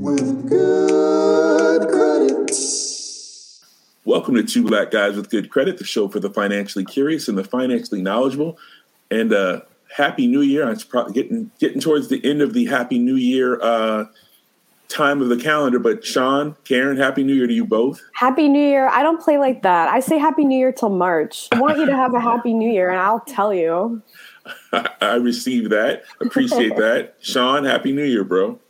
with 0.00 0.48
good 0.48 1.88
credit. 1.88 2.50
Welcome 4.04 4.36
to 4.36 4.44
Two 4.44 4.62
Black 4.64 4.92
Guys 4.92 5.16
with 5.16 5.28
Good 5.28 5.50
Credit, 5.50 5.76
the 5.76 5.84
show 5.84 6.08
for 6.08 6.20
the 6.20 6.30
financially 6.30 6.84
curious 6.84 7.26
and 7.26 7.36
the 7.36 7.42
financially 7.42 8.00
knowledgeable. 8.00 8.58
And 9.10 9.32
uh, 9.32 9.62
Happy 9.94 10.28
New 10.28 10.40
Year! 10.40 10.70
It's 10.70 10.84
probably 10.84 11.14
getting 11.14 11.50
getting 11.58 11.80
towards 11.80 12.08
the 12.08 12.24
end 12.24 12.42
of 12.42 12.52
the 12.52 12.66
Happy 12.66 12.98
New 12.98 13.16
Year 13.16 13.60
uh, 13.60 14.04
time 14.88 15.20
of 15.20 15.30
the 15.30 15.36
calendar. 15.36 15.80
But 15.80 16.04
Sean, 16.04 16.54
Karen, 16.64 16.96
Happy 16.96 17.24
New 17.24 17.34
Year 17.34 17.48
to 17.48 17.52
you 17.52 17.66
both. 17.66 18.00
Happy 18.14 18.48
New 18.48 18.64
Year. 18.64 18.88
I 18.88 19.02
don't 19.02 19.20
play 19.20 19.36
like 19.36 19.62
that. 19.62 19.88
I 19.88 19.98
say 19.98 20.16
Happy 20.16 20.44
New 20.44 20.58
Year 20.58 20.72
till 20.72 20.90
March. 20.90 21.48
I 21.50 21.60
want 21.60 21.78
you 21.78 21.86
to 21.86 21.96
have 21.96 22.14
a 22.14 22.20
Happy 22.20 22.54
New 22.54 22.70
Year, 22.70 22.88
and 22.90 23.00
I'll 23.00 23.20
tell 23.20 23.52
you. 23.52 24.00
I 25.00 25.14
received 25.16 25.70
that. 25.70 26.04
Appreciate 26.20 26.76
that. 26.76 27.16
Sean, 27.20 27.64
Happy 27.64 27.92
New 27.92 28.04
Year, 28.04 28.22
bro. 28.22 28.60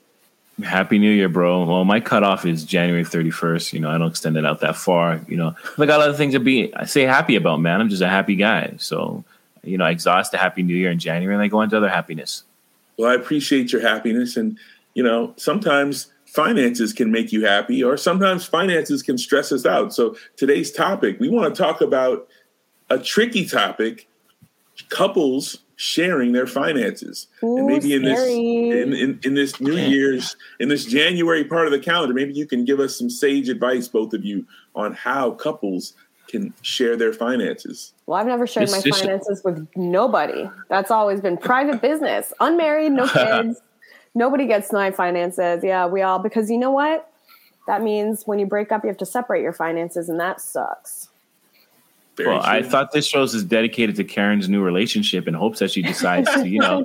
Happy 0.65 0.99
New 0.99 1.11
Year, 1.11 1.29
bro. 1.29 1.65
Well, 1.65 1.85
my 1.85 2.01
cutoff 2.01 2.45
is 2.45 2.65
January 2.65 3.05
31st. 3.05 3.73
You 3.73 3.81
know, 3.81 3.91
I 3.91 3.99
don't 3.99 4.11
extend 4.11 4.37
it 4.37 4.45
out 4.45 4.61
that 4.61 4.77
far. 4.77 5.21
You 5.29 5.37
know, 5.37 5.55
I 5.79 5.87
got 5.87 6.01
other 6.01 6.15
things 6.15 6.35
to 6.35 6.41
be, 6.41 6.75
I 6.75 6.85
say 6.85 7.03
happy 7.03 7.37
about, 7.37 7.61
man. 7.61 7.81
I'm 7.81 7.89
just 7.89 8.03
a 8.03 8.09
happy 8.09 8.35
guy. 8.35 8.75
So, 8.79 9.25
you 9.63 9.79
know, 9.79 9.85
I 9.85 9.91
exhaust 9.91 10.35
a 10.35 10.39
Happy 10.39 10.63
New 10.63 10.75
Year 10.75 10.91
in 10.91 10.99
January 10.99 11.35
and 11.35 11.43
I 11.43 11.49
go 11.49 11.61
into 11.63 11.77
other 11.77 11.89
happiness. 11.89 12.45
Well, 12.97 13.11
I 13.11 13.15
appreciate 13.15 13.73
your 13.73 13.83
happiness. 13.83 14.37
And, 14.37 14.59
you 14.95 15.03
know, 15.03 15.33
sometimes 15.37 16.09
finances 16.27 16.93
can 16.93 17.11
make 17.13 17.33
you 17.33 17.47
happy, 17.47 17.83
or 17.83 17.97
sometimes 17.97 18.45
finances 18.45 19.03
can 19.03 19.17
stress 19.17 19.53
us 19.53 19.65
out. 19.65 19.95
So, 19.95 20.17
today's 20.37 20.73
topic, 20.73 21.21
we 21.21 21.29
want 21.29 21.55
to 21.55 21.63
talk 21.63 21.81
about 21.81 22.29
a 22.91 22.99
tricky 22.99 23.47
topic 23.47 24.09
couples 24.89 25.59
sharing 25.81 26.33
their 26.33 26.47
finances. 26.47 27.29
Ooh, 27.45 27.57
and 27.59 27.67
maybe 27.69 27.95
in 27.95 28.03
this 28.03 28.21
in, 28.21 28.93
in, 28.93 29.21
in 29.23 29.35
this 29.35 29.61
New 29.61 29.77
Year's 29.77 30.37
in 30.59 30.69
this 30.69 30.85
January 30.85 31.45
part 31.45 31.67
of 31.67 31.73
the 31.73 31.79
calendar, 31.79 32.13
maybe 32.13 32.33
you 32.35 32.47
can 32.47 32.65
give 32.65 32.81
us 32.81 32.99
some 32.99 33.09
sage 33.09 33.49
advice, 33.49 33.87
both 33.87 34.13
of 34.13 34.25
you, 34.25 34.45
on 34.75 34.93
how 34.93 35.31
couples 35.31 35.95
can 36.27 36.53
share 36.63 36.97
their 36.97 37.13
finances. 37.13 37.95
Well, 38.07 38.19
I've 38.21 38.27
never 38.27 38.45
shared 38.47 38.67
This- 38.67 38.73
my 38.73 38.81
this- 38.83 39.01
finances 39.01 39.43
with 39.45 39.69
nobody. 39.77 40.51
That's 40.69 40.91
always 40.91 41.21
been 41.21 41.37
private 41.39 41.81
business. 41.81 42.33
Unmarried, 42.41 42.91
no 42.93 43.07
kids. 43.09 43.63
Nobody 44.17 44.47
gets 44.49 44.73
my 44.73 44.91
finances. 44.91 45.63
Yeah, 45.63 45.87
we 45.87 46.03
all 46.03 46.19
because 46.19 46.51
you 46.51 46.59
know 46.59 46.73
what? 46.73 47.09
That 47.69 47.83
means 47.83 48.25
when 48.27 48.41
you 48.41 48.47
break 48.47 48.73
up, 48.73 48.83
you 48.83 48.89
have 48.89 48.97
to 48.99 49.07
separate 49.07 49.43
your 49.43 49.53
finances, 49.53 50.09
and 50.09 50.19
that 50.19 50.41
sucks. 50.41 51.08
Very 52.19 52.29
Well, 52.29 52.43
I 52.43 52.63
thought 52.63 52.93
this 52.93 53.07
show 53.07 53.23
is 53.23 53.43
dedicated 53.45 53.97
to 53.97 54.05
Karen's 54.05 54.49
new 54.49 54.61
relationship 54.61 55.27
in 55.29 55.35
hopes 55.35 55.61
that 55.61 55.71
she 55.71 55.83
decides 55.83 56.29
to, 56.35 56.49
you 56.49 56.59
know, 56.59 56.85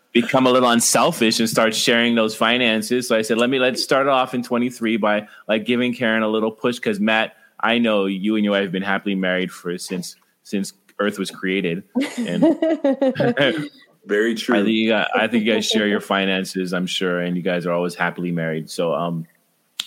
become 0.12 0.46
a 0.46 0.50
little 0.50 0.70
unselfish 0.70 1.38
and 1.38 1.48
start 1.48 1.74
sharing 1.74 2.14
those 2.14 2.34
finances. 2.34 3.06
So 3.06 3.16
I 3.16 3.22
said, 3.22 3.36
let 3.36 3.50
me 3.50 3.58
let's 3.58 3.82
start 3.82 4.08
off 4.08 4.32
in 4.32 4.42
23 4.42 4.96
by 4.96 5.28
like 5.48 5.66
giving 5.66 5.92
Karen 5.92 6.22
a 6.22 6.28
little 6.28 6.50
push 6.50 6.76
because 6.76 6.98
Matt, 6.98 7.36
I 7.60 7.78
know 7.78 8.06
you 8.06 8.36
and 8.36 8.44
your 8.44 8.52
wife 8.52 8.62
have 8.62 8.72
been 8.72 8.82
happily 8.82 9.14
married 9.14 9.52
for 9.52 9.76
since 9.76 10.16
since 10.44 10.72
Earth 10.98 11.18
was 11.18 11.30
created, 11.30 11.84
and 12.16 12.42
Very 14.06 14.34
true. 14.34 14.56
I 14.58 14.62
think 14.62 14.70
you 14.70 14.88
got, 14.88 15.08
I 15.14 15.26
think 15.28 15.44
you 15.44 15.52
guys 15.52 15.66
share 15.66 15.86
your 15.86 16.00
finances, 16.00 16.72
I'm 16.72 16.86
sure, 16.86 17.20
and 17.20 17.36
you 17.36 17.42
guys 17.42 17.66
are 17.66 17.72
always 17.72 17.94
happily 17.94 18.30
married. 18.30 18.70
So 18.70 18.94
um, 18.94 19.26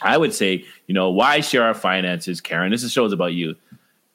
I 0.01 0.17
would 0.17 0.33
say, 0.33 0.65
you 0.87 0.93
know, 0.93 1.09
why 1.09 1.39
share 1.41 1.63
our 1.63 1.73
finances, 1.73 2.41
Karen? 2.41 2.71
This 2.71 2.89
show 2.91 3.05
is 3.05 3.13
about 3.13 3.33
you 3.33 3.55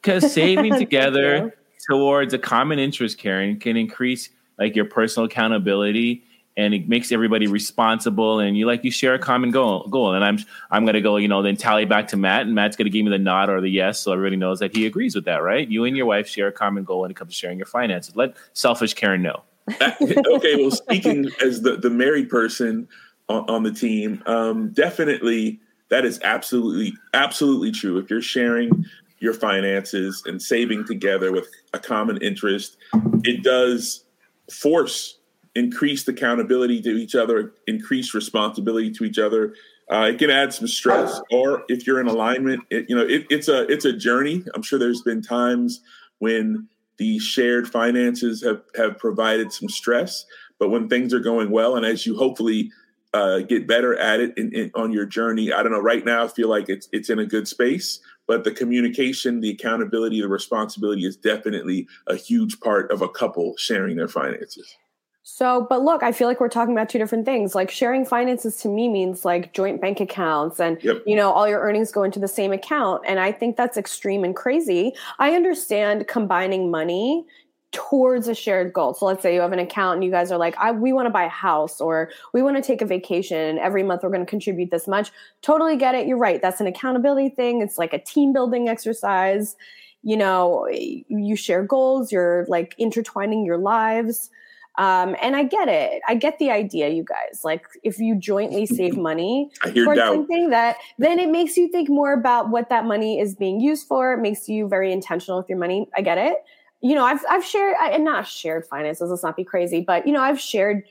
because 0.03 0.33
saving 0.33 0.75
together 0.79 1.55
towards 1.89 2.35
a 2.35 2.39
common 2.39 2.79
interest, 2.79 3.19
Karen, 3.19 3.59
can 3.59 3.77
increase 3.77 4.31
like 4.59 4.77
your 4.77 4.85
personal 4.85 5.27
accountability 5.27 6.25
and 6.57 6.75
it 6.75 6.89
makes 6.89 7.13
everybody 7.13 7.47
responsible 7.47 8.39
and 8.39 8.57
you 8.57 8.67
like 8.67 8.85
you 8.85 8.91
share 8.91 9.15
a 9.15 9.19
common 9.19 9.51
goal 9.51 9.87
goal 9.89 10.13
and 10.13 10.25
i'm 10.25 10.39
i'm 10.71 10.85
going 10.85 10.95
to 10.95 11.01
go 11.01 11.17
you 11.17 11.27
know 11.27 11.43
then 11.43 11.57
tally 11.57 11.85
back 11.85 12.07
to 12.09 12.17
matt 12.17 12.43
and 12.43 12.55
matt's 12.55 12.77
going 12.77 12.85
to 12.85 12.91
give 12.91 13.05
me 13.05 13.11
the 13.11 13.19
nod 13.19 13.49
or 13.49 13.61
the 13.61 13.71
yes 13.71 14.01
so 14.01 14.13
everybody 14.13 14.37
knows 14.37 14.59
that 14.59 14.75
he 14.75 14.87
agrees 14.87 15.15
with 15.15 15.25
that 15.25 15.43
right? 15.43 15.69
You 15.69 15.85
and 15.85 15.97
your 15.97 16.07
wife 16.07 16.29
share 16.29 16.49
a 16.49 16.53
common 16.53 16.85
goal 16.85 17.01
when 17.01 17.11
it 17.11 17.17
comes 17.17 17.33
to 17.33 17.37
sharing 17.37 17.59
your 17.59 17.67
finances. 17.67 18.17
Let 18.17 18.37
selfish 18.53 18.95
karen 18.95 19.23
know. 19.23 19.43
Okay, 19.81 20.57
well, 20.57 20.71
speaking 20.73 21.31
as 21.41 21.63
the, 21.63 21.77
the 21.77 21.89
married 21.89 22.29
person 22.29 22.89
on, 23.29 23.49
on 23.49 23.63
the 23.63 23.71
team, 23.71 24.23
um, 24.27 24.71
definitely 24.71 25.61
that 25.89 26.05
is 26.05 26.21
absolutely 26.25 26.95
absolutely 27.15 27.71
true. 27.71 27.99
If 27.99 28.11
you're 28.11 28.21
sharing 28.21 28.85
your 29.23 29.33
finances 29.33 30.23
and 30.27 30.43
saving 30.43 30.85
together 30.85 31.31
with 31.33 31.49
a 31.73 31.79
common 31.79 32.19
interest, 32.19 32.77
it 33.23 33.43
does 33.45 34.05
force 34.51 35.19
increased 35.55 36.09
accountability 36.09 36.83
to 36.83 36.91
each 36.91 37.15
other, 37.15 37.53
increased 37.67 38.15
responsibility 38.15 38.91
to 38.91 39.05
each 39.05 39.19
other. 39.19 39.55
Uh, 39.91 40.09
it 40.11 40.19
can 40.19 40.31
add 40.31 40.53
some 40.53 40.67
stress, 40.67 41.21
or 41.31 41.65
if 41.69 41.87
you're 41.87 42.01
in 42.01 42.09
alignment, 42.09 42.63
it, 42.71 42.87
you 42.89 42.97
know, 42.97 43.03
it, 43.03 43.27
it's 43.31 43.49
a 43.49 43.67
it's 43.69 43.85
a 43.85 43.93
journey. 43.93 44.45
I'm 44.55 44.63
sure 44.63 44.79
there's 44.79 45.03
been 45.03 45.23
times 45.23 45.81
when 46.19 46.69
the 46.97 47.19
shared 47.19 47.69
finances 47.69 48.43
have 48.43 48.63
have 48.75 48.99
provided 48.99 49.53
some 49.53 49.69
stress, 49.69 50.25
but 50.59 50.71
when 50.71 50.89
things 50.89 51.15
are 51.15 51.21
going 51.21 51.51
well, 51.51 51.77
and 51.77 51.87
as 51.87 52.07
you 52.07 52.17
hopefully 52.17 52.73
uh, 53.15 53.41
get 53.41 53.67
better 53.67 53.95
at 53.99 54.21
it 54.21 54.37
in, 54.39 54.53
in, 54.55 54.71
on 54.75 54.93
your 54.93 55.05
journey, 55.05 55.53
I 55.53 55.63
don't 55.63 55.73
know. 55.73 55.81
Right 55.81 56.05
now, 56.05 56.25
I 56.25 56.29
feel 56.29 56.49
like 56.49 56.69
it's 56.69 56.89
it's 56.93 57.11
in 57.11 57.19
a 57.19 57.27
good 57.27 57.47
space, 57.47 58.01
but 58.33 58.45
the 58.45 58.51
communication, 58.51 59.41
the 59.43 59.51
accountability, 59.51 60.23
the 60.23 60.27
responsibility 60.27 61.05
is 61.05 61.19
definitely 61.19 61.87
a 62.07 62.17
huge 62.17 62.59
part 62.61 62.91
of 62.91 63.03
a 63.03 63.09
couple 63.09 63.55
sharing 63.59 63.95
their 63.95 64.09
finances. 64.09 64.75
So, 65.23 65.67
but 65.69 65.83
look, 65.83 66.03
I 66.03 66.13
feel 66.13 66.29
like 66.29 66.41
we're 66.41 66.49
talking 66.49 66.73
about 66.73 66.89
two 66.89 66.99
different 66.99 67.27
things. 67.27 67.55
Like 67.55 67.71
sharing 67.71 68.07
finances 68.07 68.57
to 68.63 68.69
me 68.69 68.89
means 68.89 69.23
like 69.27 69.53
joint 69.53 69.83
bank 69.83 70.01
accounts 70.01 70.61
and 70.61 70.83
Yep. 70.83 71.03
you 71.05 71.15
know, 71.15 71.31
all 71.31 71.47
your 71.47 71.61
earnings 71.61 71.93
go 71.93 72.05
into 72.05 72.19
the 72.19 72.27
same 72.27 72.53
account. 72.55 73.03
And 73.07 73.21
I 73.21 73.33
think 73.33 73.59
that's 73.59 73.77
extreme 73.77 74.25
and 74.25 74.35
crazy. 74.35 74.95
I 75.19 75.35
understand 75.35 76.09
combining 76.09 76.71
money 76.71 77.27
towards 77.73 78.29
a 78.29 78.35
shared 78.35 78.73
goal. 78.73 78.95
So 78.95 79.07
let's 79.07 79.23
say 79.23 79.35
you 79.35 79.41
have 79.41 79.53
an 79.53 79.59
account 79.59 79.97
and 79.97 80.05
you 80.05 80.11
guys 80.11 80.31
are 80.31 80.39
like, 80.39 80.57
I, 80.59 80.71
we 80.73 80.93
want 80.93 81.07
to 81.07 81.11
buy 81.11 81.25
a 81.25 81.29
house 81.31 81.81
or 81.81 82.11
we 82.33 82.43
want 82.43 82.57
to 82.57 82.63
take 82.63 82.83
a 82.83 82.87
vacation 82.87 83.39
and 83.39 83.59
every 83.59 83.83
month 83.83 84.03
we're 84.03 84.11
going 84.11 84.25
to 84.25 84.29
contribute 84.31 84.71
this 84.71 84.87
much. 84.87 85.11
Totally 85.41 85.77
get 85.77 85.95
it. 85.95 86.07
You're 86.07 86.19
right. 86.19 86.41
That's 86.41 86.61
an 86.61 86.67
accountability 86.67 87.31
thing. 87.31 87.63
It's 87.63 87.79
like 87.79 87.95
a 87.95 87.99
team 87.99 88.33
building 88.33 88.69
exercise. 88.69 89.57
You 90.03 90.17
know, 90.17 90.69
you 90.71 91.37
share 91.37 91.65
goals, 91.65 92.13
you're 92.13 92.45
like 92.49 92.75
intertwining 92.77 93.47
your 93.47 93.59
lives. 93.59 94.31
Um, 94.79 95.17
and 95.21 95.37
I 95.37 95.45
get 95.45 95.69
it. 95.69 96.01
I 96.09 96.15
get 96.15 96.39
the 96.39 96.51
idea, 96.51 96.89
you 96.89 97.05
guys. 97.05 97.43
Like, 97.45 97.67
if 97.83 97.99
you 97.99 98.15
jointly 98.15 98.67
save 98.67 98.97
money 98.97 99.51
I 99.63 99.71
hear 99.71 99.85
towards 99.85 99.99
doubt. 99.99 100.15
something, 100.15 100.51
that 100.51 100.77
then 100.99 101.19
it 101.19 101.29
makes 101.29 101.57
you 101.57 101.69
think 101.69 101.89
more 101.89 102.13
about 102.15 102.49
what 102.49 102.69
that 102.71 102.85
money 102.85 103.21
is 103.21 103.35
being 103.35 103.61
used 103.61 103.87
for. 103.87 104.15
It 104.15 104.21
makes 104.21 104.49
you 104.49 104.69
very 104.69 104.93
intentional 104.93 105.39
with 105.39 105.49
your 105.49 105.59
money. 105.59 105.89
I 105.95 106.01
get 106.01 106.19
it. 106.19 106.39
You 106.83 106.95
know, 106.95 107.05
I've 107.05 107.21
I've 107.31 107.45
shared 107.45 107.77
I- 107.81 107.91
and 107.91 108.05
not 108.05 108.27
shared 108.27 108.67
finances. 108.67 109.09
Let's 109.11 109.23
not 109.23 109.37
be 109.37 109.45
crazy, 109.45 109.81
but 109.81 110.07
you 110.07 110.13
know, 110.13 110.21
I've 110.21 110.41
shared 110.41 110.85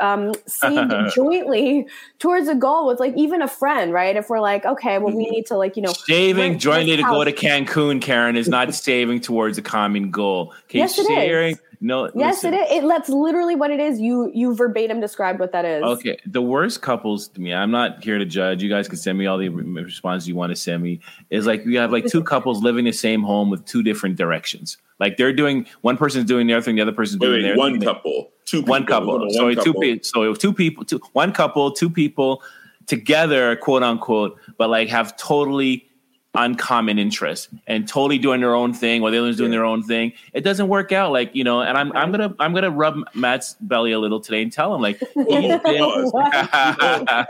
um, 0.00 0.32
saved 0.46 0.92
jointly 1.14 1.86
towards 2.18 2.48
a 2.48 2.54
goal 2.54 2.86
with 2.86 2.98
like 2.98 3.14
even 3.16 3.42
a 3.42 3.48
friend, 3.48 3.92
right? 3.92 4.16
If 4.16 4.30
we're 4.30 4.40
like, 4.40 4.64
okay, 4.64 4.98
well, 4.98 5.14
we 5.14 5.28
need 5.28 5.46
to 5.46 5.56
like 5.56 5.76
you 5.76 5.82
know 5.82 5.92
Saving 5.92 6.58
jointly 6.58 6.96
to 6.96 7.02
go 7.02 7.24
to 7.24 7.32
Cancun, 7.32 8.00
Karen, 8.00 8.36
is 8.36 8.48
not 8.48 8.74
saving 8.74 9.20
towards 9.20 9.58
a 9.58 9.62
common 9.62 10.10
goal. 10.10 10.54
Okay, 10.64 10.78
Yes, 10.78 10.98
it 10.98 11.02
is. 11.02 11.58
Sharing. 11.80 11.88
No, 11.88 12.10
Yes, 12.14 12.36
listen. 12.44 12.54
it 12.54 12.70
is. 12.70 12.84
It, 12.84 12.88
that's 12.88 13.08
literally 13.08 13.54
what 13.56 13.70
it 13.70 13.80
is. 13.80 14.00
You 14.00 14.30
you 14.34 14.54
verbatim 14.54 15.00
described 15.00 15.40
what 15.40 15.52
that 15.52 15.64
is. 15.64 15.82
Okay, 15.82 16.18
the 16.26 16.42
worst 16.42 16.82
couples 16.82 17.28
to 17.28 17.40
me. 17.40 17.52
I'm 17.54 17.70
not 17.70 18.02
here 18.04 18.18
to 18.18 18.24
judge. 18.24 18.62
You 18.62 18.68
guys 18.68 18.86
can 18.88 18.98
send 18.98 19.18
me 19.18 19.26
all 19.26 19.38
the 19.38 19.48
responses 19.48 20.28
you 20.28 20.34
want 20.36 20.50
to 20.50 20.56
send 20.56 20.82
me. 20.82 21.00
Is 21.30 21.46
like 21.46 21.64
you 21.64 21.78
have 21.78 21.92
like 21.92 22.06
two 22.06 22.22
couples 22.22 22.62
living 22.62 22.80
in 22.86 22.90
the 22.90 22.96
same 22.96 23.22
home 23.22 23.50
with 23.50 23.64
two 23.64 23.82
different 23.82 24.16
directions. 24.16 24.76
Like 24.98 25.16
they're 25.16 25.32
doing 25.32 25.66
one 25.80 25.96
person's 25.96 26.26
doing 26.26 26.46
their 26.46 26.60
thing, 26.60 26.76
the 26.76 26.82
other 26.82 26.92
person's 26.92 27.20
Wait, 27.20 27.26
doing 27.28 27.42
wait, 27.42 27.48
their 27.48 27.56
one 27.56 27.72
thing. 27.80 27.82
couple, 27.88 28.30
two 28.44 28.62
one 28.62 28.82
people, 28.82 28.98
couple. 29.00 29.18
one 29.20 29.30
So 29.30 29.48
two 29.50 29.56
couple. 29.56 29.80
people. 29.80 30.04
So 30.04 30.34
two 30.34 30.52
people. 30.52 30.84
Two 30.84 31.00
one 31.14 31.32
couple. 31.32 31.70
Two 31.72 31.88
people 31.88 32.42
together, 32.86 33.56
quote 33.56 33.82
unquote, 33.82 34.38
but 34.58 34.68
like 34.68 34.88
have 34.88 35.16
totally 35.16 35.86
uncommon 36.34 36.96
interests 36.98 37.48
and 37.66 37.88
totally 37.88 38.16
doing 38.18 38.40
their 38.40 38.54
own 38.54 38.72
thing 38.72 39.02
while 39.02 39.10
the 39.10 39.18
other's 39.18 39.36
doing 39.36 39.50
Yeah. 39.52 39.58
their 39.58 39.64
own 39.66 39.82
thing. 39.82 40.12
It 40.32 40.42
doesn't 40.42 40.68
work 40.68 40.92
out. 40.92 41.10
Like 41.12 41.34
you 41.34 41.42
know, 41.44 41.60
and 41.60 41.76
I'm 41.76 41.92
I'm 41.96 42.12
gonna 42.12 42.34
I'm 42.38 42.54
gonna 42.54 42.70
rub 42.70 42.96
Matt's 43.14 43.56
belly 43.60 43.92
a 43.92 43.98
little 43.98 44.20
today 44.20 44.42
and 44.42 44.52
tell 44.52 44.74
him 44.74 44.80
like 44.80 44.98
he's 44.98 45.16
been 45.16 45.58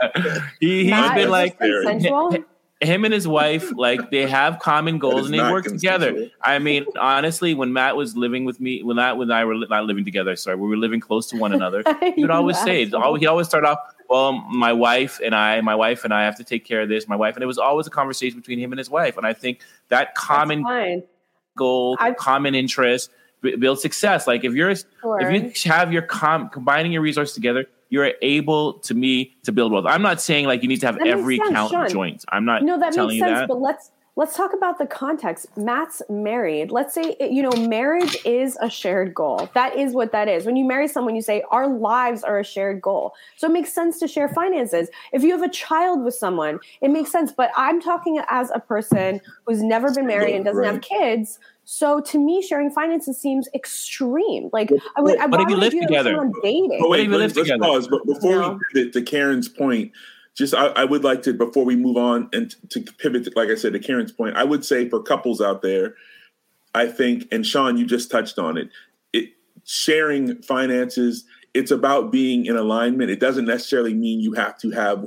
he, 0.59 0.81
he's 0.83 0.89
Matt, 0.91 1.15
been 1.15 1.29
like 1.29 1.57
him 2.81 3.05
and 3.05 3.13
his 3.13 3.27
wife 3.27 3.71
like 3.77 4.09
they 4.09 4.27
have 4.27 4.57
common 4.57 4.97
goals 4.97 5.25
and 5.27 5.35
they 5.35 5.51
work 5.51 5.65
together 5.65 6.27
i 6.41 6.57
mean 6.57 6.83
honestly 6.99 7.53
when 7.53 7.71
matt 7.71 7.95
was 7.95 8.17
living 8.17 8.43
with 8.43 8.59
me 8.59 8.81
when 8.81 8.95
matt 8.95 9.15
and 9.17 9.31
i 9.31 9.45
were 9.45 9.55
li- 9.55 9.67
not 9.69 9.85
living 9.85 10.03
together 10.03 10.35
sorry 10.35 10.55
we 10.57 10.67
were 10.67 10.75
living 10.77 10.99
close 10.99 11.27
to 11.27 11.37
one 11.37 11.53
another 11.53 11.83
he 12.15 12.23
would 12.23 12.31
always 12.31 12.57
say 12.59 12.83
asshole. 12.87 13.13
he 13.15 13.27
always 13.27 13.45
start 13.47 13.63
off 13.65 13.77
well 14.11 14.33
my 14.33 14.73
wife 14.73 15.19
and 15.23 15.33
i 15.33 15.61
my 15.61 15.73
wife 15.73 16.03
and 16.03 16.13
i 16.13 16.23
have 16.23 16.35
to 16.35 16.43
take 16.43 16.65
care 16.65 16.81
of 16.81 16.89
this 16.89 17.07
my 17.07 17.15
wife 17.15 17.35
and 17.35 17.43
it 17.43 17.47
was 17.47 17.57
always 17.57 17.87
a 17.87 17.89
conversation 17.89 18.37
between 18.39 18.59
him 18.59 18.71
and 18.71 18.77
his 18.77 18.89
wife 18.89 19.15
and 19.17 19.25
i 19.25 19.33
think 19.33 19.61
that 19.87 20.13
common 20.15 20.63
goal 21.57 21.97
I've- 21.99 22.15
common 22.17 22.53
interest 22.55 23.09
b- 23.41 23.55
build 23.55 23.79
success 23.79 24.27
like 24.27 24.43
if 24.43 24.53
you're 24.53 24.75
Sure. 25.01 25.19
if 25.21 25.65
you 25.65 25.71
have 25.71 25.91
your 25.93 26.01
com- 26.03 26.49
combining 26.49 26.91
your 26.91 27.01
resources 27.01 27.33
together 27.33 27.65
you're 27.89 28.11
able 28.21 28.73
to 28.87 28.93
me 28.93 29.35
to 29.43 29.51
build 29.51 29.71
wealth 29.71 29.85
i'm 29.87 30.01
not 30.01 30.21
saying 30.21 30.45
like 30.45 30.61
you 30.63 30.67
need 30.69 30.79
to 30.81 30.85
have 30.87 30.97
That 30.97 31.07
every 31.07 31.37
sense, 31.37 31.49
count 31.51 31.71
Sean. 31.71 31.89
joint 31.89 32.25
i'm 32.29 32.45
not 32.45 32.63
No, 32.63 32.77
that 32.79 32.93
telling 32.93 33.09
makes 33.19 33.21
you 33.21 33.25
sense. 33.27 33.39
that 33.41 33.47
But 33.47 33.59
let's 33.61 33.91
let's 34.21 34.37
talk 34.37 34.53
about 34.53 34.77
the 34.77 34.85
context. 34.85 35.47
Matt's 35.57 35.99
married. 36.07 36.69
Let's 36.69 36.93
say 36.93 37.15
you 37.19 37.41
know 37.41 37.49
marriage 37.67 38.15
is 38.23 38.55
a 38.61 38.69
shared 38.69 39.15
goal. 39.15 39.49
That 39.55 39.75
is 39.75 39.93
what 39.93 40.11
that 40.11 40.27
is. 40.27 40.45
When 40.45 40.55
you 40.55 40.63
marry 40.63 40.87
someone, 40.87 41.15
you 41.15 41.23
say 41.23 41.41
our 41.49 41.67
lives 41.67 42.23
are 42.23 42.37
a 42.37 42.43
shared 42.43 42.83
goal. 42.83 43.15
So 43.35 43.47
it 43.47 43.51
makes 43.51 43.73
sense 43.73 43.97
to 43.97 44.07
share 44.07 44.29
finances. 44.29 44.89
If 45.11 45.23
you 45.23 45.31
have 45.31 45.41
a 45.41 45.49
child 45.49 46.03
with 46.03 46.13
someone, 46.13 46.59
it 46.81 46.89
makes 46.89 47.11
sense. 47.11 47.31
But 47.31 47.49
I'm 47.57 47.81
talking 47.81 48.21
as 48.29 48.51
a 48.53 48.59
person 48.59 49.19
who's 49.47 49.63
never 49.63 49.91
been 49.91 50.05
married 50.05 50.35
and 50.35 50.45
doesn't 50.45 50.63
have 50.63 50.81
kids. 50.81 51.39
So 51.65 51.99
to 52.01 52.19
me, 52.19 52.43
sharing 52.43 52.69
finances 52.69 53.17
seems 53.17 53.49
extreme. 53.55 54.51
Like 54.53 54.71
I 54.97 55.01
would. 55.01 55.17
I 55.17 55.25
But 55.25 55.41
if 55.41 55.49
you 55.49 55.57
live 55.57 55.71
do 55.71 55.79
that 55.79 55.89
with 55.89 55.97
together? 56.05 56.31
dating. 56.43 56.77
But 56.79 56.81
What 56.81 56.89
wait, 56.91 56.99
if 57.07 57.11
you 57.11 57.17
let's, 57.17 57.35
live 57.35 57.45
together? 57.45 57.63
pause. 57.63 57.87
But 57.87 58.05
before 58.05 58.35
No. 58.39 58.49
we 58.51 58.81
pivot 58.81 58.93
to 58.93 59.01
Karen's 59.01 59.49
point, 59.49 59.91
just 60.35 60.53
I, 60.53 60.67
I 60.67 60.85
would 60.85 61.03
like 61.03 61.23
to 61.23 61.33
before 61.33 61.65
we 61.65 61.75
move 61.75 61.97
on 61.97 62.29
and 62.33 62.55
to 62.69 62.81
pivot, 62.81 63.35
like 63.35 63.49
I 63.49 63.55
said, 63.55 63.73
to 63.73 63.79
Karen's 63.79 64.11
point, 64.11 64.37
I 64.37 64.43
would 64.43 64.63
say 64.63 64.87
for 64.89 65.01
couples 65.01 65.41
out 65.41 65.61
there, 65.61 65.95
I 66.73 66.87
think, 66.87 67.27
and 67.31 67.45
Sean, 67.45 67.77
you 67.77 67.85
just 67.85 68.09
touched 68.09 68.39
on 68.39 68.57
it. 68.57 68.69
It 69.13 69.29
sharing 69.65 70.41
finances. 70.41 71.25
It's 71.53 71.71
about 71.71 72.11
being 72.11 72.45
in 72.45 72.55
alignment. 72.55 73.11
It 73.11 73.19
doesn't 73.19 73.45
necessarily 73.45 73.93
mean 73.93 74.21
you 74.21 74.33
have 74.33 74.57
to 74.59 74.71
have 74.71 75.05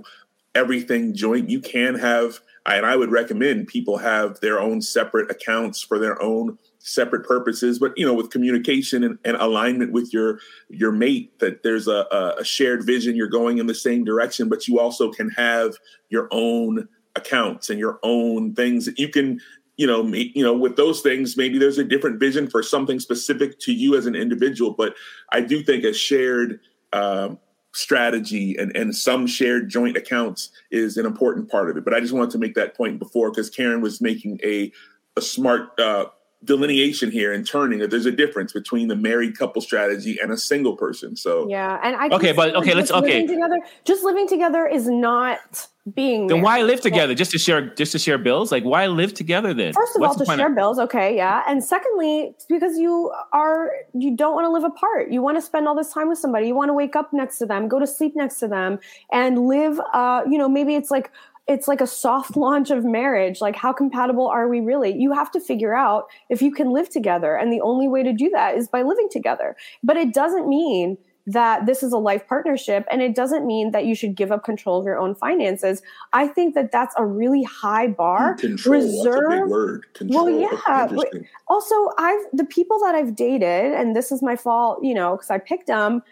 everything 0.55 1.15
joint. 1.15 1.49
You 1.49 1.61
can 1.61 1.95
have, 1.95 2.41
and 2.67 2.85
I 2.85 2.97
would 2.97 3.11
recommend 3.11 3.67
people 3.67 3.99
have 3.99 4.41
their 4.41 4.61
own 4.61 4.83
separate 4.83 5.31
accounts 5.31 5.83
for 5.83 5.99
their 5.99 6.21
own 6.23 6.59
separate 6.85 7.25
purposes. 7.27 7.79
But 7.79 7.97
you 7.97 8.07
know, 8.07 8.15
with 8.15 8.31
communication 8.31 9.03
and, 9.03 9.19
and 9.25 9.37
alignment 9.39 9.93
with 9.93 10.13
your 10.13 10.39
your 10.69 10.93
mate, 10.93 11.39
that 11.41 11.63
there's 11.63 11.89
a, 11.89 12.07
a- 12.39 12.45
shared 12.45 12.85
vision. 12.85 13.17
You're 13.17 13.27
going 13.27 13.59
in 13.59 13.67
the 13.67 13.75
same 13.75 14.05
direction, 14.05 14.49
but 14.49 14.69
you 14.69 14.79
also 14.79 15.11
can 15.11 15.31
have 15.31 15.75
your 16.11 16.29
own 16.31 16.87
accounts 17.17 17.71
and 17.71 17.79
your 17.79 17.99
own 18.03 18.55
things 18.55 18.85
that 18.85 18.99
you 18.99 19.09
can. 19.09 19.41
You 19.77 19.89
know, 19.89 20.05
you 20.05 20.45
know, 20.45 20.55
with 20.55 20.77
those 20.77 21.01
things, 21.01 21.37
maybe 21.37 21.59
there's 21.59 21.79
a 21.79 21.85
different 21.85 22.21
vision 22.21 22.49
for 22.49 22.63
something 22.63 23.01
specific 23.01 23.59
to 23.61 23.73
you 23.73 23.97
as 23.97 24.07
an 24.07 24.15
individual. 24.15 24.73
But 24.73 24.95
I 25.33 25.41
do 25.41 25.65
think 25.65 25.83
a 25.83 25.93
shared 25.93 26.61
um, 26.93 27.41
strategy 27.73 28.57
and, 28.57 28.77
and 28.77 28.95
some 28.95 29.27
shared 29.27 29.69
joint 29.69 29.97
accounts 29.97 30.53
is 30.71 30.97
an 30.97 31.07
important 31.07 31.51
part 31.51 31.71
of 31.71 31.77
it. 31.77 31.85
But 31.85 31.93
I 31.93 31.99
just 31.99 32.13
wanted 32.13 32.31
to 32.31 32.39
make 32.39 32.55
that 32.55 32.77
point 32.77 33.01
before 33.01 33.33
because 33.33 33.51
Karen 33.51 33.81
was 33.81 34.01
making 34.01 34.39
a 34.45 34.71
a 35.17 35.21
smart 35.21 35.79
uh, 35.81 36.07
delineation 36.45 37.11
here 37.11 37.33
and 37.33 37.47
turning 37.47 37.79
that 37.81 37.91
there's 37.91 38.07
a 38.07 38.13
difference 38.13 38.53
between 38.53 38.89
the 38.89 38.97
married 38.97 39.39
couple 39.39 39.63
strategy 39.63 40.19
and 40.23 40.31
a 40.33 40.37
single 40.37 40.77
person. 40.77 41.17
So 41.17 41.49
Yeah, 41.49 41.79
and 41.83 41.97
I 41.97 42.09
Okay, 42.15 42.33
but- 42.33 42.55
okay, 42.57 42.75
let's- 42.75 42.89
just 42.91 43.03
living 43.03 43.25
okay. 43.25 43.27
together. 43.35 43.57
Just 43.85 44.05
living 44.05 44.29
together 44.29 44.67
is 44.67 44.89
not 44.89 45.69
being. 45.95 46.29
Then 46.29 46.41
why 46.41 46.63
live 46.63 46.81
together? 46.81 47.15
Just 47.15 47.31
to 47.33 47.39
share, 47.39 47.61
just 47.75 47.93
to 47.93 47.99
share 47.99 48.17
bills? 48.17 48.51
Like 48.51 48.65
why 48.65 48.87
live 48.87 49.13
together 49.13 49.53
then? 49.53 49.73
First 49.75 49.95
of 49.97 50.01
What's 50.01 50.19
all, 50.19 50.25
to 50.27 50.37
share 50.37 50.49
of- 50.49 50.55
bills, 50.55 50.79
okay, 50.79 51.15
yeah, 51.15 51.43
and 51.47 51.63
secondly, 51.63 52.33
it's 52.35 52.47
because 52.47 52.79
you 52.79 53.13
are 53.33 53.71
you 53.93 54.17
don't 54.17 54.35
want 54.35 54.47
to 54.47 54.51
live 54.51 54.65
apart. 54.65 55.11
You 55.11 55.21
want 55.21 55.37
to 55.37 55.43
spend 55.43 55.69
all 55.69 55.75
this 55.75 55.93
time 55.93 56.09
with 56.09 56.19
somebody. 56.19 56.47
You 56.47 56.55
want 56.55 56.71
to 56.71 56.73
wake 56.75 56.97
up 56.97 57.13
next 57.13 57.37
to 57.39 57.47
them, 57.47 57.69
go 57.69 57.79
to 57.79 57.87
sleep 57.87 58.15
next 58.17 58.39
to 58.41 58.49
them, 58.49 58.79
and 59.13 59.47
live. 59.47 59.79
Uh, 59.93 60.23
you 60.31 60.39
know, 60.39 60.49
maybe 60.49 60.75
it's 60.75 60.91
like 60.91 61.11
it's 61.47 61.69
like 61.69 61.81
a 61.81 61.87
soft 61.87 62.37
launch 62.37 62.71
of 62.71 62.85
marriage. 62.85 63.41
Like, 63.41 63.57
how 63.57 63.73
compatible 63.73 64.29
are 64.29 64.49
we 64.49 64.61
really? 64.61 64.95
You 64.97 65.13
have 65.13 65.31
to 65.33 65.41
figure 65.41 65.75
out 65.75 66.07
if 66.29 66.43
you 66.43 66.53
can 66.53 66.71
live 66.73 66.89
together, 66.89 67.37
and 67.37 67.53
the 67.53 67.61
only 67.61 67.89
way 67.89 68.03
to 68.03 68.13
do 68.13 68.31
that 68.31 68.57
is 68.57 68.69
by 68.69 68.83
living 68.83 69.09
together. 69.11 69.57
But 69.83 69.97
it 69.97 70.13
doesn't 70.13 70.49
mean 70.49 70.99
that 71.27 71.67
this 71.67 71.83
is 71.83 71.93
a 71.93 71.99
life 71.99 72.27
partnership 72.29 72.85
and 72.91 73.01
it 73.01 73.15
doesn't 73.15 73.47
mean 73.47 73.71
that 73.71 73.87
you 73.87 73.95
should 73.95 74.15
give 74.15 74.31
up 74.31 74.45
control 74.45 74.79
of 74.79 74.85
your 74.85 74.99
own 74.99 75.15
finances 75.15 75.81
i 76.13 76.27
think 76.27 76.55
that 76.55 76.71
that's 76.71 76.95
a 76.99 77.05
really 77.05 77.43
high 77.45 77.87
bar 77.87 78.35
control, 78.35 78.81
that's 78.81 78.93
a 78.93 78.97
big 78.99 79.07
reserve 79.07 79.49
word. 79.49 79.87
Control. 79.95 80.27
well, 80.27 80.39
yeah. 80.39 81.21
Also, 81.49 81.75
I've 81.99 82.21
the 82.33 82.45
people 82.45 82.79
that 82.81 82.95
I've 82.95 83.15
dated, 83.15 83.73
and 83.73 83.95
this 83.95 84.11
is 84.11 84.23
my 84.23 84.37
fault, 84.37 84.81
you 84.83 84.95
know, 84.95 85.13
because 85.13 85.31
I 85.31 85.39
picked 85.39 85.67
them. 85.67 86.03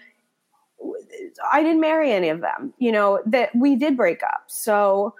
I 1.52 1.62
didn't 1.62 1.80
marry 1.80 2.12
any 2.12 2.28
of 2.28 2.40
them. 2.40 2.72
You 2.78 2.92
know 2.92 3.20
that 3.26 3.50
we 3.54 3.76
did 3.76 3.96
break 3.96 4.22
up, 4.22 4.44
so 4.46 5.14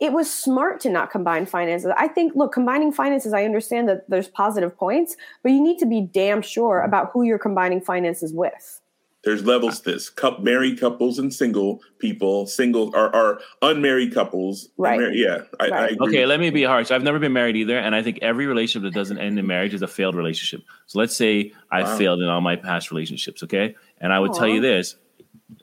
it 0.00 0.12
was 0.12 0.32
smart 0.32 0.80
to 0.80 0.90
not 0.90 1.10
combine 1.10 1.46
finances. 1.46 1.92
I 1.96 2.08
think, 2.08 2.34
look, 2.34 2.52
combining 2.52 2.92
finances, 2.92 3.32
I 3.32 3.44
understand 3.44 3.88
that 3.88 4.08
there's 4.10 4.28
positive 4.28 4.76
points, 4.76 5.16
but 5.42 5.52
you 5.52 5.62
need 5.62 5.78
to 5.78 5.86
be 5.86 6.00
damn 6.00 6.42
sure 6.42 6.80
about 6.82 7.10
who 7.12 7.22
you're 7.22 7.38
combining 7.38 7.80
finances 7.80 8.32
with. 8.32 8.80
There's 9.22 9.42
levels 9.46 9.80
to 9.80 9.92
this. 9.92 10.10
Cup 10.10 10.40
married 10.40 10.78
couples 10.78 11.18
and 11.18 11.32
single 11.32 11.80
people, 11.98 12.46
single 12.46 12.94
are, 12.94 13.14
are 13.14 13.40
unmarried 13.62 14.12
couples. 14.12 14.68
Right. 14.76 15.00
mar- 15.00 15.12
yeah. 15.12 15.38
I, 15.60 15.64
I 15.64 15.68
Right. 15.70 15.92
agree. 15.92 16.08
Okay, 16.08 16.26
let 16.26 16.40
me 16.40 16.50
be 16.50 16.62
harsh. 16.64 16.90
I've 16.90 17.02
never 17.02 17.18
been 17.18 17.32
married 17.32 17.56
either, 17.56 17.78
and 17.78 17.94
I 17.94 18.02
think 18.02 18.18
every 18.20 18.46
relationship 18.46 18.82
that 18.82 18.94
doesn't 18.94 19.16
end 19.16 19.38
in 19.38 19.46
marriage 19.46 19.72
is 19.72 19.80
a 19.80 19.88
failed 19.88 20.14
relationship. 20.14 20.66
So 20.86 20.98
let's 20.98 21.16
say 21.16 21.52
I 21.70 21.84
Wow. 21.84 21.96
failed 21.96 22.20
in 22.20 22.28
all 22.28 22.42
my 22.42 22.56
past 22.56 22.90
relationships, 22.90 23.42
okay? 23.44 23.74
And 23.98 24.12
I 24.12 24.18
would 24.20 24.34
tell 24.34 24.48
you 24.48 24.60
this. 24.60 24.96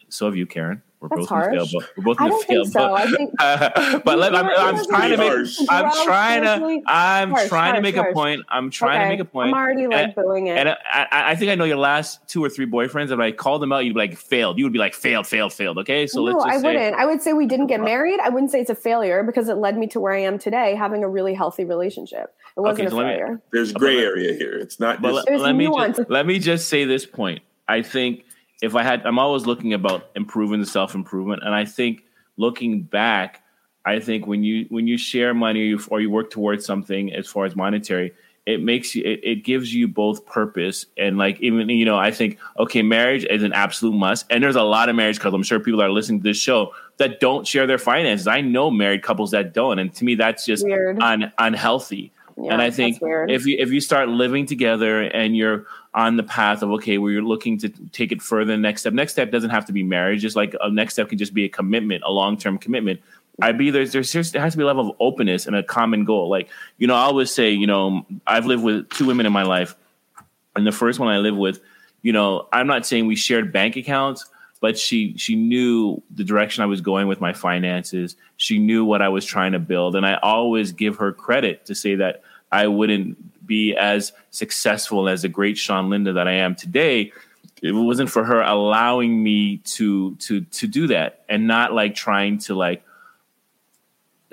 So 0.10 0.26
have 0.26 0.36
you, 0.36 0.48
Karen. 0.48 0.82
We're 1.02 1.08
That's 1.10 1.22
both 1.22 1.30
gonna 1.30 1.46
fail, 1.50 1.58
harsh. 1.66 1.74
but 1.74 1.98
we're 1.98 2.04
both 2.04 2.18
I 2.20 2.30
gonna 2.30 2.30
don't 2.30 2.46
fail. 2.46 2.64
think 2.64 2.74
so. 2.74 2.94
I 2.94 3.06
think 3.08 3.32
but, 3.36 4.04
but 4.06 4.20
let, 4.20 4.36
I'm, 4.36 4.46
I'm 4.46 4.86
trying 4.86 5.10
to 5.10 5.18
make. 5.18 5.32
harsh. 5.32 5.58
I'm 5.68 5.92
trying 6.06 6.44
to. 6.44 6.82
I'm 6.86 7.32
harsh, 7.32 7.48
trying 7.48 7.72
to 7.74 7.82
harsh, 7.82 7.82
make 7.82 7.96
a 7.96 8.14
point. 8.14 8.44
I'm 8.50 8.70
trying 8.70 9.02
to 9.02 9.08
make 9.10 9.20
a 9.20 9.26
point. 9.26 9.48
I'm 9.48 9.56
already 9.56 9.88
like 9.88 10.04
And- 10.04 10.16
booing 10.16 10.46
it. 10.46 10.58
And 10.60 10.70
I, 10.70 10.76
I, 10.94 11.32
I 11.32 11.36
think 11.36 11.50
I 11.50 11.56
know 11.56 11.64
your 11.64 11.78
last 11.78 12.28
two 12.28 12.46
or 12.46 12.50
three 12.50 12.68
boyfriends. 12.68 13.10
If 13.10 13.18
I 13.20 13.32
called 13.32 13.64
them 13.64 13.72
out, 13.74 13.80
you'd 13.80 13.96
be 13.96 14.00
like 14.00 14.16
failed. 14.16 14.60
You 14.60 14.66
would 14.66 14.74
be 14.74 14.78
like 14.78 14.94
failed, 14.94 15.26
failed, 15.26 15.54
failed. 15.54 15.80
Okay, 15.80 16.06
so 16.06 16.20
no, 16.20 16.26
let's 16.26 16.46
just 16.46 16.56
I 16.56 16.62
say, 16.62 16.68
wouldn't. 16.68 16.96
I 16.96 17.06
would 17.08 17.22
say 17.24 17.34
we 17.34 17.48
didn't 17.48 17.66
get 17.68 17.80
uh-huh. 17.80 17.90
married. 17.90 18.20
I 18.20 18.30
wouldn't 18.30 18.52
say 18.52 18.62
it's 18.62 18.70
a 18.70 18.76
failure 18.76 19.24
because 19.24 19.50
it 19.50 19.56
led 19.56 19.80
me 19.80 19.88
to 19.88 20.00
where 20.00 20.14
I 20.14 20.20
am 20.22 20.38
today, 20.38 20.76
having 20.76 21.04
a 21.04 21.10
really 21.10 21.34
healthy 21.34 21.66
relationship. 21.66 22.36
It 22.56 22.60
wasn't 22.60 22.92
so 22.92 22.96
a 22.96 22.98
let 22.98 23.06
me- 23.08 23.12
failure. 23.14 23.42
There's 23.52 23.74
gray 23.74 23.98
area 23.98 24.34
here. 24.34 24.54
It's 24.54 24.80
not 24.80 25.02
But 25.02 25.14
just 25.26 25.30
let, 25.30 25.40
let 25.40 25.56
me 25.56 25.66
just, 25.66 26.10
let 26.12 26.26
me 26.28 26.38
just 26.38 26.70
say 26.70 26.86
this 26.86 27.08
point. 27.08 27.42
I 27.68 27.82
think 27.82 28.24
if 28.62 28.76
I 28.76 28.84
had, 28.84 29.06
I'm 29.06 29.20
always 29.20 29.46
looking 29.46 29.74
about 29.74 30.10
improving 30.16 30.60
the 30.60 30.66
self 30.66 30.96
improvement, 30.96 31.44
and 31.44 31.54
I 31.54 31.66
think 31.66 32.06
looking 32.38 32.84
back, 32.84 33.44
I 33.86 34.00
think 34.00 34.28
when 34.28 34.44
you 34.44 34.68
when 34.70 34.88
you 34.88 34.98
share 34.98 35.34
money 35.34 35.62
or 35.62 35.66
you, 35.66 35.80
or 35.90 36.00
you 36.00 36.10
work 36.10 36.30
towards 36.30 36.66
something 36.66 37.14
as 37.14 37.28
far 37.28 37.46
as 37.46 37.56
monetary, 37.56 38.14
it 38.46 38.62
makes 38.62 38.94
you 38.94 39.04
it, 39.04 39.20
it 39.24 39.36
gives 39.44 39.74
you 39.74 39.88
both 39.88 40.26
purpose 40.26 40.86
and 40.98 41.18
like 41.18 41.40
even 41.42 41.68
you 41.70 41.86
know 41.86 41.98
I 41.98 42.12
think 42.12 42.40
okay 42.60 42.84
marriage 42.84 43.26
is 43.26 43.42
an 43.44 43.54
absolute 43.54 43.94
must. 43.94 44.26
And 44.30 44.44
there's 44.44 44.56
a 44.56 44.64
lot 44.64 44.90
of 44.90 44.96
marriage 44.96 45.20
couples 45.20 45.40
I'm 45.40 45.44
sure 45.44 45.60
people 45.60 45.82
are 45.82 45.92
listening 45.92 46.20
to 46.20 46.24
this 46.24 46.38
show 46.38 46.74
that 46.98 47.20
don't 47.20 47.48
share 47.48 47.66
their 47.66 47.80
finances. 47.80 48.28
I 48.28 48.42
know 48.42 48.70
married 48.70 49.02
couples 49.02 49.32
that 49.32 49.54
don't. 49.54 49.80
And 49.80 49.94
to 49.96 50.06
me 50.06 50.14
that's 50.14 50.46
just 50.46 50.64
un, 50.66 51.32
unhealthy 51.40 52.12
Yeah, 52.38 52.54
and 52.54 52.62
I 52.62 52.72
think 52.72 53.00
if 53.02 53.46
you 53.46 53.58
if 53.60 53.72
you 53.72 53.82
start 53.82 54.10
living 54.10 54.46
together 54.46 55.02
and 55.02 55.36
you're 55.36 55.66
on 55.94 56.18
the 56.18 56.24
path 56.24 56.62
of 56.62 56.72
okay 56.72 56.98
where 56.98 57.12
you're 57.12 57.24
looking 57.24 57.58
to 57.60 57.70
take 57.70 58.12
it 58.12 58.22
further 58.22 58.56
next 58.56 58.82
step 58.82 58.94
next 58.94 59.12
step 59.12 59.32
doesn't 59.32 59.50
have 59.50 59.66
to 59.66 59.74
be 59.74 59.84
marriage. 59.84 60.22
Just 60.22 60.36
like 60.36 60.56
a 60.62 60.72
next 60.72 60.94
step 60.94 61.10
can 61.10 61.18
just 61.18 61.34
be 61.34 61.46
a 61.46 61.50
commitment 61.50 62.04
a 62.06 62.12
long-term 62.12 62.58
commitment. 62.58 63.00
I'd 63.42 63.58
be 63.58 63.70
there's 63.72 63.92
there's 63.92 64.32
there 64.32 64.42
has 64.42 64.54
to 64.54 64.58
be 64.58 64.64
a 64.64 64.68
level 64.68 64.90
of 64.90 64.96
openness 65.00 65.48
and 65.48 65.56
a 65.56 65.64
common 65.64 66.06
goal. 66.06 66.30
Like 66.30 66.50
you 66.78 66.88
know, 66.88 66.96
I 66.96 67.02
always 67.02 67.32
say, 67.32 67.52
you 67.52 67.68
know, 67.68 68.06
I've 68.28 68.46
lived 68.46 68.64
with 68.64 68.90
two 68.90 69.06
women 69.06 69.26
in 69.26 69.34
my 69.34 69.44
life, 69.44 69.76
and 70.56 70.66
the 70.68 70.72
first 70.72 71.00
one 71.00 71.08
I 71.08 71.18
lived 71.18 71.38
with, 71.38 71.62
you 72.02 72.14
know, 72.14 72.48
I'm 72.52 72.68
not 72.68 72.86
saying 72.86 73.08
we 73.08 73.16
shared 73.16 73.52
bank 73.52 73.76
accounts, 73.78 74.26
but 74.62 74.80
she 74.80 75.18
she 75.18 75.36
knew 75.36 76.02
the 76.16 76.24
direction 76.24 76.64
I 76.64 76.68
was 76.68 76.80
going 76.80 77.08
with 77.08 77.20
my 77.20 77.34
finances. 77.34 78.16
She 78.38 78.58
knew 78.58 78.86
what 78.86 79.02
I 79.02 79.10
was 79.10 79.26
trying 79.26 79.52
to 79.52 79.60
build, 79.60 79.96
and 79.98 80.06
I 80.06 80.18
always 80.24 80.72
give 80.72 80.98
her 80.98 81.12
credit 81.12 81.66
to 81.66 81.76
say 81.76 81.96
that 81.96 82.24
I 82.52 82.68
wouldn't 82.68 83.46
be 83.46 83.76
as 83.76 84.14
successful 84.30 85.10
as 85.10 85.24
the 85.24 85.28
great 85.28 85.58
Sean 85.58 85.90
Linda 85.90 86.14
that 86.14 86.28
I 86.28 86.34
am 86.34 86.56
today 86.56 87.12
if 87.62 87.70
it 87.70 87.74
wasn't 87.74 88.10
for 88.10 88.24
her 88.24 88.42
allowing 88.42 89.22
me 89.22 89.58
to 89.58 90.16
to 90.16 90.42
to 90.42 90.68
do 90.68 90.88
that 90.88 91.24
and 91.30 91.48
not 91.48 91.74
like 91.74 91.94
trying 91.96 92.38
to 92.40 92.56
like 92.56 92.84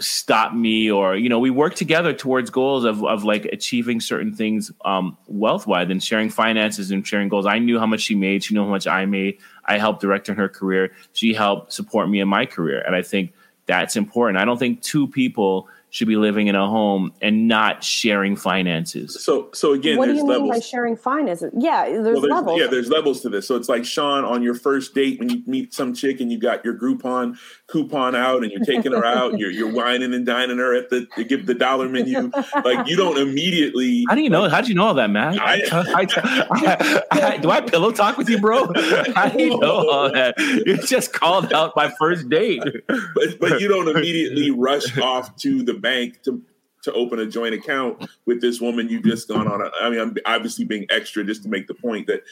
stop 0.01 0.55
me 0.55 0.91
or 0.91 1.17
you 1.17 1.29
know 1.29 1.39
we 1.39 1.51
work 1.51 1.75
together 1.75 2.13
towards 2.13 2.51
goals 2.51 2.85
of 2.85 3.05
of 3.05 3.25
like 3.25 3.45
achieving 3.47 4.01
certain 4.01 4.33
things 4.33 4.71
um 4.85 5.17
wealth 5.27 5.67
wise 5.67 5.91
and 5.91 6.03
sharing 6.03 6.31
finances 6.31 6.91
and 6.91 7.07
sharing 7.07 7.29
goals. 7.29 7.47
I 7.47 7.59
knew 7.59 7.79
how 7.79 7.87
much 7.87 8.01
she 8.03 8.15
made. 8.15 8.45
She 8.45 8.55
knew 8.55 8.63
how 8.63 8.71
much 8.71 8.87
i 8.87 9.07
made. 9.07 9.39
I 9.65 9.79
helped 9.79 10.01
direct 10.01 10.29
in 10.29 10.37
her 10.37 10.49
career. 10.49 10.93
She 11.13 11.35
helped 11.35 11.73
support 11.73 12.09
me 12.09 12.21
in 12.21 12.29
my 12.29 12.47
career. 12.47 12.81
And 12.81 12.95
i 12.95 13.03
think 13.03 13.33
that's 13.67 13.97
important. 13.97 14.39
I 14.39 14.47
don't 14.47 14.59
think 14.59 14.81
two 14.81 15.07
people 15.07 15.69
should 15.91 16.09
be 16.09 16.17
living 16.17 16.47
in 16.49 16.55
a 16.55 16.67
home 16.69 17.13
and 17.23 17.49
not 17.49 17.83
sharing 17.83 18.37
finances 18.37 19.23
So 19.25 19.49
so 19.55 19.73
again, 19.73 19.97
what 19.97 20.07
do 20.07 20.13
there's 20.13 20.23
you 20.25 20.29
mean 20.41 20.51
by 20.51 20.61
sharing 20.61 20.97
finances? 20.97 21.53
Yeah, 21.57 21.85
there's, 21.89 22.03
Well, 22.05 22.21
there's, 22.21 22.31
levels. 22.33 22.61
yeah, 22.61 22.67
there's 22.67 22.89
levels 22.91 23.21
to 23.23 23.29
this. 23.29 23.47
So 23.47 23.57
it's 23.57 23.69
like 23.69 23.85
Sean 23.85 24.25
on 24.25 24.43
your 24.43 24.55
first 24.55 24.95
date 24.95 25.19
when 25.19 25.31
you 25.31 25.43
meet 25.47 25.73
some 25.73 25.95
chick 25.95 26.21
and 26.21 26.31
you 26.31 26.39
got 26.39 26.65
your 26.65 26.75
Groupon 26.75 27.37
coupon 27.69 28.15
out 28.15 28.43
and 28.43 28.51
you're 28.53 28.65
taking 28.65 28.93
her 28.93 29.05
out, 29.05 29.39
you're 29.39 29.51
you're 29.51 29.73
wining 29.73 30.13
and 30.15 30.25
dining 30.27 30.59
her 30.59 30.75
at 30.75 30.91
the 30.91 31.07
to 31.17 31.25
give 31.25 31.47
the 31.47 31.55
dollar 31.55 31.89
menu. 31.89 32.31
Like 32.65 32.87
you 32.89 32.97
don't 32.97 33.19
immediately. 33.19 34.05
how 34.09 34.15
do 34.15 34.23
you 34.23 34.31
know 34.31 34.49
how 34.49 34.61
do 34.61 34.69
you 34.69 34.75
know 34.75 34.85
all 34.87 34.95
that 34.95 35.11
man 35.11 35.39
I- 35.39 35.63
I, 35.73 37.05
I, 37.11 37.37
do 37.39 37.51
i 37.51 37.61
pillow 37.61 37.91
talk 37.93 38.17
with 38.17 38.29
you 38.29 38.39
bro 38.41 38.67
how 39.15 39.29
do 39.29 39.43
you 39.43 39.59
know 39.59 39.89
all 39.91 40.13
that 40.13 40.35
you 40.39 40.77
just 40.87 41.13
called 41.13 41.53
out 41.53 41.73
my 41.77 41.91
first 41.99 42.29
date 42.29 42.63
but 42.87 43.39
but 43.41 43.61
you 43.61 43.69
don't 43.69 43.89
immediately 43.89 44.51
rush 44.69 44.97
off 44.99 45.35
to 45.37 45.63
the 45.63 45.75
bank 45.79 46.23
to 46.25 46.43
to 46.85 46.93
open 46.93 47.19
a 47.19 47.27
joint 47.27 47.55
account 47.55 48.09
with 48.25 48.41
this 48.41 48.61
woman 48.61 48.89
you 48.89 49.03
just 49.03 49.27
gone 49.29 49.49
on. 49.49 49.61
A, 49.61 49.71
I 49.81 49.91
mean, 49.91 49.99
I'm 49.99 50.15
obviously 50.27 50.65
being 50.65 50.87
extra 50.91 51.25
just 51.25 51.43
to 51.43 51.49
make 51.49 51.67
the 51.67 51.75
point 51.75 52.07
that 52.07 52.23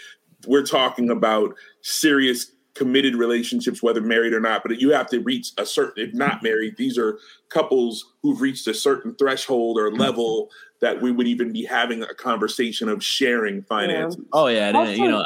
we're 0.46 0.64
talking 0.64 1.10
about 1.10 1.54
serious 1.82 2.52
committed 2.74 3.16
relationships, 3.16 3.82
whether 3.82 4.00
married 4.00 4.32
or 4.32 4.40
not. 4.40 4.62
But 4.62 4.80
you 4.80 4.90
have 4.92 5.08
to 5.08 5.18
reach 5.20 5.50
a 5.58 5.66
certain, 5.66 6.06
if 6.06 6.14
not 6.14 6.42
married, 6.42 6.76
these 6.76 6.96
are 6.96 7.18
couples 7.48 8.12
who've 8.22 8.40
reached 8.40 8.66
a 8.68 8.74
certain 8.74 9.14
threshold 9.16 9.78
or 9.78 9.90
level 9.90 10.50
that 10.80 11.00
we 11.02 11.10
would 11.10 11.26
even 11.26 11.52
be 11.52 11.64
having 11.64 12.02
a 12.02 12.14
conversation 12.14 12.88
of 12.88 13.02
sharing 13.02 13.62
finances. 13.62 14.20
oh 14.32 14.46
yeah 14.46 14.68
and, 14.68 14.76
Also- 14.76 14.92
you 14.92 15.08
know 15.08 15.24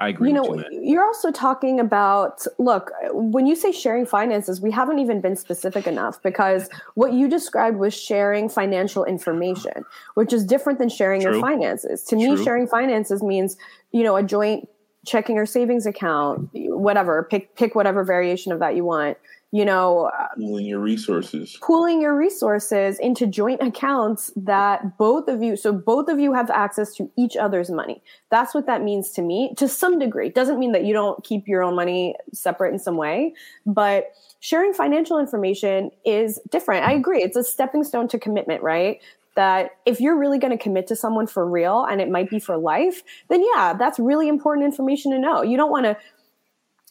I, 0.00 0.08
agree 0.08 0.28
you 0.28 0.34
know 0.34 0.42
with 0.42 0.66
you 0.70 0.80
you're 0.82 1.04
also 1.04 1.30
talking 1.30 1.78
about 1.78 2.46
look 2.58 2.90
when 3.12 3.46
you 3.46 3.54
say 3.54 3.70
sharing 3.70 4.06
finances 4.06 4.60
we 4.60 4.70
haven't 4.70 4.98
even 4.98 5.20
been 5.20 5.36
specific 5.36 5.86
enough 5.86 6.22
because 6.22 6.68
what 6.94 7.12
you 7.12 7.28
described 7.28 7.76
was 7.76 7.94
sharing 7.94 8.48
financial 8.48 9.04
information 9.04 9.84
which 10.14 10.32
is 10.32 10.44
different 10.44 10.78
than 10.78 10.88
sharing 10.88 11.20
your 11.20 11.38
finances. 11.40 12.02
To 12.04 12.16
me 12.16 12.42
sharing 12.42 12.66
finances 12.66 13.22
means 13.22 13.56
you 13.92 14.02
know 14.02 14.16
a 14.16 14.22
joint 14.22 14.68
checking 15.06 15.38
or 15.38 15.46
savings 15.46 15.86
account 15.86 16.48
whatever 16.52 17.22
pick 17.30 17.54
pick 17.56 17.74
whatever 17.74 18.04
variation 18.04 18.52
of 18.52 18.58
that 18.58 18.76
you 18.76 18.84
want 18.84 19.16
you 19.52 19.64
know 19.64 20.10
uh, 20.16 20.28
Pooling 20.36 20.66
your 20.66 20.78
resources. 20.78 21.58
pooling 21.60 22.00
your 22.00 22.16
resources 22.16 22.98
into 23.00 23.26
joint 23.26 23.60
accounts 23.60 24.30
that 24.36 24.96
both 24.96 25.26
of 25.28 25.42
you 25.42 25.56
so 25.56 25.72
both 25.72 26.08
of 26.08 26.20
you 26.20 26.32
have 26.32 26.50
access 26.50 26.94
to 26.94 27.10
each 27.16 27.36
other's 27.36 27.70
money. 27.70 28.02
That's 28.30 28.54
what 28.54 28.66
that 28.66 28.82
means 28.82 29.10
to 29.12 29.22
me 29.22 29.52
to 29.56 29.66
some 29.68 29.98
degree. 29.98 30.28
It 30.28 30.34
doesn't 30.34 30.58
mean 30.58 30.72
that 30.72 30.84
you 30.84 30.92
don't 30.92 31.22
keep 31.24 31.48
your 31.48 31.62
own 31.62 31.74
money 31.74 32.14
separate 32.32 32.72
in 32.72 32.78
some 32.78 32.96
way 32.96 33.34
but 33.66 34.12
sharing 34.38 34.72
financial 34.72 35.18
information 35.18 35.90
is 36.04 36.40
different. 36.50 36.86
I 36.86 36.92
agree. 36.92 37.22
It's 37.22 37.36
a 37.36 37.44
stepping 37.44 37.84
stone 37.84 38.08
to 38.08 38.18
commitment 38.18 38.62
right? 38.62 39.00
That 39.34 39.72
if 39.84 40.00
you're 40.00 40.18
really 40.18 40.38
going 40.38 40.56
to 40.56 40.62
commit 40.62 40.86
to 40.88 40.96
someone 40.96 41.26
for 41.26 41.44
real 41.48 41.84
and 41.84 42.00
it 42.00 42.08
might 42.08 42.30
be 42.30 42.38
for 42.38 42.56
life 42.56 43.02
then 43.28 43.42
yeah 43.54 43.74
that's 43.78 43.98
really 43.98 44.28
important 44.28 44.64
information 44.64 45.10
to 45.12 45.18
know. 45.18 45.42
You 45.42 45.56
don't 45.56 45.70
want 45.70 45.86
to 45.86 45.96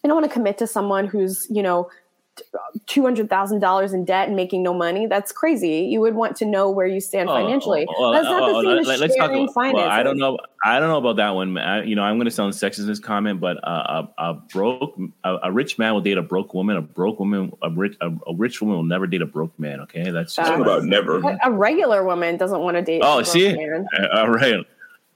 you 0.03 0.07
don't 0.07 0.15
want 0.15 0.25
to 0.29 0.33
commit 0.33 0.57
to 0.59 0.67
someone 0.67 1.07
who's 1.07 1.47
you 1.49 1.63
know 1.63 1.89
two 2.85 3.03
hundred 3.03 3.29
thousand 3.29 3.59
dollars 3.59 3.93
in 3.93 4.05
debt 4.05 4.27
and 4.27 4.35
making 4.35 4.63
no 4.63 4.73
money. 4.73 5.07
That's 5.07 5.31
crazy. 5.31 5.81
You 5.81 6.01
would 6.01 6.15
want 6.15 6.35
to 6.37 6.45
know 6.45 6.69
where 6.69 6.87
you 6.87 6.99
stand 6.99 7.29
Oh, 7.29 7.33
financially. 7.33 7.87
well, 7.99 8.11
That's 8.11 8.25
not 8.25 8.43
uh, 8.43 8.47
the 8.47 8.61
same 8.63 8.77
as 8.79 8.87
let- 8.87 8.99
let's 8.99 9.15
talk 9.15 9.27
sharing 9.29 9.43
about- 9.43 9.53
finances. 9.53 9.81
well, 9.83 9.89
I 9.89 10.03
don't 10.03 10.17
know. 10.17 10.37
I 10.65 10.79
don't 10.79 10.89
know 10.89 10.97
about 10.97 11.15
that 11.17 11.29
one. 11.35 11.57
I, 11.57 11.83
you 11.83 11.95
know, 11.95 12.03
I'm 12.03 12.17
going 12.17 12.25
to 12.25 12.31
sound 12.31 12.53
sexist 12.53 12.79
in 12.79 12.87
this 12.87 12.99
comment, 12.99 13.39
but 13.39 13.57
uh, 13.65 14.07
a, 14.17 14.29
a 14.29 14.33
broke, 14.33 14.99
a, 15.23 15.37
a 15.43 15.51
rich 15.51 15.79
man 15.79 15.93
will 15.93 16.01
date 16.01 16.17
a 16.17 16.21
broke 16.21 16.53
woman. 16.53 16.75
A 16.75 16.81
broke 16.81 17.17
woman, 17.19 17.53
a 17.61 17.69
rich, 17.69 17.95
a, 18.01 18.07
a 18.27 18.35
rich 18.35 18.59
woman 18.61 18.75
will 18.75 18.83
never 18.83 19.07
date 19.07 19.21
a 19.21 19.25
broke 19.25 19.57
man. 19.57 19.79
Okay, 19.81 20.11
that's 20.11 20.35
just 20.35 20.47
Talking 20.49 20.63
That's- 20.65 20.79
about 20.83 20.87
never. 20.89 21.19
A 21.43 21.51
regular 21.51 22.03
woman 22.03 22.35
doesn't 22.37 22.59
want 22.59 22.75
to 22.75 22.81
date. 22.81 23.01
Oh, 23.03 23.13
a 23.19 23.21
broke 23.21 23.25
see, 23.27 23.55
man. 23.55 23.85
Uh, 23.97 24.17
all 24.19 24.29
right. 24.29 24.65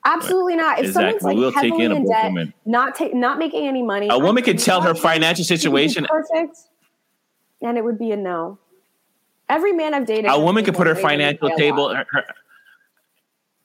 Absolutely 0.06 0.56
not. 0.58 0.80
If 0.80 0.88
Exactly. 0.88 1.20
someone's 1.20 1.24
like 1.24 1.38
We'll 1.38 1.52
take 1.54 1.64
heavily 1.72 1.86
in 1.86 1.92
a 1.92 1.96
in 1.96 2.06
debt, 2.10 2.26
woman. 2.26 2.54
not 2.66 2.96
ta- 2.96 3.08
not 3.14 3.38
making 3.40 3.66
any 3.68 3.82
money, 3.84 4.08
A 4.12 4.20
woman 4.20 4.44
can 4.44 4.54
I'm 4.54 4.58
tell 4.58 4.82
her 4.82 4.94
financial 4.94 5.46
she 5.46 5.54
could 5.54 5.60
be 5.60 5.62
situation. 5.62 6.06
perfect, 6.10 6.58
and 7.64 7.78
it 7.78 7.84
would 7.84 7.98
be 7.98 8.12
a 8.12 8.18
no. 8.18 8.58
Every 9.50 9.72
man 9.74 9.94
I've 9.94 10.06
dated, 10.06 10.26
A 10.32 10.40
woman 10.40 10.56
made 10.56 10.66
can 10.66 10.74
put 10.74 10.88
her 10.88 10.94
more 10.94 11.04
money 11.04 11.18
than 11.18 11.38
financial 11.38 11.50
they 11.50 11.56
pay 11.56 11.68
a 11.68 11.72
table. 11.72 11.90
Her, 11.96 12.06
her, 12.12 12.24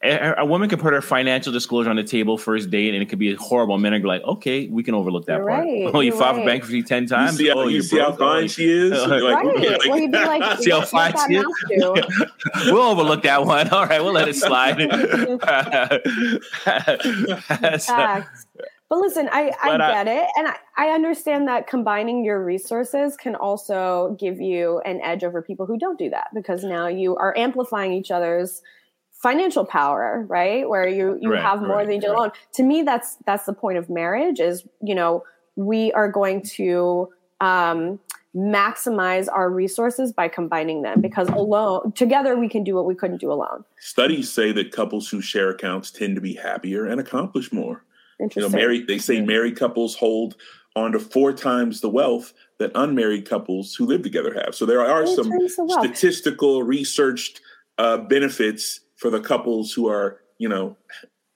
eh, 0.02 0.34
a 0.36 0.42
a 0.42 0.44
woman 0.44 0.68
can 0.68 0.78
put 0.80 0.92
her 0.92 1.00
financial 1.00 1.52
disclosure 1.52 1.88
on 1.90 1.96
the 1.96 2.02
table 2.04 2.36
first 2.36 2.68
date, 2.70 2.94
and 2.94 3.02
it 3.02 3.08
could 3.08 3.18
be 3.20 3.32
a 3.32 3.36
horrible. 3.36 3.78
Men 3.78 3.94
are 3.94 4.00
like, 4.00 4.22
"Okay, 4.24 4.66
we 4.68 4.82
can 4.82 4.94
overlook 4.94 5.26
that 5.26 5.36
You're 5.38 5.46
part." 5.48 5.64
right, 5.64 5.90
Oh, 5.94 6.00
you 6.00 6.10
you're 6.10 6.16
filed 6.18 6.36
for 6.38 6.44
bankruptcy 6.44 6.82
ten 6.82 7.04
You 7.04 7.08
times. 7.08 7.36
see 7.36 7.50
oh, 7.50 7.64
you 7.68 7.74
you're 7.76 7.82
see 7.82 7.98
how 7.98 8.08
broke? 8.10 8.20
Oh, 8.20 8.38
fine 8.40 8.48
she 8.48 8.68
is? 8.70 8.90
Like, 9.06 9.22
Like, 9.22 9.44
Right. 9.44 9.78
Well, 9.88 9.98
you'd 9.98 10.12
be 10.12 10.18
like, 10.18 10.58
See 10.62 10.70
how 10.70 10.82
fine 10.82 11.14
she 11.28 11.36
is? 11.36 11.44
we'll 12.66 12.82
overlook 12.82 13.22
that 13.22 13.44
one. 13.44 13.68
All 13.68 13.86
right, 13.86 14.02
we'll 14.02 14.12
let 14.12 14.28
it 14.28 14.34
slide. 14.36 14.78
So- 17.80 17.94
Facts. 17.94 18.46
But 18.88 18.98
listen, 19.00 19.28
I, 19.30 19.52
I 19.62 19.68
But 19.70 19.80
I- 19.82 19.92
get 19.92 20.08
it. 20.08 20.28
And 20.36 20.48
I, 20.48 20.56
I 20.76 20.88
understand 20.90 21.46
that 21.48 21.66
combining 21.66 22.24
your 22.24 22.42
resources 22.42 23.16
can 23.16 23.34
also 23.34 24.16
give 24.18 24.40
you 24.40 24.80
an 24.86 25.00
edge 25.02 25.24
over 25.24 25.42
people 25.42 25.66
who 25.66 25.78
don't 25.78 25.98
do 25.98 26.08
that 26.10 26.28
because 26.34 26.64
now 26.64 26.86
you 26.86 27.16
are 27.16 27.36
amplifying 27.36 27.92
each 27.92 28.10
other's 28.10 28.62
financial 29.12 29.66
power, 29.66 30.24
right? 30.28 30.68
Where 30.68 30.88
you, 30.88 31.18
you 31.20 31.32
Right, 31.32 31.42
have 31.42 31.60
more 31.60 31.78
right, 31.78 31.86
than 31.86 31.96
each 31.96 32.04
right. 32.04 32.12
alone. 32.16 32.30
To 32.54 32.62
me, 32.62 32.82
that's 32.82 33.16
that's 33.26 33.44
the 33.46 33.52
point 33.52 33.76
of 33.76 33.90
marriage 33.90 34.40
is, 34.40 34.64
you 34.82 34.94
know, 34.94 35.24
we 35.56 35.92
are 35.92 36.10
going 36.10 36.40
to 36.56 37.08
um 37.40 37.98
maximize 38.36 39.26
our 39.32 39.50
resources 39.50 40.12
by 40.12 40.28
combining 40.28 40.82
them 40.82 41.00
because 41.00 41.28
alone 41.30 41.90
together 41.92 42.36
we 42.36 42.48
can 42.48 42.62
do 42.62 42.74
what 42.74 42.84
we 42.84 42.94
couldn't 42.94 43.20
do 43.20 43.32
alone. 43.32 43.64
Studies 43.80 44.30
say 44.30 44.52
that 44.52 44.70
couples 44.70 45.08
who 45.08 45.20
share 45.20 45.48
accounts 45.50 45.90
tend 45.90 46.14
to 46.14 46.20
be 46.20 46.34
happier 46.34 46.84
and 46.86 47.00
accomplish 47.00 47.52
more. 47.52 47.84
You 48.20 48.42
know, 48.42 48.48
married 48.48 48.86
they 48.88 48.98
say 48.98 49.20
married 49.20 49.56
couples 49.56 49.94
hold 49.94 50.36
on 50.76 50.92
to 50.92 50.98
four 50.98 51.32
times 51.32 51.80
the 51.80 51.88
wealth 51.88 52.32
that 52.58 52.70
unmarried 52.74 53.28
couples 53.28 53.74
who 53.74 53.86
live 53.86 54.02
together 54.02 54.34
have. 54.44 54.54
So 54.54 54.66
there 54.66 54.84
are 54.84 55.06
some 55.06 55.30
times 55.30 55.56
the 55.56 55.64
wealth. 55.64 55.84
statistical 55.84 56.62
researched 56.62 57.40
uh, 57.78 57.98
benefits 57.98 58.80
for 58.96 59.10
the 59.10 59.20
couples 59.20 59.72
who 59.72 59.88
are, 59.88 60.20
you 60.38 60.48
know, 60.48 60.76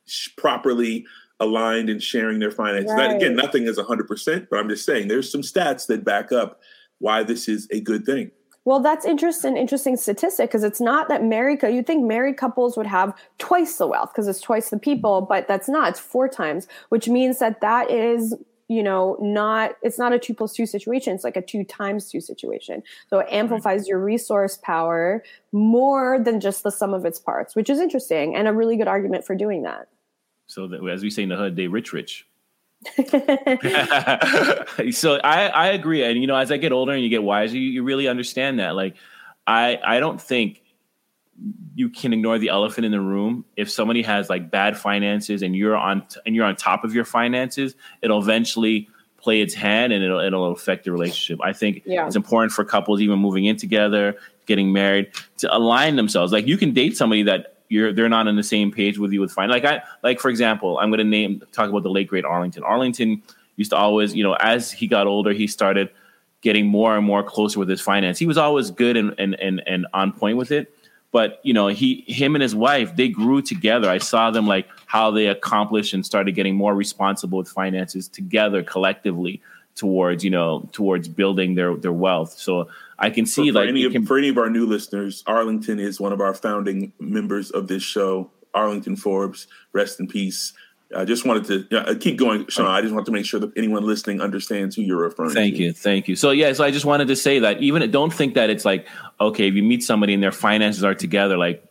sh- 0.07 0.29
properly 0.37 1.07
aligned 1.41 1.89
and 1.91 2.03
sharing 2.03 2.39
their 2.39 2.51
finances. 2.51 2.93
That, 2.95 3.17
again, 3.17 3.35
nothing 3.37 3.65
is 3.67 3.79
100%, 3.79 4.49
but 4.51 4.59
I'm 4.59 4.69
just 4.69 4.85
saying 4.85 5.09
there's 5.09 5.31
some 5.31 5.43
stats 5.43 5.87
that 5.89 6.05
back 6.05 6.33
up 6.33 6.61
why 6.99 7.23
this 7.23 7.49
is 7.49 7.67
a 7.71 7.81
good 7.81 8.05
thing. 8.05 8.31
Well, 8.64 8.81
that's 8.81 9.04
interesting, 9.04 9.57
interesting 9.57 9.97
statistic 9.97 10.50
because 10.50 10.62
it's 10.62 10.81
not 10.81 11.09
that 11.09 11.25
married. 11.25 11.62
You'd 11.62 11.87
think 11.87 12.04
married 12.04 12.37
couples 12.37 12.76
would 12.76 12.87
have 12.87 13.12
twice 13.38 13.76
the 13.76 13.88
wealth 13.88 14.11
because 14.12 14.28
it's 14.28 14.40
twice 14.40 14.71
the 14.71 14.78
people, 14.78 15.21
but 15.23 15.49
that's 15.49 15.69
not. 15.69 15.90
It's 15.90 16.00
four 16.00 16.28
times, 16.28 16.69
which 16.90 17.09
means 17.09 17.40
that 17.40 17.61
that 17.61 17.90
is, 17.90 18.37
you 18.69 18.83
know, 18.83 19.16
not 19.21 19.73
it's 19.83 19.99
not 19.99 20.12
a 20.12 20.19
two 20.19 20.33
plus 20.33 20.52
two 20.52 20.66
situation. 20.66 21.12
It's 21.12 21.25
like 21.25 21.37
a 21.37 21.42
two 21.42 21.64
times 21.64 22.09
two 22.09 22.21
situation. 22.21 22.85
So 23.11 23.19
it 23.19 23.26
amplifies 23.31 23.88
your 23.88 23.99
resource 23.99 24.57
power 24.62 25.25
more 25.50 26.21
than 26.21 26.38
just 26.38 26.62
the 26.62 26.71
sum 26.71 26.95
of 26.95 27.04
its 27.04 27.19
parts, 27.19 27.57
which 27.57 27.69
is 27.69 27.81
interesting 27.81 28.37
and 28.37 28.47
a 28.47 28.52
really 28.52 28.76
good 28.76 28.88
argument 28.88 29.25
for 29.25 29.35
doing 29.35 29.64
that. 29.64 29.88
So 30.47 30.69
that, 30.69 30.87
as 30.88 31.02
we 31.02 31.11
say 31.11 31.25
in 31.25 31.31
the 31.31 31.37
hood, 31.37 31.57
they 31.57 31.66
rich 31.66 31.92
rich. 31.92 32.26
so 34.93 35.21
I, 35.23 35.49
I 35.49 35.67
agree. 35.69 36.03
And 36.05 36.21
you 36.21 36.27
know, 36.27 36.37
as 36.37 36.51
I 36.51 36.57
get 36.57 36.73
older 36.73 36.93
and 36.93 37.03
you 37.03 37.09
get 37.09 37.23
wiser, 37.23 37.57
you, 37.57 37.71
you 37.71 37.83
really 37.83 38.09
understand 38.09 38.59
that. 38.59 38.75
Like 38.75 38.95
I 39.47 39.79
I 39.85 40.01
don't 40.01 40.21
think 40.21 40.62
you 41.75 41.89
can 41.89 42.12
ignore 42.12 42.39
the 42.39 42.49
elephant 42.49 42.85
in 42.85 42.93
the 42.93 43.01
room. 43.01 43.45
If 43.57 43.71
somebody 43.71 44.03
has 44.03 44.29
like 44.29 44.51
bad 44.51 44.77
finances 44.77 45.43
and 45.43 45.57
you're 45.57 45.77
on 45.77 46.07
t- 46.07 46.21
and 46.27 46.35
you're 46.37 46.45
on 46.45 46.57
top 46.57 46.85
of 46.85 46.95
your 46.95 47.05
finances, 47.05 47.75
it'll 48.03 48.21
eventually 48.21 48.89
play 49.19 49.41
its 49.41 49.55
hand 49.55 49.93
and 49.93 50.03
it'll 50.05 50.21
it'll 50.21 50.53
affect 50.53 50.85
the 50.85 50.93
relationship. 50.93 51.41
I 51.45 51.53
think 51.53 51.83
Yeah. 51.87 52.07
it's 52.07 52.17
important 52.17 52.53
for 52.53 52.65
couples 52.65 53.01
even 53.01 53.19
moving 53.19 53.45
in 53.45 53.57
together, 53.57 54.17
getting 54.47 54.73
married, 54.73 55.11
to 55.39 55.55
align 55.57 55.97
themselves. 55.97 56.33
Like 56.33 56.47
you 56.47 56.57
can 56.59 56.73
date 56.73 56.97
somebody 56.97 57.23
that 57.25 57.52
you're 57.73 57.93
they're 57.93 58.09
not 58.09 58.29
on 58.29 58.37
the 58.37 58.43
same 58.43 58.71
page 58.71 58.99
with 58.99 59.12
you 59.12 59.21
with 59.21 59.33
fine. 59.33 59.49
Like 59.49 59.64
I 59.64 59.83
like 60.02 60.21
for 60.21 60.29
example, 60.29 60.79
I'm 60.79 60.91
going 60.91 60.99
to 60.99 61.05
name 61.05 61.43
talk 61.52 61.71
about 61.71 61.83
the 61.83 61.91
late 61.91 62.07
great 62.07 62.25
Arlington. 62.25 62.62
Arlington 62.62 63.23
used 63.57 63.71
to 63.71 63.76
always, 63.76 64.14
you 64.14 64.23
know, 64.23 64.35
as 64.35 64.71
he 64.71 64.87
got 64.87 65.07
older, 65.07 65.33
he 65.33 65.47
started 65.47 65.88
getting 66.43 66.67
more 66.67 66.97
and 66.97 67.07
more 67.07 67.23
closer 67.23 67.59
with 67.59 67.69
his 67.69 67.81
finance. 67.81 68.19
He 68.19 68.26
was 68.26 68.37
always 68.37 68.71
good 68.71 68.97
and 68.97 69.14
and 69.19 69.35
and, 69.41 69.62
and 69.67 69.87
on 69.95 70.12
point 70.12 70.37
with 70.37 70.50
it. 70.52 70.76
But 71.12 71.41
you 71.43 71.55
know, 71.55 71.69
he 71.69 72.05
him 72.07 72.35
and 72.35 72.43
his 72.43 72.55
wife, 72.55 72.95
they 72.95 73.09
grew 73.09 73.41
together. 73.41 73.88
I 73.88 73.99
saw 73.99 74.31
them 74.31 74.47
like 74.47 74.69
how 74.85 75.11
they 75.11 75.29
accomplished 75.29 75.95
and 75.95 76.05
started 76.05 76.33
getting 76.35 76.55
more 76.55 76.75
responsible 76.75 77.38
with 77.38 77.49
finances 77.49 78.07
together 78.07 78.62
collectively 78.62 79.41
towards, 79.75 80.25
you 80.25 80.31
know, 80.31 80.69
towards 80.73 81.09
building 81.09 81.55
their 81.55 81.76
their 81.76 81.93
wealth. 81.93 82.33
So 82.38 82.69
I 82.99 83.11
can 83.11 83.26
see 83.26 83.50
for 83.50 83.61
like 83.61 83.69
any 83.69 83.85
of, 83.85 83.93
can- 83.93 84.07
for 84.07 84.19
any 84.19 84.29
of 84.29 84.38
our 84.38 84.50
new 84.50 84.67
listeners, 84.67 85.23
Arlington 85.26 85.79
is 85.79 86.00
one 86.00 86.12
of 86.12 86.21
our 86.21 86.35
founding 86.35 86.93
members 87.00 87.50
of 87.50 87.69
this 87.69 87.83
show. 87.83 88.31
Arlington 88.55 88.97
Forbes, 88.97 89.47
rest 89.73 89.99
in 89.99 90.07
peace. 90.07 90.52
I 90.95 91.07
just 91.07 91.25
wanted 91.25 91.69
to 91.71 91.79
uh, 91.88 91.95
keep 91.99 92.19
going, 92.19 92.47
Sean. 92.49 92.67
I 92.67 92.83
just 92.83 92.93
want 92.93 93.07
to 93.07 93.12
make 93.12 93.25
sure 93.25 93.41
that 93.41 93.50
anyone 93.57 93.87
listening 93.87 94.21
understands 94.21 94.76
who 94.76 94.83
you're 94.83 94.99
referring 94.99 95.31
Thank 95.31 95.57
to. 95.57 95.62
you, 95.62 95.73
thank 95.73 96.07
you. 96.07 96.17
So 96.17 96.33
yeah, 96.33 96.52
so 96.52 96.64
I 96.64 96.71
just 96.71 96.85
wanted 96.85 97.09
to 97.09 97.17
say 97.17 97.38
that 97.38 97.62
even 97.62 97.91
don't 97.91 98.12
think 98.12 98.35
that 98.35 98.50
it's 98.50 98.67
like 98.67 98.87
okay, 99.21 99.49
if 99.49 99.55
you 99.55 99.62
meet 99.62 99.83
somebody 99.83 100.12
and 100.12 100.23
their 100.23 100.33
finances 100.33 100.85
are 100.85 100.95
together, 100.95 101.38
like 101.38 101.64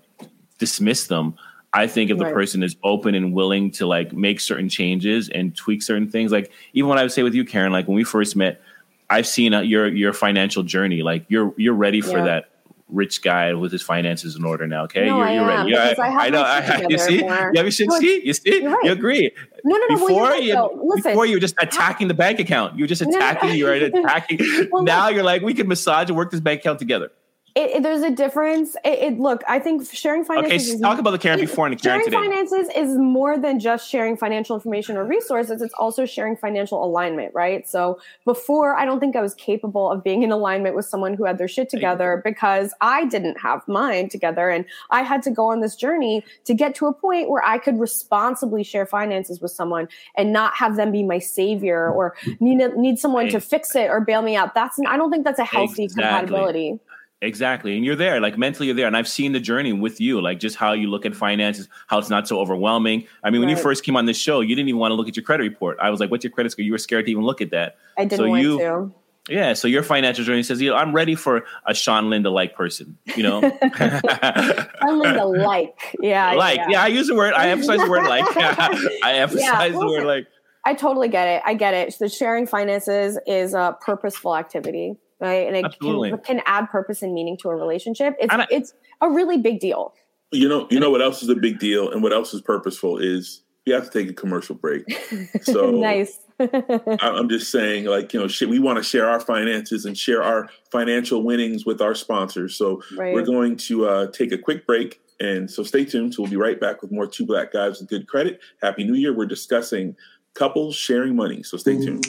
dismiss 0.57 1.07
them. 1.07 1.35
I 1.73 1.87
think 1.87 2.11
if 2.11 2.17
the 2.17 2.25
Right. 2.25 2.33
person 2.33 2.63
is 2.63 2.75
open 2.83 3.15
and 3.15 3.33
willing 3.33 3.71
to 3.71 3.85
like 3.85 4.11
make 4.13 4.39
certain 4.41 4.67
changes 4.69 5.29
and 5.29 5.55
tweak 5.55 5.81
certain 5.81 6.09
things, 6.09 6.31
like 6.31 6.51
even 6.73 6.89
what 6.89 6.97
I 6.97 7.03
would 7.03 7.11
say 7.13 7.23
with 7.23 7.33
you, 7.33 7.45
Karen, 7.45 7.71
like 7.71 7.87
when 7.87 7.95
we 7.95 8.03
first 8.03 8.35
met, 8.35 8.61
I've 9.09 9.27
seen 9.27 9.53
uh, 9.53 9.61
your 9.61 9.87
your 9.87 10.11
financial 10.13 10.63
journey. 10.63 11.01
Like 11.01 11.25
you're 11.29 11.53
you're 11.57 11.73
ready 11.73 12.01
for 12.01 12.17
Yeah. 12.17 12.25
that 12.25 12.45
rich 12.89 13.21
guy 13.21 13.53
with 13.53 13.71
his 13.71 13.81
finances 13.81 14.35
in 14.35 14.43
order 14.43 14.67
now. 14.67 14.83
Okay, 14.83 15.05
No, 15.05 15.19
you're, 15.19 15.29
you're 15.33 15.47
ready. 15.47 15.71
Yeah, 15.71 15.89
because 15.91 15.99
I 15.99 16.09
have 16.09 16.31
know. 16.33 16.41
I, 16.41 16.85
you 16.89 16.97
see, 16.97 17.19
more. 17.21 17.51
yeah, 17.53 17.61
you 17.61 17.71
should 17.71 17.87
No, 17.87 17.97
see. 17.99 18.21
You 18.25 18.33
see, 18.33 18.65
right. 18.67 18.77
you 18.83 18.91
agree. 18.91 19.31
No, 19.63 19.77
no, 19.77 19.85
no. 19.87 19.95
well, 19.95 20.07
Before 20.07 20.23
right, 20.23 20.43
you. 20.43 20.81
Listen, 20.83 21.11
before 21.11 21.25
you 21.25 21.35
were 21.37 21.39
just 21.39 21.55
attacking 21.61 22.09
the 22.09 22.13
bank 22.13 22.41
account. 22.41 22.77
You 22.77 22.83
were 22.83 22.87
just 22.89 23.01
No, 23.01 23.11
no, 23.11 23.17
no. 23.19 23.29
attacking. 23.29 23.55
You 23.55 23.65
were 23.65 23.71
attacking. 23.73 24.39
Well, 24.73 24.83
now 24.83 25.07
you're 25.07 25.23
like, 25.23 25.41
we 25.41 25.53
can 25.53 25.69
massage 25.69 26.09
and 26.09 26.17
work 26.17 26.31
this 26.31 26.41
bank 26.41 26.59
account 26.59 26.79
together. 26.79 27.11
It, 27.55 27.69
it- 27.77 27.83
there's 27.83 28.01
a 28.01 28.11
difference. 28.11 28.75
It, 28.85 28.99
it 28.99 29.19
look, 29.19 29.43
I 29.47 29.59
think 29.59 29.85
sharing 29.91 30.23
finances. 30.23 30.69
s- 30.69 30.75
is- 30.75 30.81
talk 30.81 30.99
about 30.99 31.11
the 31.11 31.17
Karen 31.19 31.39
before 31.39 31.65
and 31.67 31.77
the 31.77 31.81
Karen 31.81 31.99
sharing 32.01 32.05
today. 32.05 32.17
finances 32.45 32.69
is 32.75 32.97
more 32.97 33.37
than 33.37 33.59
just 33.59 33.89
sharing 33.89 34.15
financial 34.17 34.55
information 34.55 34.95
or 34.97 35.03
resources. 35.05 35.61
It's 35.61 35.73
also 35.73 36.05
sharing 36.05 36.35
financial 36.37 36.83
alignment, 36.83 37.33
right? 37.33 37.67
So 37.67 37.99
before, 38.25 38.77
I 38.77 38.85
don't 38.85 38.99
think 38.99 39.15
I 39.15 39.21
was 39.21 39.33
capable 39.35 39.91
of 39.91 40.03
being 40.03 40.23
in 40.23 40.31
alignment 40.31 40.75
with 40.75 40.85
someone 40.85 41.13
who 41.15 41.25
had 41.25 41.37
their 41.37 41.47
shit 41.47 41.69
together 41.69 42.21
because 42.23 42.73
I 42.81 43.05
didn't 43.05 43.39
have 43.41 43.67
mine 43.67 44.09
together, 44.09 44.49
and 44.49 44.65
I 44.89 45.01
had 45.03 45.21
to 45.23 45.31
go 45.31 45.47
on 45.47 45.59
this 45.61 45.75
journey 45.75 46.23
to 46.45 46.53
get 46.53 46.75
to 46.75 46.87
a 46.87 46.93
point 46.93 47.29
where 47.29 47.43
I 47.43 47.57
could 47.57 47.79
responsibly 47.79 48.63
share 48.63 48.85
finances 48.85 49.41
with 49.41 49.51
someone 49.51 49.87
and 50.15 50.31
not 50.31 50.53
have 50.55 50.75
them 50.75 50.91
be 50.91 51.03
my 51.03 51.19
savior 51.19 51.89
or 51.91 52.15
need 52.39 52.57
need 52.77 52.99
someone 52.99 53.27
to 53.29 53.39
fix 53.41 53.75
it 53.75 53.89
or 53.89 53.99
bail 54.01 54.21
me 54.21 54.35
out. 54.35 54.53
That's 54.53 54.79
I 54.87 54.97
don't 54.97 55.11
think 55.11 55.23
that's 55.25 55.39
a 55.39 55.43
healthy 55.45 55.83
Exactly. 55.83 56.03
compatibility. 56.27 56.79
Exactly. 57.23 57.75
And 57.75 57.85
you're 57.85 57.95
there, 57.95 58.19
like 58.19 58.37
mentally 58.37 58.67
you're 58.67 58.75
there. 58.75 58.87
And 58.87 58.97
I've 58.97 59.07
seen 59.07 59.31
the 59.31 59.39
journey 59.39 59.73
with 59.73 60.01
you, 60.01 60.19
like 60.21 60.39
just 60.39 60.55
how 60.55 60.73
you 60.73 60.87
look 60.87 61.05
at 61.05 61.15
finances, 61.15 61.69
how 61.87 61.99
it's 61.99 62.09
not 62.09 62.27
so 62.27 62.39
overwhelming. 62.39 63.05
I 63.23 63.29
mean, 63.29 63.41
when 63.41 63.49
you 63.49 63.55
first 63.55 63.83
came 63.83 63.95
on 63.95 64.07
this 64.07 64.17
show, 64.17 64.41
you 64.41 64.55
didn't 64.55 64.69
even 64.69 64.79
want 64.79 64.91
to 64.91 64.95
look 64.95 65.07
at 65.07 65.15
your 65.15 65.23
credit 65.23 65.43
report. 65.43 65.77
I 65.79 65.91
was 65.91 65.99
like, 65.99 66.09
what's 66.09 66.23
your 66.23 66.31
credit 66.31 66.51
score? 66.51 66.65
You 66.65 66.71
were 66.71 66.79
scared 66.79 67.05
to 67.05 67.11
even 67.11 67.23
look 67.23 67.39
at 67.39 67.51
that. 67.51 67.77
I 67.95 68.05
didn't 68.05 68.17
So 68.17 68.27
want 68.27 68.41
you- 68.41 68.57
to. 68.59 68.93
Yeah. 69.29 69.53
So 69.53 69.67
your 69.67 69.83
financial 69.83 70.25
journey 70.25 70.41
says, 70.41 70.59
you 70.63 70.71
know, 70.71 70.75
I'm 70.75 70.93
ready 70.95 71.13
for 71.13 71.45
a 71.67 71.75
Sean 71.75 72.09
Linda 72.09 72.31
like 72.31 72.55
person, 72.55 72.97
you 73.15 73.21
know? 73.21 73.35
Only 74.81 75.11
the 75.11 75.25
like. 75.25 75.95
Yeah. 75.99 76.33
like, 76.33 76.59
yeah. 76.67 76.81
I 76.81 76.87
use 76.87 77.07
the 77.07 77.13
word, 77.15 77.35
I 77.35 77.49
emphasize 77.49 77.79
the 77.79 77.89
word 77.89 78.03
like. 78.07 78.25
I 79.03 79.13
emphasize 79.17 79.73
the 79.73 79.85
word 79.85 80.05
like. 80.05 80.25
I 80.65 80.73
totally 80.73 81.07
get 81.07 81.27
it. 81.27 81.41
I 81.45 81.53
get 81.53 81.73
it. 81.75 81.95
The 81.99 82.09
sharing 82.09 82.47
finances 82.47 83.19
is 83.27 83.53
a 83.53 83.77
purposeful 83.79 84.35
activity, 84.35 84.95
right? 85.21 85.47
And 85.47 85.55
it 85.55 85.79
can, 85.79 86.17
can 86.25 86.41
add 86.45 86.69
purpose 86.69 87.01
and 87.01 87.13
meaning 87.13 87.37
to 87.37 87.49
a 87.49 87.55
relationship. 87.55 88.15
It's 88.19 88.33
I- 88.33 88.47
it's 88.51 88.73
a 89.01 89.09
really 89.09 89.37
big 89.37 89.59
deal. 89.59 89.93
You 90.33 90.47
know, 90.49 90.67
you 90.71 90.79
know 90.79 90.89
what 90.89 91.01
else 91.01 91.21
is 91.23 91.29
a 91.29 91.35
big 91.35 91.59
deal, 91.59 91.91
and 91.91 92.01
what 92.01 92.13
else 92.13 92.33
is 92.33 92.41
purposeful 92.41 92.97
is 92.97 93.43
you 93.65 93.73
have 93.73 93.89
to 93.89 93.99
take 93.99 94.09
a 94.09 94.13
commercial 94.13 94.55
break. 94.55 94.83
So 95.43 95.71
nice. 95.71 96.17
I- 96.39 96.97
I'm 97.01 97.29
just 97.29 97.51
saying, 97.51 97.85
like, 97.85 98.13
you 98.13 98.19
know, 98.19 98.27
shit, 98.27 98.49
we 98.49 98.57
want 98.59 98.77
to 98.77 98.83
share 98.83 99.07
our 99.09 99.19
finances 99.19 99.85
and 99.85 99.97
share 99.97 100.23
our 100.23 100.49
financial 100.71 101.21
winnings 101.23 101.65
with 101.65 101.81
our 101.81 101.93
sponsors. 101.95 102.55
So 102.55 102.81
Right. 102.97 103.13
we're 103.13 103.25
going 103.25 103.57
to 103.57 103.87
uh, 103.87 104.07
take 104.11 104.31
a 104.31 104.37
quick 104.37 104.65
break. 104.65 104.99
And 105.19 105.51
so 105.51 105.61
stay 105.63 105.85
tuned. 105.85 106.15
So 106.15 106.23
we'll 106.23 106.31
be 106.31 106.37
right 106.37 106.59
back 106.59 106.81
with 106.81 106.91
more 106.91 107.05
Two 107.05 107.25
Black 107.27 107.51
Guys 107.53 107.79
with 107.79 107.89
Good 107.89 108.07
Credit. 108.07 108.39
Happy 108.63 108.83
New 108.83 108.95
Year. 108.95 109.13
We're 109.15 109.27
discussing 109.27 109.95
couples 110.33 110.75
sharing 110.75 111.15
money. 111.15 111.43
So 111.43 111.57
stay 111.57 111.75
tuned. 111.77 112.07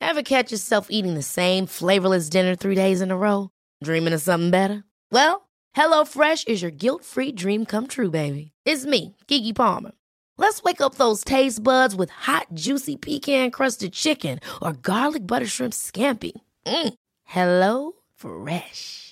Ever 0.00 0.22
catch 0.22 0.52
yourself 0.52 0.88
eating 0.90 1.14
the 1.14 1.22
same 1.22 1.66
flavorless 1.66 2.28
dinner 2.28 2.54
three 2.54 2.74
days 2.74 3.00
in 3.00 3.10
a 3.10 3.16
row? 3.16 3.50
Dreaming 3.82 4.12
of 4.12 4.20
something 4.20 4.50
better? 4.50 4.84
Well, 5.10 5.48
HelloFresh 5.76 6.48
is 6.48 6.60
your 6.62 6.70
guilt-free 6.70 7.32
dream 7.32 7.64
come 7.64 7.86
true, 7.86 8.10
baby. 8.10 8.52
It's 8.64 8.84
me, 8.84 9.16
Keke 9.26 9.54
Palmer. 9.54 9.92
Let's 10.38 10.62
wake 10.62 10.80
up 10.80 10.96
those 10.96 11.24
taste 11.24 11.62
buds 11.62 11.94
with 11.94 12.10
hot, 12.10 12.46
juicy 12.52 12.96
pecan-crusted 12.96 13.92
chicken 13.92 14.40
or 14.60 14.72
garlic 14.74 15.26
butter 15.26 15.46
shrimp 15.46 15.72
scampi. 15.72 16.32
Mm. 16.66 16.94
Hello 17.24 17.92
Fresh. 18.14 19.11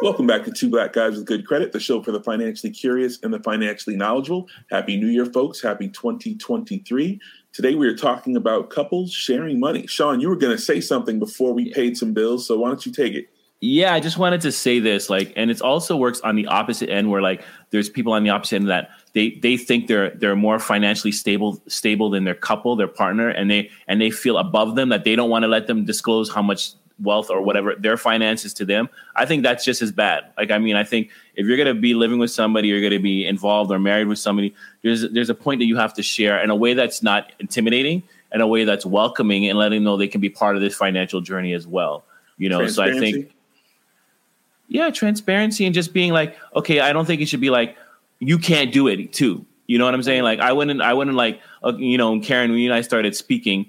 Welcome 0.00 0.28
back 0.28 0.44
to 0.44 0.52
Two 0.52 0.70
Black 0.70 0.92
Guys 0.92 1.16
with 1.16 1.24
Good 1.24 1.44
Credit, 1.44 1.72
the 1.72 1.80
show 1.80 2.00
for 2.00 2.12
the 2.12 2.22
financially 2.22 2.72
curious 2.72 3.18
and 3.24 3.34
the 3.34 3.40
financially 3.40 3.96
knowledgeable. 3.96 4.48
Happy 4.70 4.96
New 4.96 5.08
Year, 5.08 5.26
folks. 5.26 5.60
Happy 5.60 5.88
2023. 5.88 7.20
Today 7.52 7.74
we 7.74 7.88
are 7.88 7.96
talking 7.96 8.36
about 8.36 8.70
couples 8.70 9.12
sharing 9.12 9.58
money. 9.58 9.88
Sean, 9.88 10.20
you 10.20 10.28
were 10.28 10.36
going 10.36 10.56
to 10.56 10.62
say 10.62 10.80
something 10.80 11.18
before 11.18 11.52
we 11.52 11.72
paid 11.72 11.96
some 11.96 12.14
bills, 12.14 12.46
so 12.46 12.58
why 12.58 12.68
don't 12.68 12.86
you 12.86 12.92
take 12.92 13.14
it? 13.14 13.28
Yeah, 13.60 13.92
I 13.92 13.98
just 13.98 14.18
wanted 14.18 14.40
to 14.42 14.52
say 14.52 14.78
this, 14.78 15.10
like, 15.10 15.32
and 15.34 15.50
it 15.50 15.60
also 15.60 15.96
works 15.96 16.20
on 16.20 16.36
the 16.36 16.46
opposite 16.46 16.90
end, 16.90 17.10
where 17.10 17.20
like 17.20 17.42
there's 17.70 17.90
people 17.90 18.12
on 18.12 18.22
the 18.22 18.30
opposite 18.30 18.56
end 18.56 18.68
that 18.68 18.90
they 19.14 19.30
they 19.42 19.56
think 19.56 19.88
they're 19.88 20.10
they're 20.10 20.36
more 20.36 20.60
financially 20.60 21.10
stable 21.10 21.60
stable 21.66 22.08
than 22.08 22.22
their 22.22 22.36
couple, 22.36 22.76
their 22.76 22.86
partner, 22.86 23.28
and 23.30 23.50
they 23.50 23.68
and 23.88 24.00
they 24.00 24.10
feel 24.10 24.38
above 24.38 24.76
them 24.76 24.90
that 24.90 25.02
they 25.02 25.16
don't 25.16 25.28
want 25.28 25.42
to 25.42 25.48
let 25.48 25.66
them 25.66 25.84
disclose 25.84 26.32
how 26.32 26.40
much 26.40 26.74
wealth 27.00 27.30
or 27.30 27.40
whatever 27.40 27.74
their 27.74 27.96
finances 27.96 28.52
to 28.54 28.64
them. 28.64 28.88
I 29.14 29.26
think 29.26 29.42
that's 29.42 29.64
just 29.64 29.82
as 29.82 29.92
bad. 29.92 30.24
Like, 30.36 30.50
I 30.50 30.58
mean, 30.58 30.76
I 30.76 30.84
think 30.84 31.10
if 31.34 31.46
you're 31.46 31.56
going 31.56 31.74
to 31.74 31.80
be 31.80 31.94
living 31.94 32.18
with 32.18 32.30
somebody, 32.30 32.68
you're 32.68 32.80
going 32.80 32.92
to 32.92 32.98
be 32.98 33.26
involved 33.26 33.70
or 33.70 33.78
married 33.78 34.08
with 34.08 34.18
somebody. 34.18 34.54
There's 34.82 35.08
there's 35.10 35.30
a 35.30 35.34
point 35.34 35.60
that 35.60 35.66
you 35.66 35.76
have 35.76 35.94
to 35.94 36.02
share 36.02 36.42
in 36.42 36.50
a 36.50 36.56
way 36.56 36.74
that's 36.74 37.02
not 37.02 37.32
intimidating, 37.38 38.02
in 38.32 38.40
a 38.40 38.46
way 38.46 38.64
that's 38.64 38.86
welcoming, 38.86 39.48
and 39.48 39.58
letting 39.58 39.78
them 39.78 39.84
know 39.84 39.96
they 39.96 40.08
can 40.08 40.20
be 40.20 40.30
part 40.30 40.56
of 40.56 40.62
this 40.62 40.74
financial 40.74 41.20
journey 41.20 41.52
as 41.52 41.66
well. 41.66 42.04
You 42.36 42.48
know, 42.48 42.66
so 42.68 42.82
I 42.82 42.98
think 42.98 43.32
yeah, 44.68 44.90
transparency 44.90 45.64
and 45.64 45.74
just 45.74 45.92
being 45.92 46.12
like, 46.12 46.36
okay, 46.54 46.80
I 46.80 46.92
don't 46.92 47.06
think 47.06 47.20
it 47.20 47.26
should 47.26 47.40
be 47.40 47.50
like 47.50 47.76
you 48.20 48.38
can't 48.38 48.72
do 48.72 48.86
it 48.86 49.12
too. 49.12 49.44
You 49.66 49.78
know 49.78 49.84
what 49.84 49.94
I'm 49.94 50.02
saying? 50.02 50.22
Like 50.22 50.40
I 50.40 50.52
wouldn't, 50.52 50.80
I 50.80 50.94
wouldn't 50.94 51.16
like, 51.16 51.40
uh, 51.62 51.74
you 51.76 51.98
know, 51.98 52.20
Karen, 52.20 52.50
when 52.50 52.60
you 52.60 52.70
and 52.70 52.74
I 52.74 52.82
started 52.82 53.16
speaking, 53.16 53.68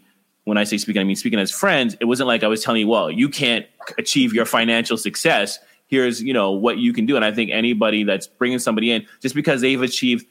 when 0.50 0.58
I 0.58 0.64
say 0.64 0.78
speaking, 0.78 1.00
I 1.00 1.06
mean 1.06 1.16
speaking 1.16 1.40
as 1.40 1.52
friends. 1.52 1.96
It 2.00 2.06
wasn't 2.06 2.28
like 2.28 2.44
I 2.44 2.48
was 2.48 2.64
telling 2.64 2.82
you, 2.82 2.88
well, 2.88 3.10
you 3.10 3.30
can't 3.30 3.66
achieve 3.98 4.34
your 4.34 4.46
financial 4.46 4.98
success. 4.98 5.60
Here's, 5.88 6.22
you 6.22 6.34
know, 6.34 6.52
what 6.52 6.78
you 6.78 6.92
can 6.92 7.06
do. 7.06 7.16
And 7.16 7.24
I 7.24 7.32
think 7.32 7.52
anybody 7.52 8.04
that's 8.04 8.28
bringing 8.28 8.60
somebody 8.60 8.92
in, 8.92 9.06
just 9.22 9.36
because 9.36 9.62
they've 9.62 9.82
achieved 9.82 10.26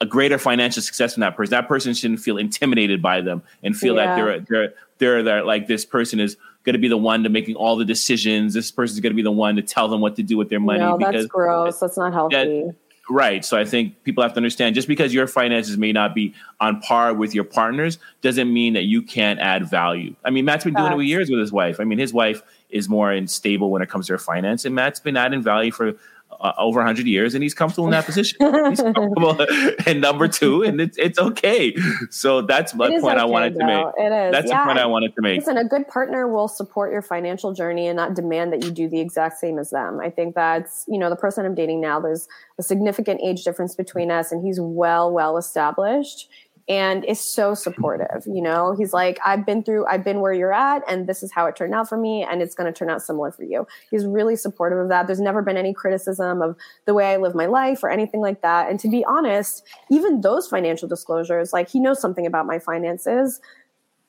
a 0.00 0.06
greater 0.06 0.38
financial 0.38 0.82
success 0.82 1.14
than 1.14 1.20
that 1.20 1.36
person, 1.36 1.50
that 1.50 1.68
person 1.68 1.92
shouldn't 1.92 2.20
feel 2.20 2.38
intimidated 2.38 3.02
by 3.02 3.20
them 3.20 3.42
and 3.62 3.76
feel 3.76 3.96
yeah. 3.96 4.06
that 4.06 4.16
they're 4.16 4.40
they're 4.40 4.74
they're 4.98 5.22
they're 5.22 5.44
like 5.44 5.66
this 5.66 5.84
person 5.84 6.20
is 6.20 6.36
going 6.64 6.74
to 6.74 6.78
be 6.78 6.88
the 6.88 6.96
one 6.96 7.22
to 7.22 7.28
making 7.28 7.56
all 7.56 7.76
the 7.76 7.84
decisions. 7.84 8.54
This 8.54 8.70
person 8.70 8.94
is 8.94 9.00
going 9.00 9.12
to 9.12 9.16
be 9.16 9.22
the 9.22 9.32
one 9.32 9.56
to 9.56 9.62
tell 9.62 9.88
them 9.88 10.00
what 10.00 10.16
to 10.16 10.22
do 10.22 10.36
with 10.36 10.48
their 10.48 10.60
money. 10.60 10.80
No, 10.80 10.96
because 10.96 11.14
that's 11.14 11.26
gross. 11.26 11.80
That's 11.80 11.96
not 11.96 12.12
healthy. 12.12 12.36
That, 12.36 12.74
right. 13.10 13.44
So 13.44 13.56
I 13.56 13.64
think 13.64 14.02
people 14.04 14.22
have 14.22 14.32
to 14.32 14.36
understand 14.36 14.74
just 14.74 14.88
because 14.88 15.14
your 15.14 15.26
finances 15.26 15.76
may 15.76 15.92
not 15.92 16.14
be 16.14 16.34
on 16.60 16.80
par 16.80 17.14
with 17.14 17.34
your 17.34 17.44
partner's 17.44 17.98
doesn't 18.20 18.52
mean 18.52 18.74
that 18.74 18.84
you 18.84 19.02
can't 19.02 19.40
add 19.40 19.68
value. 19.68 20.14
I 20.24 20.30
mean, 20.30 20.44
Matt's 20.44 20.64
been 20.64 20.74
doing 20.74 20.92
it 20.92 20.94
for 20.94 21.02
years 21.02 21.30
with 21.30 21.40
his 21.40 21.52
wife. 21.52 21.80
I 21.80 21.84
mean, 21.84 21.98
his 21.98 22.12
wife 22.12 22.42
is 22.70 22.88
more 22.88 23.10
unstable 23.10 23.70
when 23.70 23.82
it 23.82 23.88
comes 23.88 24.06
to 24.08 24.14
her 24.14 24.18
finance, 24.18 24.64
and 24.64 24.74
Matt's 24.74 25.00
been 25.00 25.16
adding 25.16 25.42
value 25.42 25.72
for 25.72 25.94
uh, 26.40 26.52
over 26.58 26.78
100 26.78 27.06
years 27.06 27.34
and 27.34 27.42
he's 27.42 27.54
comfortable 27.54 27.86
in 27.86 27.90
that 27.92 28.04
position. 28.04 28.38
he's 28.68 28.80
comfortable 28.94 29.46
and 29.86 30.00
number 30.00 30.28
two, 30.28 30.62
and 30.62 30.80
it's, 30.80 30.96
it's 30.98 31.18
okay. 31.18 31.74
So 32.10 32.42
that's 32.42 32.74
my 32.74 32.88
point 32.88 33.04
okay, 33.04 33.16
I 33.18 33.24
wanted 33.24 33.54
though. 33.54 33.58
to 33.60 33.66
make. 33.66 33.86
It 33.98 34.26
is. 34.26 34.32
That's 34.32 34.48
yeah. 34.48 34.62
the 34.62 34.66
point 34.66 34.78
I 34.78 34.86
wanted 34.86 35.14
to 35.14 35.22
make. 35.22 35.40
Listen, 35.40 35.56
a 35.56 35.64
good 35.64 35.88
partner 35.88 36.28
will 36.28 36.48
support 36.48 36.92
your 36.92 37.02
financial 37.02 37.52
journey 37.52 37.88
and 37.88 37.96
not 37.96 38.14
demand 38.14 38.52
that 38.52 38.64
you 38.64 38.70
do 38.70 38.88
the 38.88 39.00
exact 39.00 39.38
same 39.38 39.58
as 39.58 39.70
them. 39.70 40.00
I 40.00 40.10
think 40.10 40.34
that's, 40.34 40.84
you 40.88 40.98
know, 40.98 41.10
the 41.10 41.16
person 41.16 41.44
I'm 41.44 41.54
dating 41.54 41.80
now, 41.80 42.00
there's 42.00 42.28
a 42.58 42.62
significant 42.62 43.20
age 43.22 43.44
difference 43.44 43.74
between 43.74 44.10
us 44.10 44.32
and 44.32 44.44
he's 44.44 44.60
well, 44.60 45.12
well 45.12 45.36
established 45.36 46.28
and 46.68 47.04
is 47.06 47.18
so 47.18 47.54
supportive. 47.54 48.24
You 48.26 48.42
know, 48.42 48.74
he's 48.76 48.92
like, 48.92 49.18
I've 49.24 49.46
been 49.46 49.62
through, 49.62 49.86
I've 49.86 50.04
been 50.04 50.20
where 50.20 50.34
you're 50.34 50.52
at, 50.52 50.82
and 50.86 51.06
this 51.06 51.22
is 51.22 51.32
how 51.32 51.46
it 51.46 51.56
turned 51.56 51.74
out 51.74 51.88
for 51.88 51.96
me, 51.96 52.26
and 52.28 52.42
it's 52.42 52.54
going 52.54 52.72
to 52.72 52.78
turn 52.78 52.90
out 52.90 53.02
similar 53.02 53.32
for 53.32 53.44
you. 53.44 53.66
He's 53.90 54.04
really 54.04 54.36
supportive 54.36 54.78
of 54.78 54.88
that. 54.90 55.06
There's 55.06 55.20
never 55.20 55.40
been 55.40 55.56
any 55.56 55.72
criticism 55.72 56.42
of 56.42 56.56
the 56.84 56.92
way 56.92 57.12
I 57.12 57.16
live 57.16 57.34
my 57.34 57.46
life 57.46 57.82
or 57.82 57.90
anything 57.90 58.20
like 58.20 58.42
that. 58.42 58.68
And 58.68 58.78
to 58.80 58.88
be 58.88 59.04
honest, 59.06 59.66
even 59.90 60.20
those 60.20 60.46
financial 60.46 60.88
disclosures, 60.88 61.52
like 61.52 61.70
he 61.70 61.80
knows 61.80 62.00
something 62.00 62.26
about 62.26 62.46
my 62.46 62.58
finances, 62.58 63.40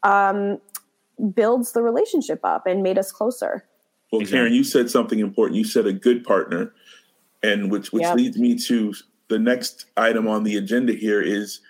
um, 0.03 0.59
builds 1.33 1.71
the 1.71 1.81
relationship 1.81 2.41
up 2.43 2.67
and 2.67 2.83
made 2.83 2.97
us 2.97 3.11
closer. 3.11 3.65
Well, 4.11 4.25
Karen, 4.25 4.53
you 4.53 4.63
said 4.63 4.89
something 4.89 5.19
important. 5.19 5.57
You 5.57 5.63
said 5.63 5.85
a 5.85 5.93
good 5.93 6.23
partner, 6.23 6.73
and 7.43 7.71
which 7.71 7.93
which 7.93 8.01
yep. 8.01 8.17
leads 8.17 8.37
me 8.37 8.57
to 8.57 8.93
the 9.29 9.39
next 9.39 9.85
item 9.95 10.27
on 10.27 10.43
the 10.43 10.57
agenda 10.57 10.93
here 10.93 11.21
is 11.21 11.61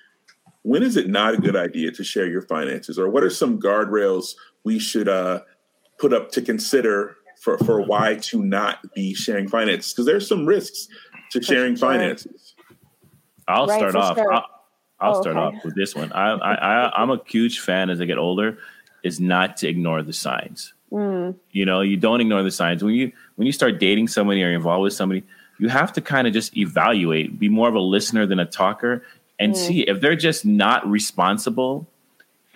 when 0.70 0.84
is 0.84 0.96
it 0.96 1.10
not 1.10 1.34
a 1.34 1.38
good 1.38 1.56
idea 1.56 1.90
to 1.90 2.04
share 2.04 2.28
your 2.28 2.44
finances 2.44 3.00
or 3.00 3.10
what 3.10 3.24
are 3.24 3.30
some 3.32 3.60
guardrails 3.60 4.36
we 4.64 4.78
should 4.78 5.10
uh, 5.10 5.42
put 5.98 6.14
up 6.14 6.32
to 6.32 6.44
consider 6.44 7.16
for, 7.42 7.58
for 7.58 7.82
why 7.82 8.14
to 8.16 8.46
not 8.46 8.78
be 8.94 9.16
sharing 9.16 9.48
finances 9.48 9.92
because 9.92 10.06
there's 10.06 10.28
some 10.28 10.46
risks 10.46 10.88
to 11.32 11.42
sharing 11.42 11.76
sure. 11.76 11.90
finances 11.90 12.54
i'll 13.48 13.66
right, 13.66 13.80
start 13.80 13.96
off 13.96 14.16
sure. 14.16 14.32
i'll, 14.32 14.46
I'll 15.00 15.18
oh, 15.18 15.22
start 15.22 15.38
okay. 15.38 15.58
off 15.58 15.66
with 15.66 15.76
this 15.76 15.96
one 15.96 16.12
I, 16.12 16.34
I, 16.34 16.54
I 16.54 17.02
i'm 17.02 17.10
a 17.10 17.20
huge 17.26 17.62
fan 17.62 17.90
as 17.90 18.00
i 18.00 18.06
get 18.06 18.20
older 18.20 18.60
is 19.04 19.20
not 19.20 19.58
to 19.58 19.68
ignore 19.68 20.04
the 20.04 20.14
signs 20.14 20.76
mm. 20.92 21.34
you 21.52 21.66
know 21.66 21.82
you 21.82 21.98
don't 21.98 22.22
ignore 22.22 22.44
the 22.44 22.52
signs 22.52 22.84
when 22.84 22.94
you 22.94 23.12
when 23.38 23.48
you 23.48 23.54
start 23.54 23.80
dating 23.80 24.08
somebody 24.08 24.44
or 24.44 24.52
involved 24.52 24.84
with 24.84 24.94
somebody 24.94 25.24
you 25.58 25.68
have 25.68 25.92
to 25.94 26.02
kind 26.02 26.28
of 26.28 26.34
just 26.34 26.56
evaluate 26.56 27.40
be 27.40 27.50
more 27.50 27.68
of 27.68 27.76
a 27.76 27.80
listener 27.80 28.28
than 28.28 28.40
a 28.40 28.46
talker 28.46 29.04
and 29.40 29.54
mm. 29.54 29.58
see 29.58 29.82
if 29.82 30.02
they're 30.02 30.16
just 30.16 30.46
not 30.46 30.88
responsible 30.88 31.88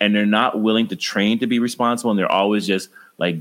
and 0.00 0.14
they're 0.14 0.26
not 0.26 0.60
willing 0.60 0.86
to 0.88 0.96
train 0.96 1.38
to 1.38 1.46
be 1.46 1.58
responsible 1.58 2.10
and 2.10 2.18
they're 2.18 2.30
always 2.30 2.66
just 2.66 2.90
like 3.18 3.36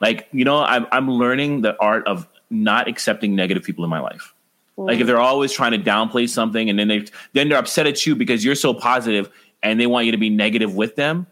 like 0.00 0.28
you 0.32 0.44
know 0.44 0.62
I'm 0.62 0.86
I'm 0.92 1.10
learning 1.10 1.62
the 1.62 1.76
art 1.80 2.06
of 2.06 2.28
not 2.50 2.88
accepting 2.88 3.34
negative 3.34 3.62
people 3.62 3.84
in 3.84 3.90
my 3.90 4.00
life. 4.00 4.34
Mm. 4.78 4.86
Like 4.86 5.00
if 5.00 5.06
they're 5.06 5.20
always 5.20 5.52
trying 5.52 5.72
to 5.72 5.78
downplay 5.78 6.28
something 6.28 6.70
and 6.70 6.78
then 6.78 6.88
they 6.88 7.04
then 7.32 7.48
they're 7.48 7.58
upset 7.58 7.86
at 7.86 8.06
you 8.06 8.14
because 8.14 8.44
you're 8.44 8.54
so 8.54 8.72
positive 8.74 9.30
and 9.62 9.80
they 9.80 9.86
want 9.86 10.06
you 10.06 10.12
to 10.12 10.18
be 10.18 10.30
negative 10.30 10.74
with 10.74 10.96
them. 10.96 11.26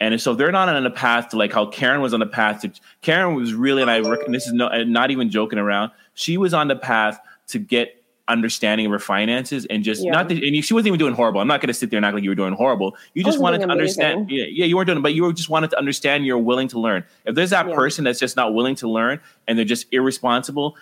And 0.00 0.20
so 0.20 0.34
they're 0.34 0.50
not 0.50 0.68
on 0.68 0.82
the 0.82 0.90
path 0.90 1.28
to 1.28 1.36
like 1.36 1.52
how 1.52 1.66
Karen 1.66 2.00
was 2.00 2.12
on 2.12 2.18
the 2.18 2.26
path 2.26 2.62
to 2.62 2.72
Karen 3.02 3.36
was 3.36 3.54
really 3.54 3.82
and 3.82 3.90
I 3.90 4.00
reckon 4.00 4.32
this 4.32 4.46
is 4.46 4.52
no, 4.52 4.68
not 4.84 5.10
even 5.12 5.30
joking 5.30 5.60
around. 5.60 5.92
She 6.14 6.36
was 6.36 6.52
on 6.52 6.68
the 6.68 6.76
path 6.76 7.20
to 7.48 7.58
get 7.58 8.01
understanding 8.28 8.86
of 8.86 8.92
her 8.92 8.98
finances 8.98 9.66
and 9.66 9.82
just 9.82 10.04
yeah. 10.04 10.12
not 10.12 10.28
that, 10.28 10.42
and 10.42 10.64
she 10.64 10.74
wasn't 10.74 10.88
even 10.88 10.98
doing 10.98 11.14
horrible. 11.14 11.40
I'm 11.40 11.48
not 11.48 11.60
going 11.60 11.68
to 11.68 11.74
sit 11.74 11.90
there 11.90 11.96
and 11.96 12.06
act 12.06 12.14
like 12.14 12.24
you 12.24 12.30
were 12.30 12.36
doing 12.36 12.54
horrible. 12.54 12.96
You 13.14 13.24
just 13.24 13.40
wanted 13.40 13.60
to 13.60 13.68
understand. 13.68 14.30
Yeah, 14.30 14.44
yeah, 14.48 14.64
you 14.64 14.76
weren't 14.76 14.86
doing 14.86 14.98
it, 14.98 15.02
but 15.02 15.14
you 15.14 15.24
were 15.24 15.32
just 15.32 15.48
wanted 15.48 15.70
to 15.70 15.78
understand. 15.78 16.24
You're 16.24 16.38
willing 16.38 16.68
to 16.68 16.80
learn. 16.80 17.04
If 17.24 17.34
there's 17.34 17.50
that 17.50 17.68
yeah. 17.68 17.74
person 17.74 18.04
that's 18.04 18.20
just 18.20 18.36
not 18.36 18.54
willing 18.54 18.74
to 18.76 18.88
learn 18.88 19.20
and 19.46 19.58
they're 19.58 19.64
just 19.64 19.86
irresponsible, 19.92 20.76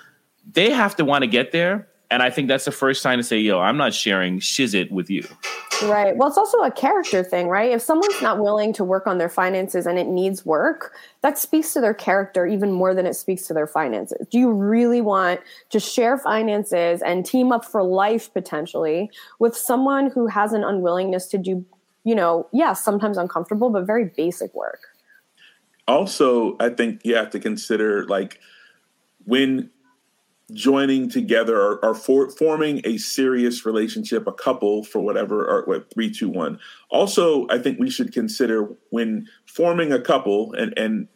they 0.52 0.70
have 0.70 0.96
to 0.96 1.04
want 1.04 1.22
to 1.22 1.28
get 1.28 1.52
there. 1.52 1.88
And 2.10 2.22
I 2.22 2.30
think 2.30 2.48
that's 2.48 2.64
the 2.64 2.72
first 2.72 3.02
sign 3.02 3.18
to 3.18 3.24
say, 3.24 3.38
yo, 3.38 3.60
I'm 3.60 3.76
not 3.76 3.94
sharing 3.94 4.40
shizit 4.40 4.90
with 4.90 5.08
you. 5.08 5.26
Right. 5.84 6.14
Well, 6.16 6.28
it's 6.28 6.36
also 6.36 6.58
a 6.58 6.70
character 6.70 7.22
thing, 7.22 7.48
right? 7.48 7.70
If 7.70 7.80
someone's 7.80 8.20
not 8.20 8.38
willing 8.38 8.72
to 8.74 8.84
work 8.84 9.06
on 9.06 9.18
their 9.18 9.28
finances 9.28 9.86
and 9.86 9.98
it 9.98 10.08
needs 10.08 10.44
work, 10.44 10.92
that 11.22 11.38
speaks 11.38 11.72
to 11.72 11.80
their 11.80 11.94
character 11.94 12.46
even 12.46 12.72
more 12.72 12.94
than 12.94 13.06
it 13.06 13.14
speaks 13.14 13.46
to 13.46 13.54
their 13.54 13.66
finances. 13.66 14.26
Do 14.28 14.38
you 14.38 14.50
really 14.50 15.00
want 15.00 15.40
to 15.70 15.80
share 15.80 16.18
finances 16.18 17.00
and 17.00 17.24
team 17.24 17.52
up 17.52 17.64
for 17.64 17.82
life 17.82 18.32
potentially 18.34 19.10
with 19.38 19.56
someone 19.56 20.10
who 20.10 20.26
has 20.26 20.52
an 20.52 20.64
unwillingness 20.64 21.28
to 21.28 21.38
do, 21.38 21.64
you 22.04 22.14
know, 22.14 22.46
yes, 22.52 22.60
yeah, 22.60 22.72
sometimes 22.74 23.16
uncomfortable, 23.16 23.70
but 23.70 23.86
very 23.86 24.04
basic 24.04 24.52
work? 24.54 24.80
Also, 25.88 26.56
I 26.60 26.68
think 26.68 27.00
you 27.04 27.14
have 27.14 27.30
to 27.30 27.40
consider 27.40 28.04
like 28.06 28.38
when 29.24 29.70
joining 30.54 31.08
together 31.08 31.60
or, 31.60 31.84
or 31.84 31.94
for, 31.94 32.30
forming 32.30 32.80
a 32.84 32.98
serious 32.98 33.64
relationship, 33.64 34.26
a 34.26 34.32
couple 34.32 34.84
for 34.84 35.00
whatever, 35.00 35.44
or 35.44 35.64
what, 35.66 35.92
three, 35.92 36.10
two, 36.10 36.28
one. 36.28 36.58
Also, 36.90 37.46
I 37.48 37.58
think 37.58 37.78
we 37.78 37.90
should 37.90 38.12
consider 38.12 38.68
when 38.90 39.26
forming 39.46 39.92
a 39.92 40.00
couple 40.00 40.52
and, 40.54 40.76
and 40.78 41.08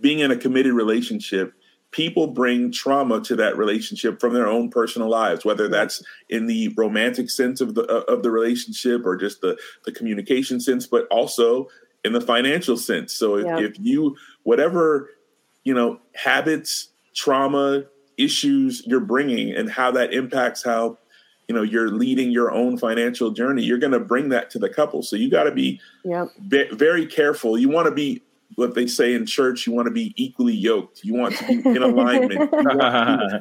being 0.00 0.20
in 0.20 0.30
a 0.30 0.36
committed 0.36 0.72
relationship, 0.72 1.52
people 1.90 2.28
bring 2.28 2.70
trauma 2.70 3.20
to 3.20 3.36
that 3.36 3.56
relationship 3.56 4.20
from 4.20 4.32
their 4.32 4.46
own 4.46 4.70
personal 4.70 5.08
lives, 5.08 5.44
whether 5.44 5.68
that's 5.68 6.02
in 6.28 6.46
the 6.46 6.72
romantic 6.76 7.30
sense 7.30 7.60
of 7.60 7.74
the 7.74 7.84
uh, 7.84 8.12
of 8.12 8.22
the 8.22 8.30
relationship 8.30 9.04
or 9.04 9.16
just 9.16 9.40
the 9.40 9.58
the 9.84 9.92
communication 9.92 10.60
sense, 10.60 10.86
but 10.86 11.06
also 11.10 11.68
in 12.04 12.12
the 12.12 12.20
financial 12.20 12.76
sense. 12.76 13.12
So 13.12 13.36
if, 13.36 13.46
yeah. 13.46 13.60
if 13.60 13.78
you 13.78 14.16
whatever 14.42 15.10
you 15.64 15.74
know 15.74 16.00
habits, 16.14 16.90
trauma, 17.14 17.84
issues 18.22 18.82
you're 18.86 19.00
bringing 19.00 19.52
and 19.52 19.70
how 19.70 19.90
that 19.92 20.12
impacts 20.12 20.64
how 20.64 20.98
you 21.48 21.54
know 21.54 21.62
you're 21.62 21.90
leading 21.90 22.30
your 22.30 22.52
own 22.52 22.78
financial 22.78 23.32
journey 23.32 23.62
you're 23.62 23.78
going 23.78 23.92
to 23.92 24.00
bring 24.00 24.28
that 24.28 24.50
to 24.50 24.58
the 24.58 24.68
couple. 24.68 25.02
So 25.02 25.16
you 25.16 25.30
got 25.30 25.44
to 25.44 25.50
be 25.50 25.80
yep. 26.04 26.28
be, 26.48 26.68
very 26.72 27.06
careful. 27.06 27.58
You 27.58 27.68
want 27.68 27.86
to 27.86 27.92
be 27.92 28.22
what 28.56 28.74
they 28.74 28.86
say 28.86 29.14
in 29.14 29.26
church 29.26 29.66
you 29.66 29.72
want 29.72 29.86
to 29.86 29.92
be 29.92 30.12
equally 30.16 30.54
yoked. 30.54 31.04
You 31.04 31.14
want 31.14 31.36
to 31.36 31.46
be 31.46 31.68
in 31.68 31.82
alignment. 31.82 32.52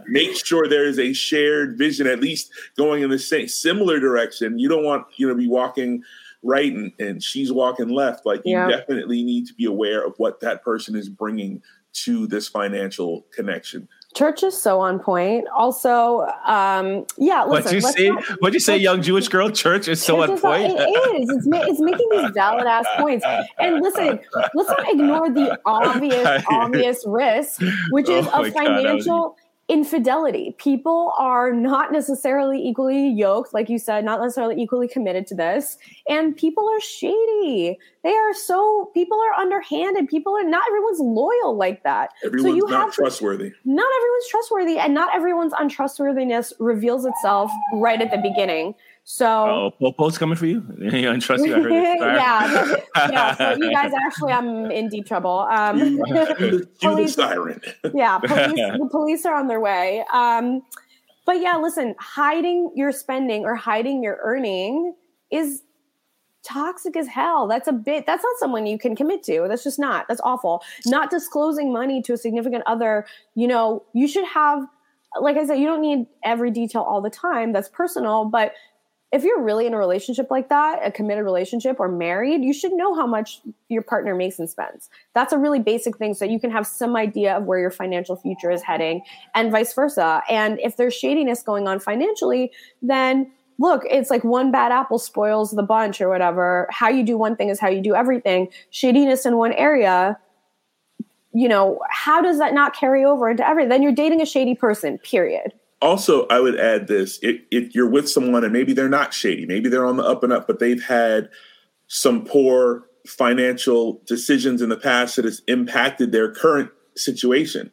Make 0.08 0.44
sure 0.44 0.68
there 0.68 0.86
is 0.86 1.00
a 1.00 1.14
shared 1.14 1.78
vision 1.78 2.08
at 2.08 2.20
least 2.20 2.52
going 2.78 3.04
in 3.04 3.10
the 3.10 3.20
same 3.20 3.48
similar 3.48 4.00
direction. 4.00 4.58
You 4.58 4.70
don't 4.70 4.84
want 4.84 5.06
you 5.18 5.28
know 5.28 5.36
be 5.36 5.48
walking 5.48 6.04
right 6.42 6.74
and, 6.74 6.92
and 7.00 7.22
she's 7.22 7.52
walking 7.52 7.90
left. 7.90 8.26
Like 8.26 8.42
you 8.44 8.58
yep. 8.58 8.70
definitely 8.70 9.24
need 9.24 9.46
to 9.48 9.54
be 9.54 9.66
aware 9.66 10.04
of 10.04 10.16
what 10.18 10.40
that 10.40 10.64
person 10.64 10.96
is 10.96 11.10
bringing 11.10 11.62
to 11.92 12.28
this 12.28 12.48
financial 12.48 13.26
connection 13.32 13.88
Church 14.16 14.42
is 14.42 14.60
so 14.60 14.80
on 14.80 15.00
point. 15.00 15.48
Also, 15.56 16.22
um, 16.46 17.06
yeah. 17.18 17.44
Listen, 17.46 17.50
What'd 17.50 17.72
you 17.74 17.82
say? 17.82 18.10
not- 18.10 18.24
What'd 18.42 18.54
you 18.56 18.60
say, 18.60 18.76
young 18.78 19.02
Jewish 19.04 19.28
girl? 19.28 19.52
Church 19.52 19.88
is 19.88 20.02
so 20.02 20.18
Church 20.18 20.30
on 20.30 20.36
is 20.38 20.44
not- 20.44 20.58
point. 20.58 20.80
It 20.80 21.22
is. 21.22 21.30
It's, 21.30 21.48
ma- 21.48 21.62
it's 21.62 21.80
making 21.80 22.08
these 22.12 22.32
valid 22.32 22.66
ass 22.66 22.86
points. 22.98 23.24
And 23.60 23.82
listen, 23.82 24.20
let's 24.56 24.70
not 24.70 24.90
ignore 24.90 25.30
the 25.30 25.60
obvious, 25.66 26.44
obvious 26.50 27.04
risk, 27.06 27.62
which 27.92 28.10
is 28.10 28.26
Oh 28.34 28.44
a 28.44 28.50
God, 28.50 28.54
financial 28.54 29.38
infidelity. 29.70 30.56
People 30.58 31.14
are 31.20 31.54
not 31.54 31.92
necessarily 31.92 32.60
equally 32.60 33.08
yoked, 33.08 33.54
like 33.54 33.70
you 33.70 33.78
said, 33.78 34.04
not 34.04 34.20
necessarily 34.20 34.60
equally 34.60 34.88
committed 34.88 35.28
to 35.28 35.36
this. 35.36 35.78
And 36.10 36.36
people 36.36 36.68
are 36.68 36.80
shady. 36.80 37.78
They 38.04 38.14
are 38.14 38.34
so, 38.34 38.90
people 38.96 39.20
are 39.22 39.40
underhanded. 39.40 40.08
People 40.08 40.36
are, 40.36 40.44
not 40.44 40.64
everyone's 40.68 41.00
loyal 41.00 41.56
like 41.56 41.84
that. 41.84 42.10
Everyone's 42.26 42.56
you 42.56 42.68
not 42.68 42.86
have 42.86 42.94
trustworthy. 42.94 43.52
not 43.64 43.88
everyone's 43.98 44.28
trustworthy 44.30 44.80
and 44.80 44.94
not 44.94 45.14
everyone's 45.16 45.54
untrustworthiness 45.58 46.52
reveals 46.60 47.06
itself 47.06 47.52
right 47.76 48.02
at 48.02 48.10
the 48.10 48.18
beginning. 48.18 48.74
So 49.12 49.26
Oh, 49.26 49.72
Popo's 49.82 50.20
coming 50.20 50.36
for 50.36 50.46
you. 50.46 50.64
You 50.80 51.10
untrust 51.10 51.44
you. 51.44 51.56
I 51.56 51.62
heard 51.62 51.72
it. 51.72 52.00
yeah, 52.00 52.76
yeah. 53.10 53.36
So 53.36 53.56
you 53.56 53.72
guys 53.72 53.92
actually, 54.06 54.32
I'm 54.32 54.70
in 54.70 54.88
deep 54.88 55.08
trouble. 55.08 55.48
Um, 55.50 55.80
the 55.80 56.68
police, 56.80 57.16
siren. 57.16 57.60
yeah, 57.96 58.20
police, 58.20 58.54
the 58.54 58.88
police 58.92 59.26
are 59.26 59.34
on 59.34 59.48
their 59.48 59.60
way. 59.60 60.06
Um, 60.14 60.62
but 61.26 61.42
yeah, 61.42 61.58
listen, 61.58 61.96
hiding 61.98 62.72
your 62.76 62.92
spending 62.92 63.46
or 63.46 63.56
hiding 63.56 64.04
your 64.04 64.20
earning 64.22 64.94
is 65.32 65.64
toxic 66.44 66.96
as 66.96 67.08
hell. 67.08 67.48
That's 67.48 67.68
a 67.68 67.74
bit. 67.74 68.06
That's 68.06 68.24
not 68.24 68.36
someone 68.38 68.68
you 68.68 68.78
can 68.78 68.96
commit 68.96 69.24
to. 69.24 69.48
That's 69.50 69.64
just 69.64 69.80
not. 69.80 70.08
That's 70.08 70.22
awful. 70.24 70.62
Not 70.86 71.10
disclosing 71.10 71.74
money 71.74 72.04
to 72.04 72.14
a 72.14 72.18
significant 72.18 72.64
other. 72.68 73.08
You 73.34 73.48
know, 73.48 73.84
you 73.94 74.08
should 74.08 74.26
have. 74.28 74.68
Like 75.20 75.38
I 75.38 75.48
said, 75.48 75.56
you 75.56 75.66
don't 75.66 75.82
need 75.82 76.06
every 76.24 76.52
detail 76.52 76.84
all 76.84 77.02
the 77.02 77.10
time. 77.10 77.54
That's 77.54 77.70
personal, 77.70 78.26
but 78.26 78.52
if 79.12 79.24
you're 79.24 79.42
really 79.42 79.66
in 79.66 79.74
a 79.74 79.78
relationship 79.78 80.30
like 80.30 80.50
that, 80.50 80.80
a 80.86 80.92
committed 80.92 81.24
relationship 81.24 81.80
or 81.80 81.88
married, 81.88 82.44
you 82.44 82.54
should 82.54 82.74
know 82.74 82.94
how 82.94 83.08
much 83.08 83.42
your 83.68 83.82
partner 83.82 84.14
makes 84.14 84.38
and 84.38 84.50
spends. 84.50 84.90
That's 85.16 85.34
a 85.34 85.38
really 85.38 85.60
basic 85.60 85.98
thing 85.98 86.14
so 86.14 86.26
you 86.26 86.40
can 86.40 86.52
have 86.52 86.68
some 86.68 86.96
idea 86.96 87.36
of 87.36 87.46
where 87.46 87.60
your 87.60 87.72
financial 87.72 88.16
future 88.16 88.52
is 88.52 88.62
heading 88.62 89.02
and 89.34 89.52
vice 89.52 89.74
versa. 89.74 90.22
And 90.30 90.60
if 90.60 90.78
there's 90.78 90.94
shadiness 90.94 91.42
going 91.42 91.68
on 91.68 91.80
financially, 91.80 92.52
then 92.84 93.32
look, 93.58 93.84
it's 93.90 94.12
like 94.12 94.24
one 94.24 94.52
bad 94.52 94.72
apple 94.72 95.00
spoils 95.00 95.52
the 95.52 95.64
bunch 95.64 96.00
or 96.02 96.10
whatever. 96.10 96.68
How 96.70 96.88
you 96.88 97.04
do 97.04 97.18
one 97.18 97.36
thing 97.36 97.50
is 97.50 97.60
how 97.60 97.68
you 97.68 97.82
do 97.82 97.96
everything. 97.96 98.50
Shadiness 98.70 99.26
in 99.26 99.38
one 99.38 99.54
area, 99.54 100.20
you 101.34 101.50
know, 101.50 101.80
how 101.90 102.22
does 102.22 102.38
that 102.38 102.54
not 102.54 102.76
carry 102.76 103.04
over 103.04 103.30
into 103.30 103.48
everything? 103.48 103.70
Then 103.70 103.82
you're 103.82 103.92
dating 103.92 104.22
a 104.22 104.26
shady 104.26 104.56
person, 104.56 105.00
period. 105.00 105.54
Also, 105.82 106.28
I 106.28 106.40
would 106.40 106.60
add 106.60 106.88
this: 106.88 107.20
if, 107.22 107.42
if 107.52 107.74
you're 107.74 107.90
with 107.90 108.10
someone 108.10 108.44
and 108.44 108.54
maybe 108.54 108.74
they're 108.74 108.90
not 108.90 109.14
shady, 109.14 109.46
maybe 109.46 109.70
they're 109.70 109.86
on 109.86 109.98
the 109.98 110.04
up 110.04 110.24
and 110.24 110.34
up, 110.34 110.48
but 110.48 110.60
they've 110.60 110.84
had 110.84 111.30
some 111.88 112.26
poor 112.26 112.86
financial 113.08 114.02
decisions 114.06 114.62
in 114.62 114.70
the 114.70 114.78
past 114.78 115.16
that 115.16 115.26
has 115.26 115.42
impacted 115.48 116.12
their 116.12 116.32
current 116.32 116.70
situation. 116.96 117.72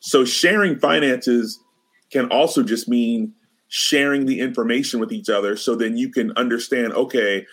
So, 0.00 0.24
sharing 0.24 0.78
finances 0.78 1.60
can 2.10 2.30
also 2.30 2.62
just 2.62 2.88
mean 2.88 3.34
sharing 3.68 4.26
the 4.26 4.40
information 4.40 5.00
with 5.00 5.12
each 5.12 5.28
other, 5.28 5.56
so 5.56 5.74
then 5.74 5.96
you 5.96 6.10
can 6.10 6.32
understand. 6.36 6.92
Okay, 6.92 7.46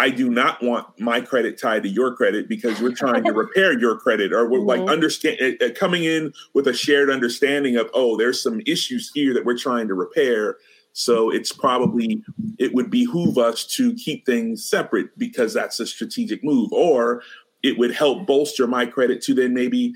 I 0.00 0.08
do 0.08 0.30
not 0.30 0.62
want 0.62 0.98
my 0.98 1.20
credit 1.20 1.60
tied 1.60 1.82
to 1.82 1.88
your 1.90 2.16
credit 2.16 2.48
because 2.48 2.80
we're 2.80 2.94
trying 2.94 3.22
to 3.24 3.32
repair 3.32 3.78
your 3.78 3.98
credit, 3.98 4.32
or 4.32 4.48
we're 4.48 4.60
like 4.60 4.80
understand 4.88 5.38
uh, 5.42 5.66
uh, 5.66 5.68
coming 5.74 6.04
in 6.04 6.32
with 6.54 6.66
a 6.66 6.72
shared 6.72 7.10
understanding 7.10 7.76
of 7.76 7.90
oh, 7.92 8.16
there's 8.16 8.42
some 8.42 8.62
issues 8.64 9.10
here 9.14 9.34
that 9.34 9.44
we're 9.44 9.58
trying 9.58 9.88
to 9.88 9.94
repair. 9.94 10.56
So 10.94 11.28
it's 11.30 11.52
probably 11.52 12.24
it 12.58 12.72
would 12.72 12.90
behoove 12.90 13.36
us 13.36 13.66
to 13.76 13.92
keep 13.92 14.24
things 14.24 14.64
separate 14.64 15.18
because 15.18 15.52
that's 15.52 15.78
a 15.80 15.86
strategic 15.86 16.42
move, 16.42 16.72
or 16.72 17.22
it 17.62 17.76
would 17.76 17.92
help 17.92 18.26
bolster 18.26 18.66
my 18.66 18.86
credit 18.86 19.20
to 19.24 19.34
then 19.34 19.52
maybe 19.52 19.92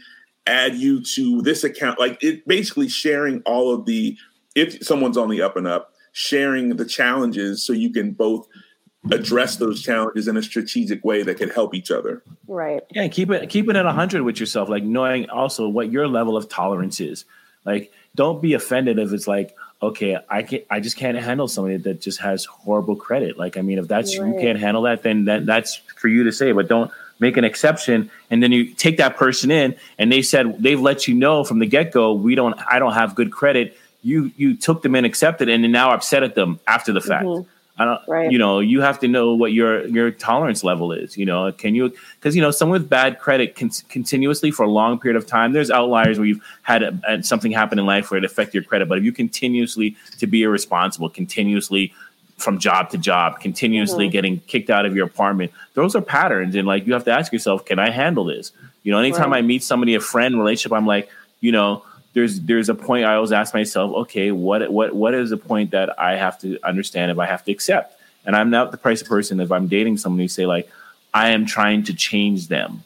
add 0.47 0.75
you 0.75 1.03
to 1.15 1.41
this 1.41 1.65
account. 1.65 1.99
Like 1.99 2.23
it 2.23 2.47
basically 2.47 2.91
sharing 2.91 3.41
all 3.47 3.73
of 3.73 3.87
the 3.87 4.19
if 4.55 4.85
someone's 4.85 5.17
on 5.17 5.31
the 5.31 5.41
up 5.41 5.57
and 5.57 5.67
up, 5.67 5.95
sharing 6.13 6.77
the 6.77 6.85
challenges 6.85 7.65
so 7.65 7.73
you 7.73 7.91
can 7.91 8.13
both 8.13 8.47
address 9.11 9.57
those 9.57 9.83
challenges 9.83 10.29
in 10.29 10.37
a 10.37 10.43
strategic 10.43 11.05
way 11.05 11.23
that 11.23 11.37
can 11.37 11.51
help 11.51 11.75
each 11.75 11.91
other. 11.91 12.23
Right. 12.49 12.83
Yeah, 12.91 13.03
and 13.03 13.13
keep 13.13 13.31
it 13.31 13.49
keep 13.51 13.69
it 13.69 13.77
at 13.77 13.87
hundred 13.87 14.23
with 14.23 14.41
yourself, 14.41 14.69
like 14.69 14.83
knowing 14.83 15.29
also 15.31 15.69
what 15.69 15.91
your 15.91 16.09
level 16.09 16.37
of 16.37 16.49
tolerance 16.49 17.01
is. 17.01 17.25
Like, 17.65 17.93
don't 18.15 18.41
be 18.43 18.55
offended 18.55 18.99
if 18.99 19.13
it's 19.13 19.27
like, 19.27 19.57
okay, 19.83 20.19
I 20.29 20.43
can 20.43 20.61
I 20.71 20.81
just 20.81 20.97
can't 20.97 21.19
handle 21.19 21.49
somebody 21.49 21.77
that 21.79 22.01
just 22.01 22.21
has 22.21 22.45
horrible 22.45 22.97
credit. 22.97 23.39
Like, 23.39 23.57
I 23.57 23.63
mean, 23.63 23.79
if 23.79 23.89
that's 23.89 24.15
you 24.15 24.37
can't 24.41 24.59
handle 24.59 24.83
that, 24.83 25.03
then 25.03 25.27
that 25.27 25.47
that's 25.47 25.77
for 25.97 26.09
you 26.09 26.25
to 26.25 26.33
say. 26.33 26.53
But 26.53 26.69
don't 26.69 26.91
make 27.21 27.37
an 27.37 27.45
exception, 27.45 28.11
and 28.31 28.43
then 28.43 28.53
you 28.53 28.73
take 28.75 28.97
that 28.99 29.17
person 29.17 29.51
in, 29.51 29.77
and 29.99 30.11
they 30.11 30.23
said 30.23 30.63
they've 30.63 30.81
let 30.81 31.07
you 31.07 31.15
know 31.15 31.45
from 31.45 31.59
the 31.59 31.67
get 31.67 31.93
go, 31.93 32.13
we 32.13 32.35
don't, 32.35 32.59
I 32.71 32.79
don't 32.79 32.95
have 32.95 33.15
good 33.15 33.31
credit. 33.31 33.77
You 34.03 34.33
you 34.37 34.57
took 34.57 34.83
them 34.83 34.95
in, 34.95 35.05
accepted, 35.05 35.49
and 35.49 35.65
then 35.65 35.73
now 35.73 35.93
upset 35.93 36.23
at 36.23 36.35
them 36.35 36.61
after 36.67 36.93
the 36.93 37.01
fact. 37.01 37.25
Mm-hmm. 37.25 37.49
I 37.77 37.85
don't, 37.85 38.01
Right. 38.07 38.31
you 38.31 38.39
know, 38.39 38.61
you 38.61 38.83
have 38.83 39.01
to 39.01 39.09
know 39.09 39.35
what 39.35 39.53
your 39.53 39.87
your 39.89 40.13
tolerance 40.13 40.63
level 40.63 40.93
is. 40.93 41.17
You 41.19 41.27
know, 41.27 41.51
can 41.51 41.75
you 41.75 41.93
because 42.21 42.37
you 42.37 42.43
know 42.43 42.53
someone 42.53 42.81
with 42.81 42.89
bad 42.89 43.19
credit 43.19 43.57
con- 43.57 43.71
continuously 43.89 44.53
for 44.53 44.63
a 44.63 44.71
long 44.71 44.99
period 45.01 45.17
of 45.17 45.27
time. 45.27 45.53
There's 45.53 45.71
outliers 45.73 46.19
where 46.19 46.27
you've 46.27 46.43
had 46.63 46.85
a, 46.85 46.99
had 47.07 47.27
something 47.27 47.51
happen 47.51 47.79
in 47.79 47.87
life 47.87 48.11
where 48.11 48.19
it 48.19 48.25
affected 48.25 48.55
your 48.55 48.63
credit, 48.63 48.89
but 48.89 48.99
if 48.99 49.05
you 49.05 49.13
continuously 49.13 49.97
to 50.19 50.27
be 50.29 50.45
irresponsible, 50.45 51.09
continuously 51.11 51.93
from 52.37 52.59
job 52.59 52.91
to 52.91 52.99
job, 52.99 53.41
continuously 53.41 54.07
mm-hmm. 54.07 54.13
getting 54.13 54.41
kicked 54.41 54.71
out 54.71 54.87
of 54.87 54.95
your 54.95 55.07
apartment, 55.07 55.51
those 55.75 55.97
are 55.97 56.03
patterns, 56.03 56.55
and 56.55 56.67
like 56.69 56.87
you 56.87 56.93
have 56.93 57.05
to 57.05 57.13
ask 57.13 57.33
yourself, 57.33 57.65
can 57.65 57.79
I 57.81 57.91
handle 57.91 58.25
this? 58.25 58.53
You 58.85 58.93
know, 58.93 58.99
anytime 58.99 59.31
Right. 59.31 59.39
I 59.39 59.43
meet 59.43 59.63
somebody, 59.65 59.95
a 59.95 60.01
friend, 60.01 60.39
relationship, 60.39 60.73
I'm 60.73 60.87
like, 60.87 61.09
you 61.41 61.51
know, 61.53 61.83
there's 62.15 62.41
there's 62.41 62.69
a 62.69 62.75
point 62.75 63.05
I 63.05 63.17
always 63.17 63.33
ask 63.33 63.53
myself, 63.53 63.93
okay, 63.95 64.31
what 64.31 64.73
what 64.73 64.95
what 64.95 65.15
is 65.15 65.31
the 65.31 65.37
point 65.37 65.73
that 65.73 65.99
I 65.99 66.17
have 66.17 66.39
to 66.41 66.59
understand 66.65 67.11
if 67.11 67.19
I 67.19 67.27
have 67.27 67.45
to 67.45 67.53
accept? 67.53 68.01
And 68.25 68.35
I'm 68.35 68.51
not 68.51 68.71
the 68.71 68.79
price 68.79 69.03
of 69.03 69.09
person 69.09 69.41
if 69.41 69.53
I'm 69.53 69.69
dating 69.69 69.99
someone 69.99 70.17
somebody 70.17 70.29
say 70.29 70.47
like, 70.47 70.71
I 71.13 71.31
am 71.31 71.45
trying 71.45 71.85
to 71.85 71.95
change 71.95 72.49
them. 72.49 72.85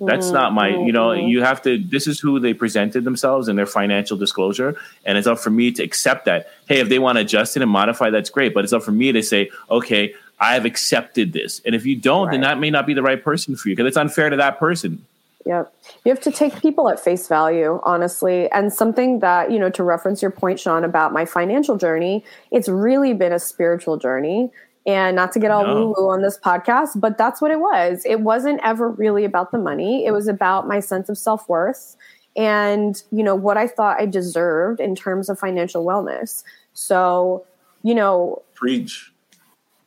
That's 0.00 0.30
not 0.30 0.52
my, 0.52 0.70
mm-hmm. 0.70 0.86
you 0.86 0.92
know, 0.92 1.10
mm-hmm. 1.10 1.28
you 1.28 1.42
have 1.42 1.62
to, 1.62 1.78
this 1.78 2.08
is 2.08 2.18
who 2.18 2.40
they 2.40 2.54
presented 2.54 3.04
themselves 3.04 3.46
in 3.46 3.54
their 3.54 3.66
financial 3.66 4.16
disclosure. 4.16 4.76
And 5.04 5.16
it's 5.16 5.28
up 5.28 5.38
for 5.38 5.50
me 5.50 5.70
to 5.72 5.82
accept 5.84 6.24
that. 6.24 6.50
Hey, 6.66 6.80
if 6.80 6.88
they 6.88 6.98
want 6.98 7.18
to 7.18 7.20
adjust 7.22 7.56
it 7.56 7.62
and 7.62 7.70
modify, 7.70 8.10
that's 8.10 8.28
great. 8.28 8.52
But 8.52 8.64
it's 8.64 8.72
up 8.72 8.82
for 8.82 8.90
me 8.90 9.12
to 9.12 9.22
say, 9.22 9.50
okay, 9.70 10.14
I 10.40 10.54
have 10.54 10.64
accepted 10.64 11.32
this. 11.32 11.60
And 11.64 11.74
if 11.76 11.86
you 11.86 11.94
don't, 11.94 12.32
then 12.32 12.40
that 12.40 12.58
may 12.58 12.70
not 12.70 12.84
be 12.84 12.94
the 12.94 13.02
right 13.02 13.22
person 13.22 13.54
for 13.54 13.68
you 13.68 13.76
because 13.76 13.88
it's 13.88 13.96
unfair 13.96 14.28
to 14.28 14.36
that 14.36 14.58
person. 14.58 15.04
Yep. 15.44 15.74
You 16.04 16.10
have 16.10 16.20
to 16.20 16.30
take 16.30 16.60
people 16.60 16.88
at 16.88 17.00
face 17.00 17.26
value, 17.26 17.80
honestly. 17.84 18.50
And 18.52 18.72
something 18.72 19.20
that, 19.20 19.50
you 19.50 19.58
know, 19.58 19.70
to 19.70 19.82
reference 19.82 20.22
your 20.22 20.30
point, 20.30 20.60
Sean, 20.60 20.84
about 20.84 21.12
my 21.12 21.24
financial 21.24 21.76
journey, 21.76 22.24
it's 22.50 22.68
really 22.68 23.12
been 23.12 23.32
a 23.32 23.38
spiritual 23.38 23.96
journey. 23.96 24.50
And 24.84 25.14
not 25.14 25.30
to 25.32 25.38
get 25.38 25.52
all 25.52 25.64
No. 25.64 25.74
woo 25.74 25.94
woo 25.96 26.08
on 26.10 26.22
this 26.22 26.36
podcast, 26.38 27.00
but 27.00 27.16
that's 27.16 27.40
what 27.40 27.50
it 27.52 27.60
was. 27.60 28.02
It 28.04 28.20
wasn't 28.20 28.60
ever 28.64 28.88
really 28.88 29.24
about 29.24 29.52
the 29.52 29.58
money, 29.58 30.04
it 30.06 30.10
was 30.10 30.26
about 30.26 30.66
my 30.66 30.80
sense 30.80 31.08
of 31.08 31.16
self 31.16 31.48
worth 31.48 31.96
and, 32.34 33.00
you 33.12 33.22
know, 33.22 33.34
what 33.36 33.56
I 33.56 33.68
thought 33.68 34.00
I 34.00 34.06
deserved 34.06 34.80
in 34.80 34.94
terms 34.96 35.28
of 35.28 35.38
financial 35.38 35.84
wellness. 35.84 36.42
So, 36.72 37.44
you 37.82 37.94
know, 37.94 38.42
Preach. 38.54 39.12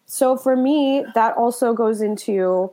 so 0.05 0.37
for 0.37 0.55
me, 0.55 1.03
that 1.15 1.35
also 1.35 1.73
goes 1.73 2.01
into 2.01 2.71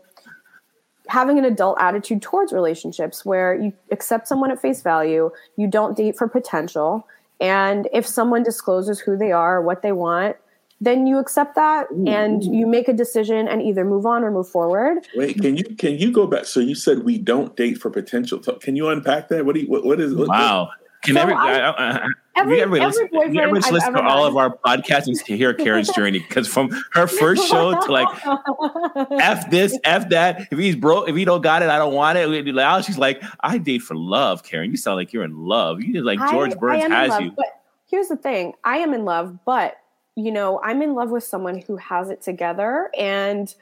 having 1.12 1.38
an 1.38 1.44
adult 1.44 1.76
attitude 1.78 2.22
towards 2.22 2.54
relationships 2.54 3.22
where 3.22 3.54
you 3.54 3.70
accept 3.90 4.26
someone 4.26 4.50
at 4.50 4.58
face 4.58 4.80
value, 4.80 5.30
you 5.56 5.66
don't 5.66 5.94
date 5.94 6.16
for 6.16 6.26
potential, 6.26 7.06
and 7.38 7.86
if 7.92 8.06
someone 8.06 8.42
discloses 8.42 8.98
who 8.98 9.18
they 9.18 9.30
are, 9.30 9.60
what 9.60 9.82
they 9.82 9.92
want, 9.92 10.36
then 10.80 11.06
you 11.06 11.18
accept 11.18 11.54
that 11.54 11.88
and 12.08 12.42
you 12.42 12.66
make 12.66 12.88
a 12.88 12.92
decision 12.92 13.46
and 13.46 13.62
either 13.62 13.84
move 13.84 14.04
on 14.06 14.24
or 14.24 14.30
move 14.32 14.48
forward. 14.48 15.06
Wait, 15.14 15.40
can 15.40 15.56
you 15.56 15.64
can 15.76 15.96
you 15.98 16.10
go 16.10 16.26
back? 16.26 16.44
So 16.46 16.58
you 16.58 16.74
said 16.74 17.04
we 17.04 17.18
don't 17.18 17.54
date 17.56 17.78
for 17.78 17.90
potential. 17.90 18.38
Can 18.38 18.74
you 18.74 18.88
unpack 18.88 19.28
that? 19.28 19.44
What 19.44 19.54
do 19.54 19.60
you, 19.60 19.68
what, 19.68 19.84
what 19.84 20.00
is 20.00 20.14
what, 20.14 20.28
Wow. 20.28 20.70
Can 21.02 21.14
So 21.16 21.20
every, 21.22 21.34
I- 21.34 21.70
I, 21.70 21.70
I, 21.96 22.06
every- 22.36 22.60
every 22.60 22.80
listen, 22.80 23.08
boyfriend 23.12 23.52
listen 23.72 23.92
to 23.94 24.02
all 24.02 24.24
of 24.24 24.36
our 24.36 24.56
podcasts 24.58 25.06
and 25.08 25.20
hear 25.20 25.52
Karen's 25.64 25.90
journey? 25.90 26.20
Because 26.20 26.46
from 26.46 26.70
her 26.92 27.06
first 27.20 27.48
show 27.48 27.72
to 27.78 27.92
like 27.92 28.08
F 29.20 29.50
this, 29.50 29.76
F 29.84 30.08
that. 30.10 30.46
If 30.52 30.58
he's 30.58 30.76
broke, 30.76 31.08
if 31.08 31.16
he 31.16 31.24
don't 31.24 31.42
got 31.42 31.62
it, 31.62 31.68
I 31.70 31.78
don't 31.78 31.94
want 31.94 32.18
it. 32.18 32.44
Now 32.54 32.80
she's 32.80 32.98
like, 32.98 33.22
I 33.40 33.58
date 33.58 33.82
for 33.82 33.96
love, 33.96 34.42
Karen. 34.44 34.70
You 34.70 34.76
sound 34.76 34.96
like 34.96 35.12
you're 35.12 35.24
in 35.24 35.36
love. 35.36 35.80
You 35.82 35.92
did 35.92 36.04
like 36.04 36.18
George 36.30 36.52
I- 36.52 36.56
Burns 36.56 36.82
has 36.84 37.10
love, 37.10 37.22
you. 37.22 37.30
But 37.36 37.46
here's 37.90 38.08
the 38.08 38.16
thing 38.16 38.54
I 38.64 38.78
am 38.78 38.94
in 38.94 39.04
love, 39.04 39.38
but, 39.44 39.76
you 40.14 40.30
know, 40.30 40.60
I'm 40.62 40.82
in 40.82 40.94
love 40.94 41.10
with 41.10 41.24
someone 41.24 41.62
who 41.66 41.76
has 41.78 42.10
it 42.10 42.22
together 42.22 42.90
and 42.96 43.52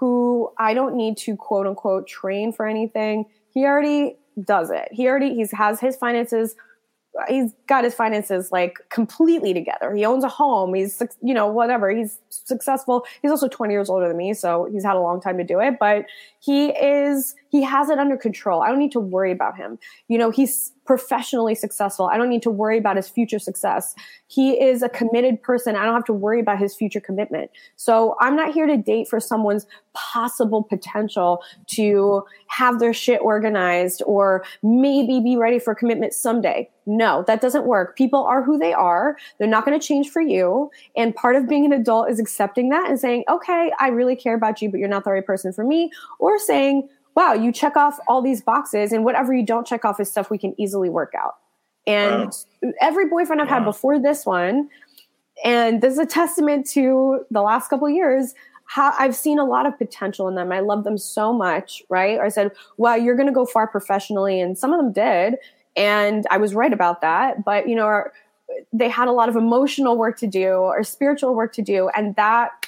who 0.00 0.50
I 0.58 0.74
don't 0.74 0.96
need 0.96 1.16
to 1.18 1.36
quote 1.36 1.66
unquote 1.66 2.08
train 2.08 2.52
for 2.52 2.66
anything. 2.66 3.26
He 3.54 3.64
already 3.64 4.16
does 4.44 4.70
it. 4.70 4.88
He 4.92 5.06
already 5.08 5.34
he's 5.34 5.50
has 5.52 5.80
his 5.80 5.96
finances 5.96 6.54
he's 7.26 7.52
got 7.66 7.84
his 7.84 7.94
finances 7.94 8.52
like 8.52 8.78
completely 8.90 9.52
together. 9.52 9.94
He 9.94 10.04
owns 10.04 10.24
a 10.24 10.28
home. 10.28 10.74
He's 10.74 11.02
you 11.22 11.34
know 11.34 11.46
whatever. 11.46 11.90
He's 11.90 12.18
successful. 12.28 13.04
He's 13.22 13.30
also 13.30 13.48
20 13.48 13.72
years 13.72 13.90
older 13.90 14.08
than 14.08 14.16
me, 14.16 14.34
so 14.34 14.68
he's 14.70 14.84
had 14.84 14.96
a 14.96 15.00
long 15.00 15.20
time 15.20 15.38
to 15.38 15.44
do 15.44 15.60
it. 15.60 15.78
But 15.80 16.06
he 16.40 16.68
is 16.68 17.34
he 17.48 17.62
has 17.62 17.88
it 17.88 17.98
under 17.98 18.16
control. 18.16 18.62
I 18.62 18.68
don't 18.68 18.78
need 18.78 18.92
to 18.92 19.00
worry 19.00 19.32
about 19.32 19.56
him. 19.56 19.78
You 20.08 20.18
know, 20.18 20.30
he's 20.30 20.72
professionally 20.88 21.54
successful. 21.54 22.08
I 22.10 22.16
don't 22.16 22.30
need 22.30 22.40
to 22.40 22.50
worry 22.50 22.78
about 22.78 22.96
his 22.96 23.10
future 23.10 23.38
success. 23.38 23.94
He 24.26 24.58
is 24.58 24.82
a 24.82 24.88
committed 24.88 25.42
person. 25.42 25.76
I 25.76 25.84
don't 25.84 25.92
have 25.92 26.06
to 26.06 26.14
worry 26.14 26.40
about 26.40 26.58
his 26.58 26.74
future 26.74 26.98
commitment. 26.98 27.50
So 27.76 28.16
I'm 28.20 28.34
not 28.34 28.54
here 28.54 28.66
to 28.66 28.78
date 28.78 29.06
for 29.06 29.20
someone's 29.20 29.66
possible 29.92 30.62
potential 30.62 31.42
to 31.66 32.24
have 32.46 32.78
their 32.78 32.94
shit 32.94 33.20
organized 33.20 34.02
or 34.06 34.46
maybe 34.62 35.20
be 35.20 35.36
ready 35.36 35.58
for 35.58 35.74
commitment 35.74 36.14
someday. 36.14 36.70
No, 36.86 37.22
that 37.26 37.42
doesn't 37.42 37.66
work. 37.66 37.94
People 37.94 38.24
are 38.24 38.42
who 38.42 38.56
they 38.56 38.72
are. 38.72 39.18
They're 39.36 39.46
not 39.46 39.66
going 39.66 39.78
to 39.78 39.86
change 39.86 40.08
for 40.08 40.22
you. 40.22 40.70
And 40.96 41.14
part 41.14 41.36
of 41.36 41.46
being 41.46 41.66
an 41.66 41.72
adult 41.74 42.08
is 42.08 42.18
accepting 42.18 42.70
that 42.70 42.88
and 42.88 42.98
saying, 42.98 43.24
okay, 43.28 43.72
I 43.78 43.88
really 43.88 44.16
care 44.16 44.34
about 44.34 44.62
you, 44.62 44.70
but 44.70 44.80
you're 44.80 44.88
not 44.88 45.04
the 45.04 45.10
right 45.10 45.26
person 45.26 45.52
for 45.52 45.64
me. 45.64 45.90
Or 46.18 46.38
saying, 46.38 46.88
wow, 47.18 47.32
you 47.32 47.50
check 47.50 47.76
off 47.76 47.98
all 48.06 48.22
these 48.22 48.40
boxes, 48.40 48.92
and 48.92 49.04
whatever 49.04 49.34
you 49.34 49.44
don't 49.44 49.66
check 49.66 49.84
off 49.84 49.98
is 49.98 50.08
stuff 50.08 50.30
we 50.30 50.38
can 50.38 50.54
easily 50.56 50.88
work 50.88 51.14
out. 51.18 51.34
And 51.84 52.32
wow. 52.62 52.72
every 52.80 53.08
boyfriend 53.08 53.42
I've 53.42 53.48
wow. 53.48 53.54
had 53.54 53.64
before 53.64 53.98
this 53.98 54.24
one, 54.24 54.68
and 55.44 55.80
this 55.80 55.94
is 55.94 55.98
a 55.98 56.06
testament 56.06 56.70
to 56.70 57.24
the 57.32 57.42
last 57.42 57.70
couple 57.70 57.90
years, 57.90 58.34
how 58.66 58.94
I've 58.96 59.16
seen 59.16 59.40
a 59.40 59.44
lot 59.44 59.66
of 59.66 59.76
potential 59.76 60.28
in 60.28 60.36
them. 60.36 60.52
I 60.52 60.60
love 60.60 60.84
them 60.84 60.96
so 60.96 61.32
much, 61.32 61.82
right? 61.88 62.20
I 62.20 62.28
said, 62.28 62.52
wow, 62.76 62.94
you're 62.94 63.16
going 63.16 63.26
to 63.26 63.32
go 63.32 63.44
far 63.44 63.66
professionally. 63.66 64.40
And 64.40 64.56
some 64.56 64.72
of 64.72 64.78
them 64.78 64.92
did. 64.92 65.40
And 65.74 66.24
I 66.30 66.36
was 66.36 66.54
right 66.54 66.72
about 66.72 67.00
that. 67.00 67.44
But, 67.44 67.68
you 67.68 67.74
know, 67.74 68.04
they 68.72 68.88
had 68.88 69.08
a 69.08 69.12
lot 69.12 69.28
of 69.28 69.34
emotional 69.34 69.96
work 69.96 70.18
to 70.18 70.28
do 70.28 70.50
or 70.50 70.84
spiritual 70.84 71.34
work 71.34 71.52
to 71.54 71.62
do. 71.62 71.88
And 71.96 72.14
that, 72.14 72.66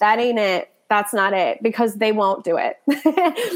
that 0.00 0.18
ain't 0.18 0.38
it 0.40 0.71
that's 0.92 1.14
not 1.14 1.32
it 1.32 1.62
because 1.62 1.94
they 1.94 2.12
won't 2.12 2.44
do 2.44 2.58
it. 2.58 2.76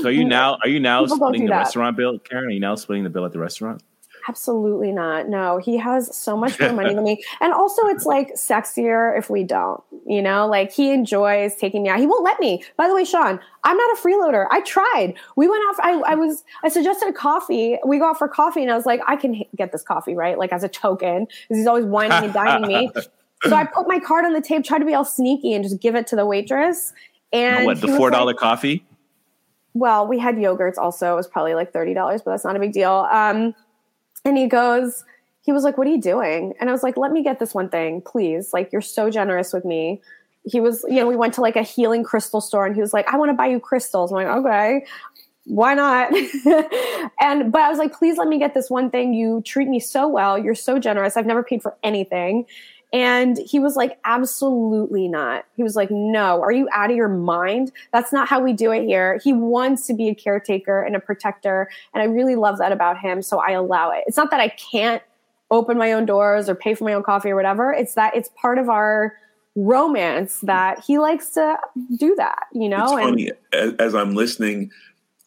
so 0.00 0.08
are 0.08 0.10
you 0.10 0.24
now 0.38 0.56
are 0.62 0.68
you 0.68 0.80
now 0.80 1.02
People 1.02 1.18
splitting 1.18 1.44
the 1.44 1.50
that. 1.50 1.58
restaurant 1.58 1.96
bill, 1.96 2.18
Keren? 2.18 2.46
Are 2.46 2.50
you 2.50 2.60
now 2.60 2.74
splitting 2.74 3.04
the 3.04 3.10
bill 3.10 3.26
at 3.26 3.32
the 3.32 3.38
restaurant? 3.38 3.82
Absolutely 4.28 4.90
not. 4.90 5.28
No, 5.28 5.58
he 5.58 5.76
has 5.76 6.16
so 6.16 6.36
much 6.36 6.58
more 6.58 6.72
money 6.72 6.94
than 6.94 7.04
me. 7.10 7.22
And 7.40 7.52
also 7.52 7.86
it's 7.86 8.06
like 8.06 8.34
sexier 8.34 9.16
if 9.16 9.30
we 9.30 9.44
don't, 9.44 9.80
you 10.04 10.20
know, 10.20 10.48
like 10.48 10.72
he 10.72 10.90
enjoys 10.92 11.54
taking 11.54 11.82
me 11.84 11.90
out. 11.90 12.00
He 12.00 12.06
won't 12.06 12.24
let 12.24 12.40
me. 12.40 12.64
By 12.76 12.88
the 12.88 12.94
way, 12.94 13.04
Sean, 13.04 13.38
I'm 13.62 13.76
not 13.76 13.98
a 13.98 14.00
freeloader. 14.00 14.46
I 14.50 14.62
tried. 14.62 15.14
We 15.36 15.46
went 15.46 15.62
out, 15.68 15.84
I, 15.84 15.92
I 16.12 16.14
was, 16.16 16.42
I 16.64 16.68
suggested 16.70 17.08
a 17.08 17.12
coffee. 17.12 17.78
We 17.86 17.98
go 17.98 18.08
out 18.10 18.18
for 18.18 18.26
coffee 18.26 18.62
and 18.62 18.70
I 18.72 18.74
was 18.74 18.86
like, 18.86 19.00
I 19.06 19.14
can 19.14 19.44
get 19.54 19.70
this 19.70 19.82
coffee, 19.82 20.16
right? 20.16 20.36
Like 20.38 20.52
as 20.52 20.64
a 20.64 20.68
token 20.68 21.26
because 21.26 21.58
he's 21.58 21.66
always 21.68 21.84
wining 21.84 22.24
and 22.24 22.32
dining 22.32 22.66
me. 22.66 22.90
So 23.44 23.54
I 23.54 23.64
put 23.64 23.86
my 23.86 23.98
card 24.00 24.24
on 24.24 24.32
the 24.32 24.40
table, 24.40 24.62
tried 24.64 24.78
to 24.78 24.86
be 24.86 24.94
all 24.94 25.04
sneaky 25.04 25.52
and 25.52 25.62
just 25.62 25.78
give 25.80 25.94
it 25.94 26.06
to 26.08 26.16
the 26.16 26.24
waitress. 26.24 26.94
And 27.32 27.66
what 27.66 27.80
the 27.80 27.88
four 27.88 28.10
dollar 28.10 28.26
like, 28.26 28.36
coffee? 28.36 28.84
Well, 29.74 30.06
we 30.06 30.18
had 30.18 30.36
yogurts 30.36 30.78
also. 30.78 31.12
It 31.12 31.16
was 31.16 31.26
probably 31.26 31.54
like 31.54 31.72
thirty 31.72 31.94
dollars, 31.94 32.22
but 32.22 32.32
that's 32.32 32.44
not 32.44 32.56
a 32.56 32.58
big 32.58 32.72
deal. 32.72 33.06
Um, 33.10 33.54
and 34.24 34.36
he 34.36 34.46
goes, 34.46 35.04
he 35.42 35.52
was 35.52 35.62
like, 35.64 35.78
"What 35.78 35.86
are 35.86 35.90
you 35.90 36.00
doing?" 36.00 36.54
And 36.60 36.68
I 36.68 36.72
was 36.72 36.82
like, 36.82 36.96
"Let 36.96 37.12
me 37.12 37.22
get 37.22 37.38
this 37.38 37.54
one 37.54 37.68
thing, 37.68 38.02
please. 38.02 38.52
Like, 38.52 38.72
you're 38.72 38.82
so 38.82 39.10
generous 39.10 39.52
with 39.52 39.64
me." 39.64 40.02
He 40.44 40.60
was, 40.60 40.84
you 40.88 40.96
know, 40.96 41.06
we 41.06 41.16
went 41.16 41.34
to 41.34 41.40
like 41.40 41.56
a 41.56 41.62
healing 41.62 42.04
crystal 42.04 42.40
store, 42.40 42.66
and 42.66 42.74
he 42.74 42.80
was 42.80 42.92
like, 42.92 43.06
"I 43.08 43.16
want 43.16 43.30
to 43.30 43.34
buy 43.34 43.46
you 43.46 43.60
crystals." 43.60 44.12
I'm 44.12 44.16
like, 44.16 44.26
"Okay." 44.26 44.84
Why 45.46 45.74
not? 45.74 46.12
and 47.20 47.52
but 47.52 47.60
I 47.60 47.68
was 47.68 47.78
like, 47.78 47.92
please 47.92 48.18
let 48.18 48.26
me 48.26 48.36
get 48.36 48.52
this 48.52 48.68
one 48.68 48.90
thing. 48.90 49.14
You 49.14 49.42
treat 49.42 49.68
me 49.68 49.78
so 49.78 50.08
well. 50.08 50.36
You're 50.36 50.56
so 50.56 50.80
generous. 50.80 51.16
I've 51.16 51.24
never 51.24 51.44
paid 51.44 51.62
for 51.62 51.76
anything. 51.84 52.46
And 52.96 53.36
he 53.36 53.58
was 53.58 53.76
like, 53.76 53.98
absolutely 54.06 55.06
not. 55.06 55.44
He 55.54 55.62
was 55.62 55.76
like, 55.76 55.90
no, 55.90 56.40
are 56.40 56.50
you 56.50 56.66
out 56.72 56.90
of 56.90 56.96
your 56.96 57.10
mind? 57.10 57.70
That's 57.92 58.10
not 58.10 58.26
how 58.26 58.40
we 58.40 58.54
do 58.54 58.72
it 58.72 58.86
here. 58.86 59.20
He 59.22 59.34
wants 59.34 59.86
to 59.88 59.92
be 59.92 60.08
a 60.08 60.14
caretaker 60.14 60.80
and 60.80 60.96
a 60.96 60.98
protector. 60.98 61.68
And 61.92 62.02
I 62.02 62.06
really 62.06 62.36
love 62.36 62.56
that 62.56 62.72
about 62.72 62.98
him. 62.98 63.20
So 63.20 63.38
I 63.38 63.50
allow 63.50 63.90
it. 63.90 64.04
It's 64.06 64.16
not 64.16 64.30
that 64.30 64.40
I 64.40 64.48
can't 64.48 65.02
open 65.50 65.76
my 65.76 65.92
own 65.92 66.06
doors 66.06 66.48
or 66.48 66.54
pay 66.54 66.74
for 66.74 66.84
my 66.84 66.94
own 66.94 67.02
coffee 67.02 67.28
or 67.28 67.36
whatever. 67.36 67.70
It's 67.70 67.92
that 67.96 68.16
it's 68.16 68.30
part 68.34 68.56
of 68.56 68.70
our 68.70 69.12
romance 69.56 70.40
that 70.40 70.82
he 70.82 70.98
likes 70.98 71.28
to 71.32 71.58
do 71.98 72.14
that, 72.16 72.46
you 72.54 72.70
know? 72.70 72.96
It's 72.96 73.06
funny, 73.06 73.30
as, 73.52 73.74
as 73.74 73.94
I'm 73.94 74.14
listening, 74.14 74.70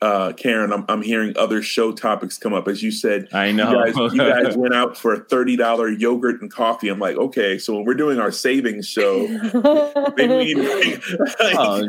uh, 0.01 0.31
Keren, 0.31 0.71
I'm, 0.71 0.85
I'm 0.87 1.01
hearing 1.01 1.33
other 1.37 1.61
show 1.61 1.91
topics 1.91 2.37
come 2.37 2.53
up. 2.53 2.69
As 2.69 2.81
you 2.81 2.89
said, 2.89 3.27
I 3.33 3.51
know 3.51 3.83
you 3.83 3.93
guys, 3.93 4.13
you 4.13 4.17
guys 4.43 4.55
went 4.55 4.73
out 4.73 4.97
for 4.97 5.13
a 5.13 5.19
thirty 5.19 5.57
dollar 5.57 5.89
yogurt 5.89 6.41
and 6.41 6.49
coffee. 6.49 6.87
I'm 6.87 6.99
like, 6.99 7.17
okay, 7.17 7.57
so 7.57 7.75
when 7.75 7.83
we're 7.83 7.95
doing 7.95 8.17
our 8.17 8.31
savings 8.31 8.87
show, 8.87 9.27
maybe 10.15 10.55
like, 10.55 11.01
oh, 11.41 11.85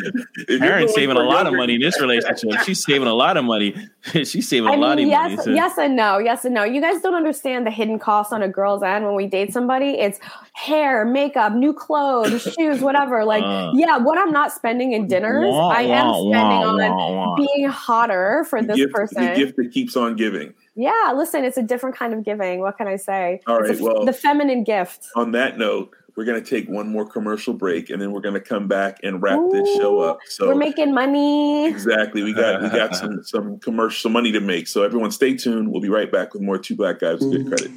Keren's 0.49 0.92
saving 0.92 1.16
a 1.16 1.23
lot 1.23 1.46
of 1.46 1.55
money 1.55 1.77
in 1.77 1.81
this 1.81 2.01
relationship. 2.01 2.51
She's 2.64 2.85
saving 2.85 3.07
a 3.07 3.14
lot 3.14 3.37
of 3.37 3.44
money. 3.44 3.77
She's 4.12 4.49
saving 4.49 4.68
I 4.68 4.73
a 4.73 4.77
mean, 4.77 4.81
lot 4.81 4.99
of 4.99 5.07
yes, 5.07 5.31
money. 5.31 5.42
So. 5.44 5.51
Yes 5.51 5.79
and 5.79 5.94
no. 5.94 6.18
Yes 6.18 6.44
and 6.44 6.55
no. 6.55 6.64
You 6.64 6.81
guys 6.81 7.01
don't 7.03 7.14
understand 7.14 7.64
the 7.64 7.70
hidden 7.70 8.01
costs 8.01 8.33
on 8.33 8.42
a 8.42 8.49
girl's 8.49 8.83
end 8.83 9.05
when 9.05 9.14
we 9.14 9.27
date 9.29 9.53
somebody. 9.53 9.90
It's 9.90 10.18
hair, 10.55 11.05
makeup, 11.05 11.53
new 11.53 11.73
clothes, 11.73 12.42
shoes, 12.42 12.81
whatever. 12.81 13.25
Like, 13.25 13.44
uh, 13.44 13.70
yeah, 13.75 13.99
what 13.99 14.18
I'm 14.18 14.33
not 14.33 14.53
spending 14.53 14.94
in 14.94 15.07
dinners, 15.07 15.46
wah, 15.53 15.68
I 15.68 15.83
am 15.83 16.07
wah, 16.09 16.14
spending 16.14 16.96
wah, 16.96 17.35
on 17.35 17.37
being 17.37 17.68
hotter 18.01 18.47
for 18.49 18.63
this 18.63 18.77
gift, 18.77 18.93
person. 18.93 19.25
The 19.25 19.35
gift 19.35 19.57
that 19.57 19.73
keeps 19.73 19.97
on 19.97 20.17
giving. 20.17 20.55
Yeah, 20.75 21.13
listen, 21.15 21.45
it's 21.45 21.57
a 21.57 21.63
different 21.63 21.97
kind 21.97 22.15
of 22.15 22.25
giving. 22.25 22.61
What 22.61 22.77
can 22.79 22.89
I 22.89 22.97
say? 22.97 23.41
All 23.47 23.59
right, 23.59 23.79
a, 23.79 23.83
well, 23.83 24.05
the 24.05 24.13
feminine 24.13 24.65
gift. 24.65 25.09
On 25.17 25.33
that 25.33 25.59
note, 25.59 25.95
we're 26.17 26.25
going 26.25 26.43
to 26.43 26.49
take 26.49 26.69
one 26.69 26.89
more 26.89 27.07
commercial 27.07 27.55
break 27.55 27.91
and 27.91 28.01
then 28.01 28.13
we're 28.13 28.21
going 28.21 28.35
to 28.35 28.41
come 28.41 28.69
back 28.69 28.99
and 29.03 29.23
wrap 29.23 29.39
Ooh, 29.39 29.51
this 29.51 29.77
show 29.77 30.01
up. 30.01 30.19
So 30.27 30.49
we're 30.49 30.55
making 30.55 30.93
money. 30.93 31.67
Exactly. 31.67 32.23
We 32.23 32.35
got 32.35 32.63
we 32.63 32.69
got 32.69 32.95
some 33.01 33.23
some 33.25 33.59
commercial 33.59 34.11
money 34.11 34.33
to 34.33 34.41
make. 34.41 34.69
So 34.69 34.83
everyone 34.83 35.11
stay 35.13 35.37
tuned. 35.37 35.71
We'll 35.71 35.81
be 35.81 35.89
right 35.89 36.11
back 36.11 36.35
with 36.35 36.43
more 36.43 36.59
two 36.59 36.77
black 36.77 36.99
guys 36.99 37.21
with 37.21 37.33
good 37.33 37.47
credit. 37.47 37.71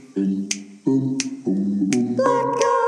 Black 2.16 2.46
guys. 2.60 2.84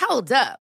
Hold 0.00 0.32
up. 0.32 0.60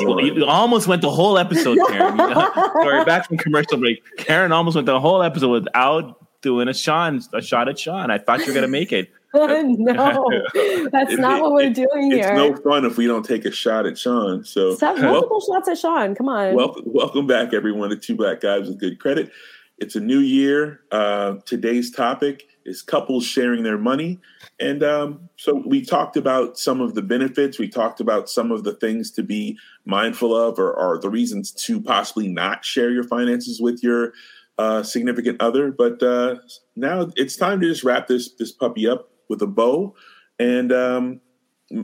You, 0.00 0.20
you 0.20 0.44
almost 0.46 0.88
went 0.88 1.00
the 1.02 1.10
whole 1.10 1.38
episode, 1.38 1.78
Keren. 1.88 2.16
Sorry, 2.18 3.04
back 3.04 3.28
from 3.28 3.36
commercial 3.36 3.78
break. 3.78 4.02
Keren 4.16 4.50
almost 4.52 4.74
went 4.74 4.86
the 4.86 4.98
whole 4.98 5.22
episode 5.22 5.50
without 5.50 6.18
doing 6.42 6.66
a 6.68 6.74
Sean, 6.74 7.20
a 7.32 7.40
shot 7.40 7.68
at 7.68 7.78
Sean. 7.78 8.10
I 8.10 8.18
thought 8.18 8.40
you 8.40 8.46
were 8.48 8.54
gonna 8.54 8.68
make 8.68 8.92
it. 8.92 9.10
no, 9.34 9.46
that's 9.46 11.12
It- 11.12 11.20
not 11.20 11.38
it- 11.38 11.42
what 11.42 11.52
we're 11.52 11.62
it- 11.68 11.74
doing 11.74 12.12
It's 12.12 12.26
here. 12.26 12.34
no 12.34 12.54
fun 12.56 12.84
if 12.84 12.96
we 12.98 13.06
don't 13.06 13.24
take 13.24 13.44
a 13.44 13.50
shot 13.52 13.86
at 13.86 13.96
Sean. 13.96 14.44
So 14.44 14.74
Stop 14.74 14.98
multiple 14.98 15.40
shots 15.40 15.68
at 15.68 15.78
Sean. 15.78 16.14
Come 16.14 16.28
on. 16.28 16.54
welcome, 16.54 16.82
welcome 16.86 17.26
back, 17.26 17.52
everyone, 17.54 17.90
to 17.90 17.96
Two 17.96 18.14
Black 18.16 18.40
Guys 18.40 18.68
with 18.68 18.78
Good 18.80 18.98
Credit. 18.98 19.30
It's 19.78 19.94
a 19.96 20.00
new 20.00 20.18
year. 20.18 20.80
Uh, 20.90 21.36
today's 21.46 21.90
topic 21.90 22.44
is 22.64 22.82
couples 22.82 23.24
sharing 23.24 23.62
their 23.62 23.78
money. 23.78 24.20
And 24.60 24.82
um, 24.82 25.28
so 25.36 25.62
we 25.66 25.84
talked 25.84 26.16
about 26.16 26.58
some 26.58 26.80
of 26.80 26.94
the 26.94 27.02
benefits. 27.02 27.58
We 27.58 27.68
talked 27.68 28.00
about 28.00 28.28
some 28.28 28.50
of 28.50 28.64
the 28.64 28.74
things 28.74 29.10
to 29.12 29.22
be 29.22 29.58
mindful 29.84 30.36
of 30.36 30.58
or, 30.58 30.72
or 30.72 30.98
the 30.98 31.10
reasons 31.10 31.52
to 31.52 31.80
possibly 31.80 32.28
not 32.28 32.64
share 32.64 32.90
your 32.90 33.04
finances 33.04 33.60
with 33.60 33.82
your 33.82 34.12
uh, 34.58 34.82
significant 34.82 35.40
other. 35.40 35.70
But 35.70 36.02
uh, 36.02 36.36
now 36.76 37.10
it's 37.16 37.36
time 37.36 37.60
to 37.60 37.68
just 37.68 37.84
wrap 37.84 38.06
this, 38.06 38.32
this 38.34 38.52
puppy 38.52 38.88
up 38.88 39.10
with 39.28 39.42
a 39.42 39.46
bow. 39.46 39.94
And 40.38 40.72
um, 40.72 41.20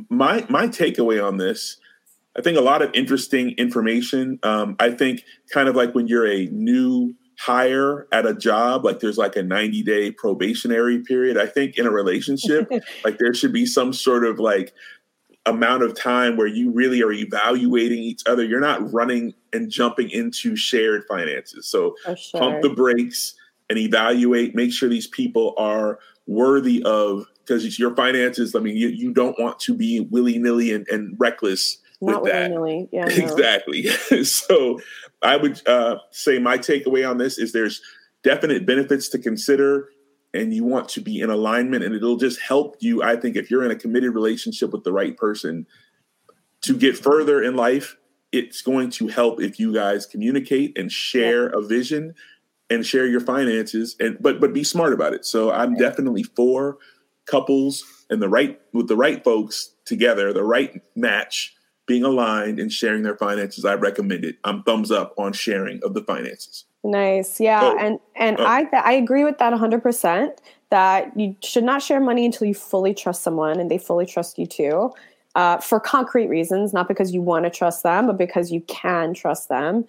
my, 0.09 0.47
my 0.49 0.69
takeaway 0.69 1.25
on 1.25 1.37
this 1.39 1.79
I 2.39 2.41
think 2.41 2.57
a 2.57 2.63
lot 2.63 2.83
of 2.83 2.91
interesting 2.95 3.51
information. 3.59 4.39
Um, 4.45 4.77
I 4.79 4.93
think 4.93 5.25
kind 5.53 5.69
of 5.69 5.75
like 5.75 5.95
when 5.95 6.07
you're 6.07 6.27
a 6.27 6.47
new 6.47 7.15
hire 7.39 8.09
at 8.11 8.27
a 8.27 8.35
job, 8.35 8.85
like 8.85 9.01
there's 9.01 9.17
like 9.17 9.37
a 9.37 9.43
90 9.43 9.83
day 9.83 10.11
probationary 10.11 11.01
period. 11.01 11.39
I 11.39 11.47
think 11.47 11.79
in 11.79 11.87
a 11.87 11.91
relationship, 11.91 12.71
like 13.05 13.19
there 13.19 13.33
should 13.33 13.53
be 13.53 13.65
some 13.65 13.93
sort 13.93 14.25
of 14.25 14.39
like 14.39 14.75
amount 15.47 15.83
of 15.83 15.95
time 15.95 16.37
where 16.37 16.47
you 16.47 16.71
really 16.73 17.03
are 17.03 17.13
evaluating 17.13 17.99
each 17.99 18.23
other. 18.27 18.45
You're 18.45 18.61
not 18.61 18.93
running 18.93 19.35
and 19.53 19.71
jumping 19.71 20.11
into 20.11 20.57
shared 20.57 21.05
finances. 21.09 21.69
So 21.69 21.95
sure. 22.17 22.41
pump 22.41 22.63
the 22.63 22.71
brakes 22.71 23.35
and 23.71 23.79
evaluate, 23.79 24.55
make 24.55 24.73
sure 24.73 24.89
these 24.89 25.07
people 25.07 25.55
are 25.57 26.01
worthy 26.27 26.83
of 26.83 27.25
because 27.47 27.79
your 27.79 27.95
finances, 27.95 28.55
I 28.55 28.59
mean, 28.59 28.77
you, 28.77 28.89
you 28.89 29.13
don't 29.13 29.39
want 29.39 29.59
to 29.61 29.75
be 29.75 30.01
willy 30.01 30.39
nilly 30.39 30.73
and, 30.73 30.87
and 30.89 31.17
reckless 31.19 31.79
Not 32.01 32.23
with 32.23 32.33
that. 32.33 32.51
willy-nilly. 32.51 32.89
Yeah, 32.93 33.05
no. 33.05 33.15
Exactly. 33.25 33.87
so 34.25 34.81
I 35.23 35.37
would 35.37 35.67
uh, 35.67 35.97
say 36.11 36.39
my 36.39 36.59
takeaway 36.59 37.09
on 37.09 37.19
this 37.19 37.39
is 37.39 37.53
there's 37.53 37.81
definite 38.23 38.67
benefits 38.67 39.09
to 39.11 39.19
consider 39.19 39.89
and 40.35 40.53
you 40.53 40.65
want 40.65 40.89
to 40.91 41.01
be 41.01 41.21
in 41.21 41.31
alignment 41.31 41.85
and 41.85 41.95
it'll 41.95 42.17
just 42.17 42.41
help 42.41 42.77
you 42.81 43.03
i 43.03 43.17
think 43.17 43.37
if 43.37 43.51
you're 43.51 43.65
in 43.65 43.71
a 43.71 43.77
committed 43.77 44.15
relationship 44.15 44.73
with 44.73 44.85
the 44.85 44.93
right 44.93 45.17
person 45.17 45.67
to 46.61 46.77
get 46.77 46.99
further 46.99 47.43
in 47.43 47.55
life 47.55 47.97
it's 48.33 48.61
going 48.61 48.91
to 48.91 49.09
help 49.09 49.41
if 49.41 49.59
you 49.59 49.73
guys 49.73 50.05
communicate 50.05 50.77
and 50.77 50.93
share 50.93 51.47
a 51.49 51.63
vision 51.63 52.15
and 52.71 52.85
share 52.85 53.07
your 53.07 53.21
finances 53.21 53.97
and 53.99 54.19
but 54.21 54.41
but 54.41 54.53
be 54.53 54.65
smart 54.65 54.93
about 54.93 55.15
it. 55.15 55.25
So 55.25 55.51
i'm 55.51 55.75
definitely 55.77 56.23
for 56.23 56.79
couples 57.27 57.85
and 58.11 58.21
the 58.21 58.29
right 58.29 58.61
with 58.73 58.89
the 58.89 58.97
right 58.97 59.23
folks 59.25 59.75
together 59.85 60.33
the 60.33 60.45
right 60.45 60.83
match 60.95 61.55
being 61.89 62.05
aligned 62.05 62.61
and 62.61 62.73
sharing 62.73 63.03
their 63.03 63.17
finances 63.17 63.65
i 63.65 63.75
recommend 63.75 64.25
it 64.25 64.37
i'm 64.45 64.63
thumbs 64.63 64.93
up 64.93 65.13
on 65.19 65.33
sharing 65.33 65.83
of 65.83 65.95
the 65.95 66.03
finances 66.03 66.65
Nice. 66.85 67.41
Yeah. 67.41 67.61
Oh. 67.63 67.77
And 67.79 67.99
and 68.17 68.39
Oh. 68.39 68.45
I 68.45 68.67
I 68.73 68.93
agree 68.93 69.25
with 69.25 69.39
that 69.39 69.53
100% 69.53 70.39
that 70.71 71.19
you 71.19 71.35
should 71.43 71.65
not 71.65 71.83
share 71.83 72.01
money 72.01 72.25
until 72.25 72.47
you 72.47 72.55
fully 72.55 72.95
trust 72.95 73.23
someone 73.23 73.59
and 73.59 73.71
they 73.71 73.79
fully 73.79 74.07
trust 74.07 74.39
you 74.39 74.47
too. 74.47 74.93
Uh, 75.35 75.59
for 75.59 75.79
concrete 75.81 76.29
reasons, 76.29 76.73
not 76.73 76.89
because 76.89 77.13
you 77.13 77.23
want 77.23 77.45
to 77.45 77.51
trust 77.51 77.83
them, 77.83 78.07
but 78.07 78.17
because 78.17 78.51
you 78.51 78.61
can 78.63 79.15
trust 79.15 79.49
them. 79.49 79.85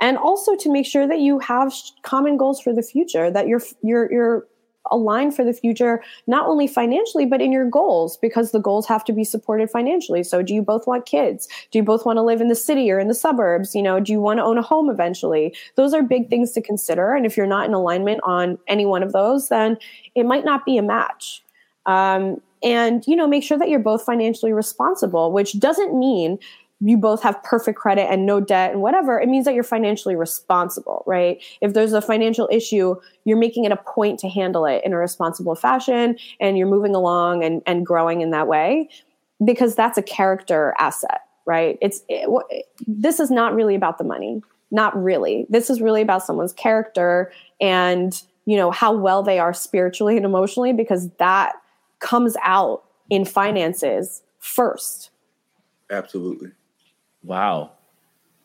And 0.00 0.16
also 0.18 0.56
to 0.56 0.70
make 0.70 0.86
sure 0.86 1.06
that 1.06 1.20
you 1.20 1.38
have 1.38 1.72
sh- 1.72 1.90
common 2.02 2.36
goals 2.36 2.60
for 2.60 2.72
the 2.72 2.82
future, 2.82 3.30
that 3.30 3.48
you're 3.48 3.62
you're 3.82 4.12
you're 4.12 4.46
aligned 4.90 5.34
for 5.34 5.44
the 5.44 5.52
future, 5.52 6.02
not 6.26 6.46
only 6.46 6.66
financially, 6.66 7.26
but 7.26 7.40
in 7.40 7.52
your 7.52 7.68
goals, 7.68 8.16
because 8.16 8.50
the 8.50 8.58
goals 8.58 8.86
have 8.86 9.04
to 9.04 9.12
be 9.12 9.24
supported 9.24 9.70
financially. 9.70 10.22
So 10.22 10.42
do 10.42 10.54
you 10.54 10.62
both 10.62 10.86
want 10.86 11.06
kids? 11.06 11.48
Do 11.70 11.78
you 11.78 11.82
both 11.82 12.04
want 12.06 12.16
to 12.16 12.22
live 12.22 12.40
in 12.40 12.48
the 12.48 12.54
city 12.54 12.90
or 12.90 12.98
in 12.98 13.08
the 13.08 13.14
suburbs? 13.14 13.74
You 13.74 13.82
know, 13.82 14.00
do 14.00 14.12
you 14.12 14.20
want 14.20 14.38
to 14.38 14.44
own 14.44 14.58
a 14.58 14.62
home 14.62 14.90
eventually? 14.90 15.54
Those 15.76 15.94
are 15.94 16.02
big 16.02 16.28
things 16.28 16.52
to 16.52 16.62
consider. 16.62 17.14
And 17.14 17.26
if 17.26 17.36
you're 17.36 17.46
not 17.46 17.66
in 17.66 17.74
alignment 17.74 18.20
on 18.24 18.58
any 18.66 18.86
one 18.86 19.02
of 19.02 19.12
those, 19.12 19.48
then 19.48 19.76
it 20.14 20.24
might 20.24 20.44
not 20.44 20.64
be 20.64 20.76
a 20.76 20.82
match. 20.82 21.42
Um, 21.86 22.40
and, 22.62 23.04
you 23.06 23.14
know, 23.14 23.28
make 23.28 23.44
sure 23.44 23.58
that 23.58 23.68
you're 23.68 23.78
both 23.78 24.02
financially 24.02 24.52
responsible, 24.52 25.30
which 25.30 25.58
doesn't 25.60 25.96
mean 25.96 26.38
you 26.80 26.98
both 26.98 27.22
have 27.22 27.42
perfect 27.42 27.78
credit 27.78 28.10
and 28.10 28.26
no 28.26 28.40
debt 28.40 28.72
and 28.72 28.82
whatever. 28.82 29.18
It 29.18 29.28
means 29.28 29.46
that 29.46 29.54
you're 29.54 29.64
financially 29.64 30.14
responsible, 30.14 31.02
right? 31.06 31.42
If 31.60 31.72
there's 31.72 31.94
a 31.94 32.02
financial 32.02 32.48
issue, 32.52 32.96
you're 33.24 33.38
making 33.38 33.64
it 33.64 33.72
a 33.72 33.76
point 33.76 34.18
to 34.20 34.28
handle 34.28 34.66
it 34.66 34.82
in 34.84 34.92
a 34.92 34.98
responsible 34.98 35.54
fashion 35.54 36.18
and 36.38 36.58
you're 36.58 36.66
moving 36.66 36.94
along 36.94 37.44
and, 37.44 37.62
and 37.66 37.86
growing 37.86 38.20
in 38.20 38.30
that 38.30 38.46
way 38.46 38.90
because 39.44 39.74
that's 39.74 39.96
a 39.96 40.02
character 40.02 40.74
asset, 40.78 41.22
right? 41.46 41.78
It's 41.80 42.02
it, 42.08 42.28
this 42.86 43.20
is 43.20 43.30
not 43.30 43.54
really 43.54 43.74
about 43.74 43.96
the 43.96 44.04
money, 44.04 44.42
not 44.70 45.02
really. 45.02 45.46
This 45.48 45.70
is 45.70 45.80
really 45.80 46.02
about 46.02 46.24
someone's 46.24 46.52
character 46.52 47.32
and 47.58 48.22
you 48.44 48.56
know 48.56 48.70
how 48.70 48.92
well 48.94 49.22
they 49.22 49.38
are 49.38 49.54
spiritually 49.54 50.16
and 50.16 50.26
emotionally 50.26 50.72
because 50.72 51.08
that 51.18 51.54
comes 52.00 52.36
out 52.42 52.84
in 53.08 53.24
finances 53.24 54.22
first. 54.38 55.10
absolutely 55.90 56.50
Wow, 57.26 57.72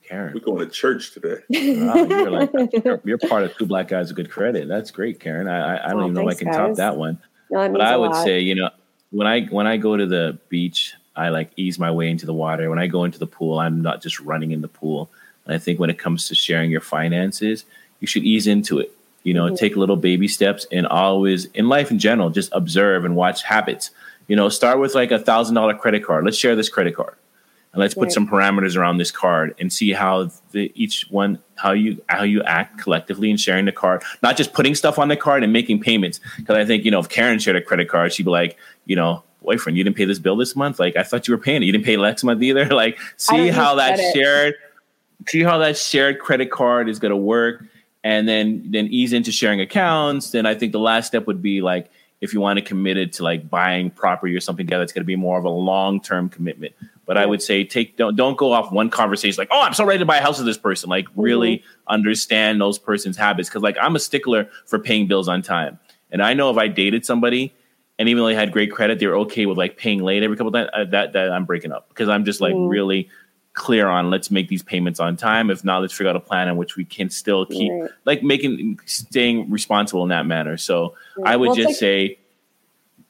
Keren. 0.03 0.33
we're 0.33 0.39
going 0.41 0.59
to 0.59 0.71
church 0.73 1.13
today 1.13 1.37
Wow, 1.49 1.95
you're 1.95 2.31
like 2.31 2.49
you're, 2.83 3.01
you're 3.05 3.17
part 3.17 3.43
of 3.43 3.55
two 3.57 3.65
black 3.65 3.87
guys 3.87 4.07
with 4.09 4.17
good 4.17 4.29
credit. 4.31 4.67
That's 4.67 4.91
great, 4.91 5.19
Keren. 5.19 5.47
I 5.47 5.77
I, 5.77 5.85
I 5.85 5.89
don't 5.91 6.01
Oh, 6.01 6.03
even 6.05 6.13
know 6.15 6.21
if 6.21 6.35
I 6.35 6.39
thanks, 6.39 6.57
can 6.57 6.67
top 6.67 6.75
that 6.77 6.97
one. 6.97 7.19
No, 7.49 7.61
that 7.61 7.71
but 7.71 7.81
I 7.81 7.95
would 7.97 8.11
lot. 8.11 8.23
say, 8.23 8.39
you 8.39 8.55
know, 8.55 8.69
when 9.11 9.27
I 9.27 9.45
when 9.45 9.67
I 9.67 9.77
go 9.77 9.95
to 9.95 10.05
the 10.05 10.37
beach, 10.49 10.93
I 11.15 11.29
like 11.29 11.51
ease 11.57 11.77
my 11.77 11.91
way 11.91 12.09
into 12.09 12.25
the 12.25 12.33
water. 12.33 12.69
When 12.69 12.79
I 12.79 12.87
go 12.87 13.03
into 13.03 13.19
the 13.19 13.27
pool, 13.27 13.59
I'm 13.59 13.81
not 13.81 14.01
just 14.01 14.19
running 14.19 14.51
in 14.51 14.61
the 14.61 14.67
pool. 14.67 15.09
And 15.45 15.53
I 15.55 15.57
think 15.59 15.79
when 15.79 15.89
it 15.89 15.99
comes 15.99 16.27
to 16.29 16.35
sharing 16.35 16.71
your 16.71 16.81
finances, 16.81 17.65
you 17.99 18.07
should 18.07 18.23
ease 18.23 18.47
into 18.47 18.79
it. 18.79 18.91
You 19.23 19.33
know, 19.35 19.51
Mhm. 19.51 19.57
take 19.57 19.75
little 19.75 19.97
baby 19.97 20.27
steps 20.27 20.65
and 20.71 20.87
always 20.87 21.45
in 21.53 21.67
life 21.69 21.91
in 21.91 21.99
general, 21.99 22.29
just 22.31 22.51
observe 22.53 23.05
and 23.05 23.15
watch 23.15 23.43
habits. 23.43 23.91
You 24.27 24.35
know, 24.35 24.49
start 24.49 24.79
with 24.79 24.95
like 24.95 25.11
a 25.11 25.19
thousand 25.19 25.55
dollar 25.55 25.75
credit 25.75 26.03
card. 26.03 26.23
Let's 26.25 26.37
share 26.37 26.55
this 26.55 26.69
credit 26.69 26.95
card. 26.95 27.15
And 27.73 27.79
let's 27.79 27.93
put 27.93 28.03
Right. 28.03 28.11
some 28.11 28.27
parameters 28.27 28.75
around 28.75 28.97
this 28.97 29.11
card 29.11 29.55
and 29.59 29.71
see 29.71 29.91
how 29.93 30.29
the 30.51 30.71
each 30.75 31.05
one 31.09 31.39
how 31.55 31.71
you 31.71 32.01
how 32.07 32.23
you 32.23 32.43
act 32.43 32.79
collectively 32.79 33.29
in 33.29 33.37
sharing 33.37 33.65
the 33.65 33.71
card, 33.71 34.03
not 34.21 34.35
just 34.35 34.51
putting 34.53 34.75
stuff 34.75 34.99
on 34.99 35.07
the 35.07 35.15
card 35.15 35.43
and 35.43 35.53
making 35.53 35.79
payments. 35.79 36.19
Because 36.37 36.57
I 36.57 36.65
think 36.65 36.83
you 36.83 36.91
know 36.91 36.99
if 36.99 37.07
Keren 37.07 37.39
shared 37.39 37.55
a 37.55 37.61
credit 37.61 37.87
card, 37.87 38.11
she'd 38.11 38.23
be 38.23 38.31
like, 38.31 38.57
you 38.85 38.95
know, 38.95 39.23
boyfriend, 39.41 39.77
you 39.77 39.83
didn't 39.83 39.95
pay 39.95 40.05
this 40.05 40.19
bill 40.19 40.35
this 40.35 40.55
month. 40.55 40.79
Like 40.79 40.97
I 40.97 41.03
thought 41.03 41.27
you 41.27 41.33
were 41.33 41.41
paying 41.41 41.63
it. 41.63 41.65
You 41.65 41.71
didn't 41.71 41.85
pay 41.85 41.95
next 41.95 42.23
month 42.23 42.41
either. 42.43 42.65
Like 42.71 42.97
see 43.15 43.47
how 43.47 43.75
that 43.75 43.99
shared 44.13 44.55
see 45.27 45.43
how 45.43 45.59
that 45.59 45.77
shared 45.77 46.19
credit 46.19 46.51
card 46.51 46.89
is 46.89 46.99
going 46.99 47.11
to 47.11 47.15
work 47.15 47.63
and 48.03 48.27
then 48.27 48.63
then 48.71 48.87
ease 48.87 49.13
into 49.13 49.31
sharing 49.31 49.61
accounts 49.61 50.31
then 50.31 50.47
i 50.47 50.55
think 50.55 50.71
the 50.71 50.79
last 50.79 51.05
step 51.05 51.27
would 51.27 51.43
be 51.43 51.61
like 51.61 51.91
if 52.21 52.33
you 52.33 52.41
want 52.41 52.57
to 52.57 52.65
commit 52.65 52.97
it 52.97 53.13
to 53.13 53.21
like 53.23 53.47
buying 53.47 53.91
property 53.91 54.35
or 54.35 54.39
something 54.39 54.65
together 54.65 54.81
it's 54.81 54.91
going 54.91 55.03
to 55.03 55.05
be 55.05 55.15
more 55.15 55.37
of 55.37 55.45
a 55.45 55.49
long-term 55.49 56.27
commitment 56.27 56.73
but 57.11 57.17
i 57.17 57.25
would 57.25 57.41
say 57.41 57.65
take 57.65 57.97
don't 57.97 58.15
don't 58.15 58.37
go 58.37 58.53
off 58.53 58.71
one 58.71 58.89
conversation 58.89 59.35
like 59.37 59.49
oh 59.51 59.59
i'm 59.59 59.73
so 59.73 59.83
ready 59.83 59.99
to 59.99 60.05
buy 60.05 60.15
a 60.15 60.21
house 60.21 60.37
with 60.37 60.45
this 60.47 60.57
person. 60.57 60.89
Like 60.89 61.07
really 61.17 61.61
understand 61.87 62.61
those 62.61 62.79
person's 62.79 63.17
habits. 63.17 63.49
Because 63.49 63.61
like 63.63 63.75
i'm 63.81 63.97
a 63.97 63.99
stickler 63.99 64.47
for 64.65 64.79
paying 64.79 65.07
bills 65.07 65.27
on 65.27 65.41
time. 65.41 65.77
And 66.09 66.21
i 66.21 66.33
know 66.33 66.49
if 66.49 66.55
i 66.57 66.69
dated 66.69 67.05
somebody 67.05 67.53
and 67.99 68.07
even 68.07 68.21
though 68.23 68.27
they 68.27 68.35
had 68.35 68.53
great 68.53 68.71
credit 68.71 68.97
they're 68.97 69.17
okay 69.25 69.45
with 69.45 69.57
like 69.57 69.75
paying 69.75 70.01
late 70.01 70.23
every 70.23 70.37
couple 70.37 70.47
of 70.47 70.53
times 70.53 70.69
uh, 70.73 70.85
that 70.91 71.11
that 71.11 71.33
i'm 71.33 71.43
breaking 71.43 71.73
up. 71.73 71.89
Because 71.89 72.07
i'm 72.07 72.23
just 72.23 72.39
like 72.39 72.53
Mm. 72.55 72.69
really 72.69 73.09
clear 73.53 73.87
on 73.89 74.09
let's 74.09 74.31
make 74.31 74.47
these 74.47 74.63
payments 74.63 75.01
on 75.01 75.17
time. 75.17 75.51
If 75.51 75.65
not, 75.65 75.81
let's 75.81 75.91
figure 75.93 76.09
out 76.11 76.15
a 76.15 76.21
plan 76.21 76.47
in 76.47 76.55
which 76.55 76.77
we 76.77 76.85
can 76.85 77.09
still 77.09 77.45
keep 77.45 77.69
Right. 77.73 77.89
like 78.05 78.23
making 78.23 78.79
staying 78.85 79.51
responsible 79.51 80.03
in 80.03 80.09
that 80.15 80.25
manner. 80.25 80.55
So 80.55 80.95
I 81.25 81.35
would 81.35 81.47
Well, 81.47 81.55
just 81.57 81.67
take- 81.71 81.75
say 81.75 82.17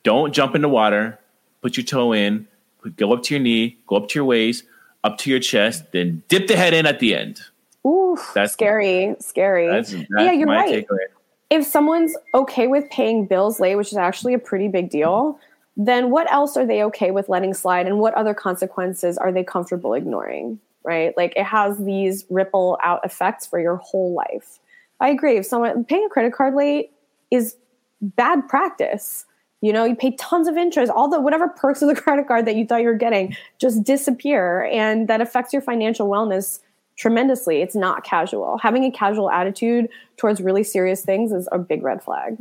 don't 0.02 0.34
jump 0.34 0.56
in 0.56 0.64
the 0.64 0.70
water, 0.70 1.20
put 1.62 1.78
your 1.78 1.84
toe 1.84 2.12
in, 2.14 2.48
go 2.90 3.14
up 3.14 3.24
to 3.24 3.34
your 3.36 3.42
knee, 3.44 3.78
go 3.88 3.98
up 3.98 4.08
to 4.10 4.20
your 4.20 4.26
waist, 4.26 4.64
up 5.04 5.18
to 5.20 5.30
your 5.30 5.40
chest, 5.40 5.92
then 5.92 6.24
dip 6.28 6.48
the 6.48 6.56
head 6.56 6.74
in 6.74 6.86
at 6.86 7.00
the 7.00 7.16
end. 7.16 7.42
Ooh, 7.86 8.18
That's- 8.34 8.54
scary, 8.54 9.16
scary. 9.20 9.68
That's, 9.68 9.92
that's 9.92 10.06
yeah, 10.18 10.32
you're 10.32 10.48
right. 10.48 10.88
takeaway. 10.88 11.06
if 11.50 11.66
someone's 11.66 12.16
okay 12.34 12.68
with 12.68 12.90
paying 12.90 13.26
bills 13.26 13.60
late, 13.60 13.76
which 13.76 13.88
is 13.92 13.98
actually 13.98 14.34
a 14.34 14.40
pretty 14.40 14.68
big 14.68 14.90
deal, 14.90 15.40
then 15.78 16.12
what 16.12 16.32
else 16.32 16.58
are 16.58 16.66
they 16.66 16.84
okay 16.84 17.12
with 17.12 17.30
letting 17.30 17.54
slide 17.54 17.88
and 17.88 18.00
what 18.00 18.14
other 18.14 18.34
consequences 18.34 19.18
are 19.18 19.32
they 19.32 19.44
comfortable 19.44 19.94
ignoring? 19.94 20.60
Right? 20.84 21.16
Like 21.16 21.34
it 21.36 21.46
has 21.46 21.78
these 21.78 22.26
ripple 22.30 22.78
out 22.84 23.04
effects 23.06 23.46
for 23.48 23.60
your 23.60 23.78
whole 23.78 24.14
life. 24.14 24.60
I 25.00 25.10
agree. 25.10 25.38
If 25.38 25.46
someone 25.46 25.84
paying 25.84 26.06
a 26.06 26.10
credit 26.10 26.34
card 26.34 26.54
late 26.54 26.92
is 27.32 27.56
bad 28.02 28.48
practice. 28.48 29.26
You 29.62 29.72
know, 29.72 29.86
you 29.86 29.96
pay 29.96 30.12
tons 30.18 30.48
of 30.48 30.58
interest. 30.58 30.92
All 30.92 31.08
the 31.08 31.22
whatever 31.22 31.48
perks 31.48 31.82
of 31.82 31.88
the 31.88 31.96
credit 32.02 32.28
card 32.28 32.46
that 32.46 32.56
you 32.56 32.66
thought 32.66 32.82
you 32.82 32.88
were 32.88 32.94
getting 32.96 33.36
just 33.60 33.84
disappear, 33.84 34.66
and 34.66 35.08
that 35.08 35.22
affects 35.22 35.54
your 35.54 35.62
financial 35.62 36.10
wellness 36.10 36.60
tremendously. 36.98 37.62
It's 37.62 37.76
not 37.76 38.04
casual. 38.04 38.58
Having 38.58 38.84
a 38.86 38.92
casual 38.92 39.30
attitude 39.32 39.90
towards 40.18 40.42
really 40.42 40.64
serious 40.64 41.04
things 41.04 41.32
is 41.32 41.48
a 41.52 41.60
big 41.60 41.84
red 41.84 42.04
flag. 42.04 42.38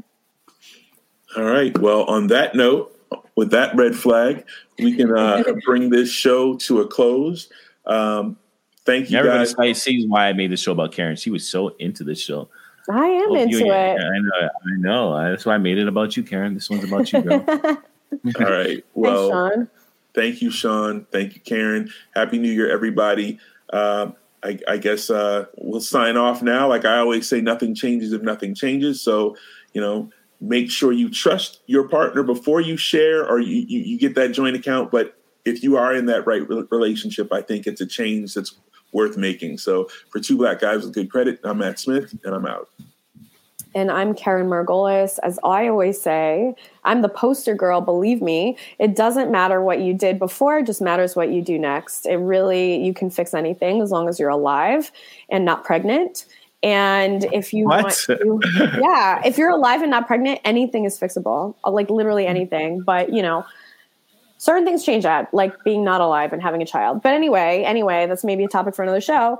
All 1.37 1.45
right. 1.45 1.77
Well, 1.79 2.05
on 2.05 2.27
that 2.27 2.55
note, 2.55 2.97
with 3.37 3.51
that 3.53 3.75
red 3.77 3.95
flag, 3.95 4.45
we 4.79 4.95
can 4.95 5.17
uh, 5.17 5.43
bring 5.65 5.91
this 5.91 6.11
show 6.11 6.57
to 6.57 6.81
a 6.81 6.87
close. 6.87 7.49
Um, 7.87 8.37
thank 8.85 9.11
you 9.11 9.19
Everybody 9.19 9.53
guys. 9.55 9.83
sees 9.83 10.07
why 10.07 10.29
I 10.29 10.33
made 10.33 10.51
this 10.51 10.61
show 10.61 10.73
about 10.73 10.93
Keren. 10.93 11.17
She 11.17 11.31
was 11.31 11.49
so 11.49 11.69
into 11.79 12.05
this 12.05 12.21
show. 12.21 12.49
I 12.89 13.07
am 13.07 13.29
Hope 13.29 13.39
into 13.39 13.59
you- 13.59 13.73
it. 13.73 14.01
I 14.01 14.19
know. 14.19 14.49
I 14.49 14.77
know. 14.79 15.31
That's 15.31 15.45
why 15.47 15.55
I 15.55 15.59
made 15.59 15.79
it 15.79 15.89
about 15.89 16.17
you, 16.17 16.23
Keren. 16.23 16.55
This 16.55 16.71
one's 16.71 16.85
about 16.85 17.13
you, 17.13 17.23
girl. 17.23 17.45
All 18.41 18.47
right. 18.51 18.85
Well, 18.95 19.31
Sean. 19.31 19.69
thank 20.15 20.43
you, 20.43 20.51
Sean. 20.51 21.07
Thank 21.13 21.35
you, 21.35 21.41
Keren. 21.41 21.91
Happy 22.15 22.39
New 22.39 22.51
Year, 22.51 22.71
everybody. 22.71 23.39
Um, 23.73 24.17
I, 24.43 24.59
I 24.67 24.79
guess 24.79 25.11
uh, 25.11 25.47
we'll 25.59 25.81
sign 25.83 26.17
off 26.17 26.43
now. 26.43 26.69
Like 26.69 26.85
I 26.85 26.99
always 26.99 27.29
say, 27.29 27.41
nothing 27.41 27.75
changes 27.75 28.13
if 28.13 28.23
nothing 28.23 28.55
changes. 28.55 29.01
So, 29.03 29.37
you 29.75 29.81
know, 29.81 30.11
make 30.41 30.71
sure 30.71 30.91
you 30.93 31.11
trust 31.11 31.61
your 31.67 31.87
partner 31.87 32.23
before 32.23 32.61
you 32.61 32.77
share 32.79 33.29
or 33.29 33.39
you, 33.39 33.65
you, 33.69 33.81
you 33.81 33.99
get 33.99 34.15
that 34.15 34.33
joint 34.33 34.57
account. 34.57 34.91
But 34.91 35.15
if 35.45 35.63
you 35.63 35.77
are 35.77 35.95
in 35.95 36.07
that 36.07 36.27
right 36.27 36.47
re- 36.49 36.65
relationship, 36.71 37.33
I 37.33 37.43
think 37.43 37.67
it's 37.67 37.81
a 37.83 37.87
change 37.87 38.35
that's 38.35 38.57
worth 38.93 39.17
making. 39.17 39.59
So, 39.59 39.89
for 40.11 40.21
two 40.21 40.37
black 40.37 40.61
guys 40.61 40.85
with 40.85 40.95
good 40.95 41.11
credit, 41.11 41.41
I'm 41.45 41.59
Matt 41.59 41.79
Smith, 41.79 42.15
and 42.25 42.35
I'm 42.35 42.47
out. 42.47 42.69
And 43.75 43.91
I'm 43.91 44.15
Keren 44.15 44.49
Margolis. 44.49 45.19
As 45.23 45.39
I 45.45 45.69
always 45.69 46.01
say, 46.01 46.55
I'm 46.85 47.03
the 47.03 47.09
poster 47.09 47.55
girl, 47.55 47.81
believe 47.81 48.21
me. 48.21 48.57
It 48.81 48.97
doesn't 48.97 49.31
matter 49.31 49.63
what 49.63 49.81
you 49.81 49.95
did 49.95 50.19
before, 50.19 50.59
it 50.59 50.67
just 50.67 50.81
matters 50.81 51.15
what 51.15 51.31
you 51.31 51.41
do 51.41 51.59
next. 51.59 52.07
It 52.07 52.17
really, 52.17 52.85
you 52.85 52.93
can 52.93 53.11
fix 53.11 53.33
anything 53.33 53.81
as 53.81 53.91
long 53.93 54.09
as 54.09 54.19
you're 54.19 54.29
alive 54.29 54.91
and 55.29 55.45
not 55.45 55.65
pregnant. 55.65 56.27
And 56.63 57.25
if 57.33 57.55
you 57.55 57.67
What? 57.67 57.85
want 57.85 57.95
to, 57.95 58.41
yeah, 58.83 59.23
if 59.25 59.39
you're 59.39 59.51
alive 59.51 59.83
and 59.83 59.91
not 59.91 60.07
pregnant, 60.07 60.41
anything 60.45 60.85
is 60.85 60.99
fixable, 60.99 61.55
like 61.65 61.89
literally 61.89 62.27
anything. 62.27 62.83
But, 62.83 63.13
you 63.13 63.23
know, 63.23 63.47
certain 64.41 64.65
things 64.65 64.83
change 64.83 65.05
that, 65.05 65.33
like 65.35 65.63
being 65.65 65.85
not 65.85 66.01
alive 66.01 66.33
and 66.33 66.43
having 66.43 66.63
a 66.63 66.67
child. 66.67 67.03
But 67.03 67.13
anyway, 67.13 67.63
anyway, 67.63 68.07
that's 68.07 68.25
maybe 68.25 68.43
a 68.43 68.49
topic 68.49 68.75
for 68.75 68.83
another 68.83 69.01
show. 69.01 69.39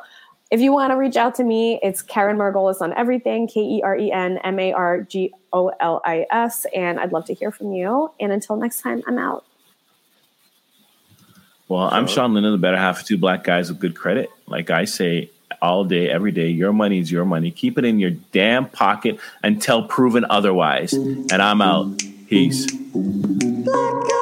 If 0.51 0.61
you 0.61 0.73
want 0.73 0.91
to 0.91 0.97
reach 0.97 1.17
out 1.17 1.35
to 1.37 1.45
me, 1.45 1.81
it's 1.83 2.03
Keren 2.03 2.37
Margolis 2.37 2.83
on 2.83 2.93
everything, 2.93 3.49
K 3.49 3.61
E 3.61 3.83
R 3.83 3.97
E 3.97 4.13
N 4.13 4.39
M 4.45 4.59
A 4.59 4.73
R 4.73 5.01
G 5.01 5.33
O 5.55 5.73
L 5.81 6.03
I 6.05 6.27
S. 6.31 6.67
And 6.77 7.01
I'd 7.01 7.13
love 7.13 7.25
to 7.27 7.35
hear 7.35 7.51
from 7.51 7.73
you. 7.73 8.13
And 8.21 8.31
until 8.31 8.57
next 8.57 8.83
time, 8.83 9.03
I'm 9.07 9.17
out. 9.19 9.45
Well, 11.69 11.89
I'm 11.91 12.07
Sean 12.07 12.35
Lennon, 12.35 12.53
the 12.53 12.59
better 12.59 12.77
half 12.77 13.01
of 13.01 13.07
two 13.07 13.17
black 13.17 13.43
guys 13.43 13.71
with 13.71 13.81
good 13.81 13.97
credit. 13.97 14.29
Like 14.49 14.71
I 14.71 14.85
say 14.85 15.31
all 15.63 15.85
day, 15.85 16.11
every 16.11 16.33
day, 16.33 16.49
your 16.49 16.73
money 16.73 16.99
is 16.99 17.11
your 17.11 17.25
money. 17.25 17.51
Keep 17.53 17.79
it 17.79 17.85
in 17.87 18.01
your 18.01 18.11
damn 18.11 18.69
pocket 18.69 19.19
until 19.43 19.85
proven 19.85 20.27
otherwise. 20.29 20.93
And 20.93 21.33
I'm 21.33 21.63
out. 21.63 22.03
Peace. 22.29 22.71
Black 22.71 24.20